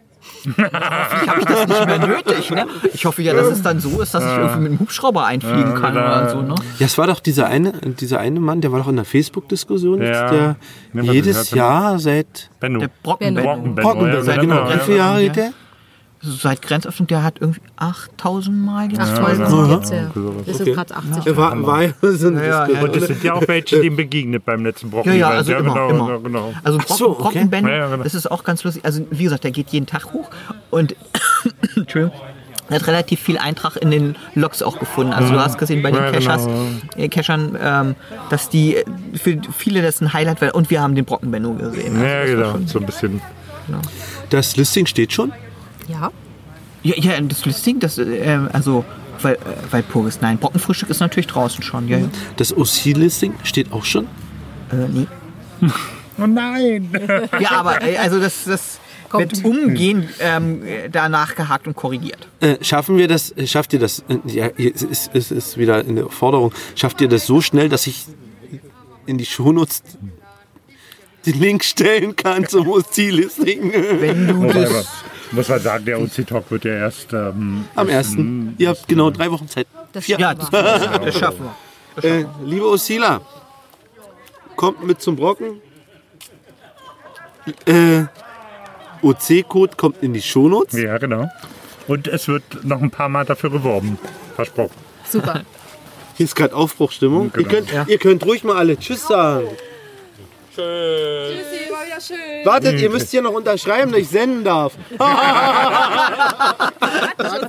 habe 0.58 1.40
ich 1.40 1.46
das 1.46 1.66
nicht 1.66 1.86
mehr 1.86 1.98
nötig. 2.06 2.50
Ne? 2.50 2.66
Ich 2.92 3.04
hoffe 3.06 3.22
ja, 3.22 3.32
dass 3.32 3.46
es 3.48 3.62
dann 3.62 3.80
so 3.80 4.00
ist, 4.02 4.12
dass 4.14 4.22
ich 4.24 4.30
irgendwie 4.30 4.60
mit 4.60 4.70
einem 4.72 4.80
Hubschrauber 4.80 5.24
einfliegen 5.24 5.74
kann 5.74 5.92
oder 5.92 6.28
so. 6.28 6.42
Ne? 6.42 6.54
Ja, 6.78 6.86
es 6.86 6.98
war 6.98 7.06
doch 7.06 7.20
dieser 7.20 7.46
eine, 7.46 7.72
dieser 7.72 8.20
eine 8.20 8.38
Mann, 8.38 8.60
der 8.60 8.70
war 8.70 8.80
doch 8.80 8.88
in 8.88 8.96
der 8.96 9.06
Facebook-Diskussion, 9.06 10.02
jetzt, 10.02 10.14
Ja. 10.18 10.30
der 10.30 10.56
Ja, 10.92 11.12
jedes 11.12 11.52
er- 11.52 11.56
Jahr 11.58 11.98
seit 11.98 12.50
Der 12.60 12.68
Benno. 12.68 12.78
Benno. 12.80 12.92
Brockenbenno. 13.02 13.48
Brockenbenno. 13.48 13.82
Brockenberg, 13.82 14.26
ja, 14.26 14.36
genau. 14.40 14.68
Wie 14.68 14.78
viele 14.80 14.96
Jahre 14.98 15.22
geht 15.22 15.36
der? 15.36 15.50
Seit 16.22 16.60
Grenzöffnung, 16.60 17.06
der 17.06 17.22
hat 17.22 17.36
irgendwie 17.40 17.62
8000 17.76 18.54
Mal 18.54 18.88
gemacht. 18.88 19.08
8000 19.10 19.40
Aha. 19.46 19.50
sind 19.50 19.70
jetzt, 19.70 19.90
ja. 19.92 20.10
Wir 20.44 20.54
sind 20.54 20.60
Okay. 20.62 20.72
gerade 20.74 20.94
80. 20.96 21.26
Er 21.26 21.36
war, 21.38 21.66
war 21.66 21.82
ja 21.82 21.92
so 22.02 22.26
eine 22.28 22.46
Ja, 22.46 22.68
ja. 22.68 22.82
Und 22.82 22.94
es 22.94 23.06
sind 23.06 23.24
ja 23.24 23.32
auch 23.32 23.48
welche, 23.48 23.80
die 23.80 23.86
ihm 23.86 23.96
begegnet 23.96 24.44
beim 24.44 24.62
letzten 24.62 24.90
Brocken. 24.90 25.12
Ja, 25.12 25.18
ja, 25.18 25.28
also 25.30 25.52
immer, 25.54 25.62
genau, 25.72 25.88
immer. 25.88 26.08
ja, 26.10 26.16
genau. 26.18 26.52
Also 26.62 26.78
Brocken, 26.78 26.96
so, 26.96 27.10
okay. 27.12 27.22
Brockenbenno, 27.22 27.68
Ja, 27.70 27.76
ja, 27.76 27.88
genau. 27.88 28.02
das 28.04 28.14
ist 28.14 28.30
auch 28.30 28.44
ganz 28.44 28.62
lustig. 28.64 28.84
Also 28.84 29.06
wie 29.10 29.24
gesagt, 29.24 29.44
der 29.44 29.50
geht 29.50 29.70
jeden 29.70 29.86
Tag 29.86 30.12
hoch 30.12 30.28
und 30.70 30.94
Entschuldigung, 31.76 32.12
er 32.68 32.76
hat 32.80 32.86
relativ 32.86 33.18
viel 33.20 33.38
Eintrag 33.38 33.76
in 33.76 33.90
den 33.90 34.14
Logs 34.34 34.62
auch 34.62 34.78
gefunden. 34.78 35.14
Also 35.14 35.32
du 35.32 35.40
hast 35.40 35.56
gesehen 35.56 35.82
bei 35.82 35.90
den 35.90 36.02
Ja, 36.02 36.12
Cachers, 36.12 36.44
genau. 36.44 36.66
äh, 36.96 37.08
Cachern, 37.08 37.58
ähm, 37.60 37.94
dass 38.28 38.50
die 38.50 38.76
äh, 38.76 38.84
für 39.14 39.38
viele 39.56 39.80
das 39.80 40.02
ein 40.02 40.12
Highlight 40.12 40.42
war. 40.42 40.54
Und 40.54 40.68
wir 40.70 40.82
haben 40.82 40.94
den 40.94 41.06
Brockenbenno 41.06 41.54
gesehen. 41.54 41.96
Also 41.96 42.04
Ja, 42.06 42.20
das 42.20 42.30
genau. 42.30 42.66
So 42.66 42.78
ein 42.78 42.84
bisschen. 42.86 43.20
Das 44.28 44.56
Listing 44.56 44.84
steht 44.86 45.12
schon. 45.14 45.32
Ja. 45.90 46.10
Ja, 46.82 46.94
ja, 46.96 47.20
das 47.20 47.44
Listing, 47.44 47.78
das, 47.78 47.98
äh, 47.98 48.38
also, 48.52 48.84
weil, 49.20 49.34
äh, 49.34 50.10
nein, 50.22 50.38
Brockenfrühstück 50.38 50.88
ist 50.88 51.00
natürlich 51.00 51.26
draußen 51.26 51.62
schon, 51.62 51.88
ja, 51.88 51.98
ja. 51.98 52.08
Das 52.36 52.56
OC-Listing 52.56 53.34
steht 53.42 53.72
auch 53.72 53.84
schon. 53.84 54.06
Äh, 54.72 54.88
nee. 54.88 55.06
Oh 56.18 56.26
nein! 56.26 56.90
Ja, 57.38 57.52
aber 57.52 57.82
äh, 57.82 57.96
also 57.96 58.18
das, 58.18 58.44
das 58.44 58.80
wird 59.12 59.44
umgehend 59.44 60.08
ähm, 60.20 60.64
äh, 60.64 60.88
da 60.88 61.08
nachgehakt 61.08 61.66
und 61.66 61.74
korrigiert. 61.74 62.28
Äh, 62.40 62.56
schaffen 62.62 62.96
wir 62.96 63.08
das, 63.08 63.32
äh, 63.36 63.46
schafft 63.46 63.72
ihr 63.72 63.78
das, 63.78 64.04
äh, 64.08 64.18
ja, 64.26 64.48
es 64.56 64.82
ist, 64.82 65.10
es 65.14 65.30
ist 65.30 65.58
wieder 65.58 65.76
eine 65.76 66.08
Forderung, 66.08 66.52
schafft 66.76 67.00
ihr 67.00 67.08
das 67.08 67.26
so 67.26 67.40
schnell, 67.40 67.68
dass 67.68 67.86
ich 67.86 68.06
in 69.06 69.18
die 69.18 69.26
Shownotes 69.26 69.82
den 71.26 71.38
Link 71.38 71.64
stellen 71.64 72.16
kann 72.16 72.46
zum 72.46 72.68
OC-Listing 72.68 73.72
Wenn 74.00 74.28
du 74.28 74.46
das, 74.52 74.86
muss 75.32 75.48
man 75.48 75.60
sagen, 75.60 75.84
der 75.84 76.00
OC-Talk 76.00 76.50
wird 76.50 76.64
ja 76.64 76.74
erst. 76.74 77.12
Ähm, 77.12 77.64
am 77.74 77.88
1. 77.88 78.16
Ihr 78.58 78.68
habt 78.68 78.88
genau 78.88 79.10
drei 79.10 79.30
Wochen 79.30 79.48
Zeit. 79.48 79.66
Das 79.92 80.06
ja, 80.06 80.18
schaffen 80.18 80.48
das, 80.50 80.52
wir. 80.52 80.98
das 80.98 81.18
schaffen 81.18 81.50
wir. 81.96 82.04
Äh, 82.04 82.26
liebe 82.44 82.66
Osila, 82.66 83.20
kommt 84.56 84.84
mit 84.84 85.00
zum 85.00 85.16
Brocken. 85.16 85.60
Äh, 87.66 88.04
OC-Code 89.02 89.76
kommt 89.76 90.02
in 90.02 90.12
die 90.12 90.22
Shownotes. 90.22 90.78
ja, 90.80 90.98
genau. 90.98 91.28
Und 91.88 92.06
es 92.06 92.28
wird 92.28 92.64
noch 92.64 92.80
ein 92.80 92.90
paar 92.90 93.08
Mal 93.08 93.24
dafür 93.24 93.50
geworben. 93.50 93.98
Versprochen. 94.36 94.76
Super. 95.08 95.42
Hier 96.16 96.24
ist 96.24 96.36
gerade 96.36 96.54
Aufbruchstimmung. 96.54 97.32
Genau. 97.32 97.48
Ihr, 97.48 97.62
könnt, 97.62 97.88
ihr 97.88 97.98
könnt 97.98 98.26
ruhig 98.26 98.44
mal 98.44 98.56
alle 98.56 98.78
Tschüss 98.78 99.06
sagen. 99.08 99.48
Tschüssi, 100.60 101.70
war 101.72 101.86
wieder 101.86 102.00
schön. 102.00 102.44
Wartet, 102.46 102.80
ihr 102.80 102.90
müsst 102.90 103.10
hier 103.10 103.22
noch 103.22 103.32
unterschreiben, 103.32 103.90
dass 103.92 104.00
ich 104.00 104.08
senden 104.08 104.44
darf. 104.44 104.74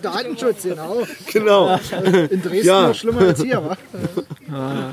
Datenschutz, 0.01 0.63
genau. 0.63 1.03
Genau. 1.31 1.79
In 2.29 2.41
Dresden 2.41 2.65
Ja. 2.67 2.87
noch 2.89 2.95
schlimmer 2.95 3.21
als 3.21 3.41
hier, 3.41 3.63
wa? 3.63 3.77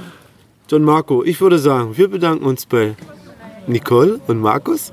John 0.71 0.83
Marco, 0.83 1.25
ich 1.25 1.41
würde 1.41 1.59
sagen, 1.59 1.97
wir 1.97 2.09
bedanken 2.09 2.45
uns 2.45 2.67
bei 2.67 2.95
Nicole 3.67 4.21
und 4.27 4.39
Markus, 4.41 4.93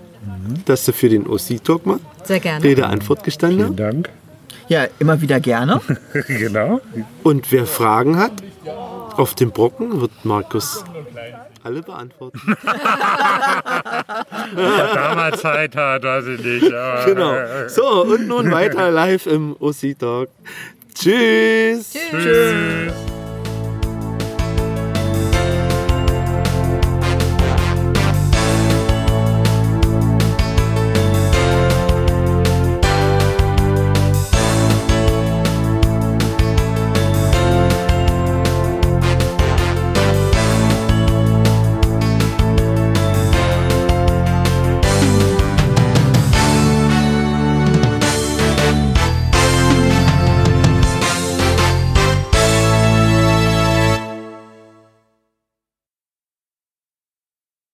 dass 0.65 0.85
sie 0.85 0.93
für 0.93 1.09
den 1.09 1.27
OC-Talk 1.27 1.85
mal 1.85 1.99
Sehr 2.23 2.39
gerne. 2.39 2.63
Rede-Antwort 2.63 3.23
gestanden 3.23 3.57
Vielen 3.57 3.67
haben. 3.69 4.03
Dank. 4.03 4.09
Ja, 4.67 4.85
immer 4.99 5.19
wieder 5.21 5.39
gerne. 5.39 5.81
genau. 6.27 6.81
Und 7.23 7.51
wer 7.51 7.65
Fragen 7.65 8.17
hat, 8.17 8.31
auf 9.17 9.35
dem 9.35 9.51
Brocken 9.51 10.01
wird 10.01 10.11
Markus 10.23 10.83
alle 11.65 11.82
beantworten. 11.82 12.39
Damals 14.56 15.41
Zeit 15.41 15.75
hat, 15.75 16.04
weiß 16.04 16.28
ich 16.28 16.43
nicht. 16.43 16.71
Aber 16.73 17.06
Genau. 17.06 17.36
So, 17.67 18.04
und 18.04 18.28
nun 18.28 18.51
weiter 18.51 18.91
live 18.91 19.25
im 19.25 19.56
OC-Talk. 19.60 20.30
Tschüss. 20.93 21.91
Tschüss. 21.91 22.10
Tschüss. 22.12 22.93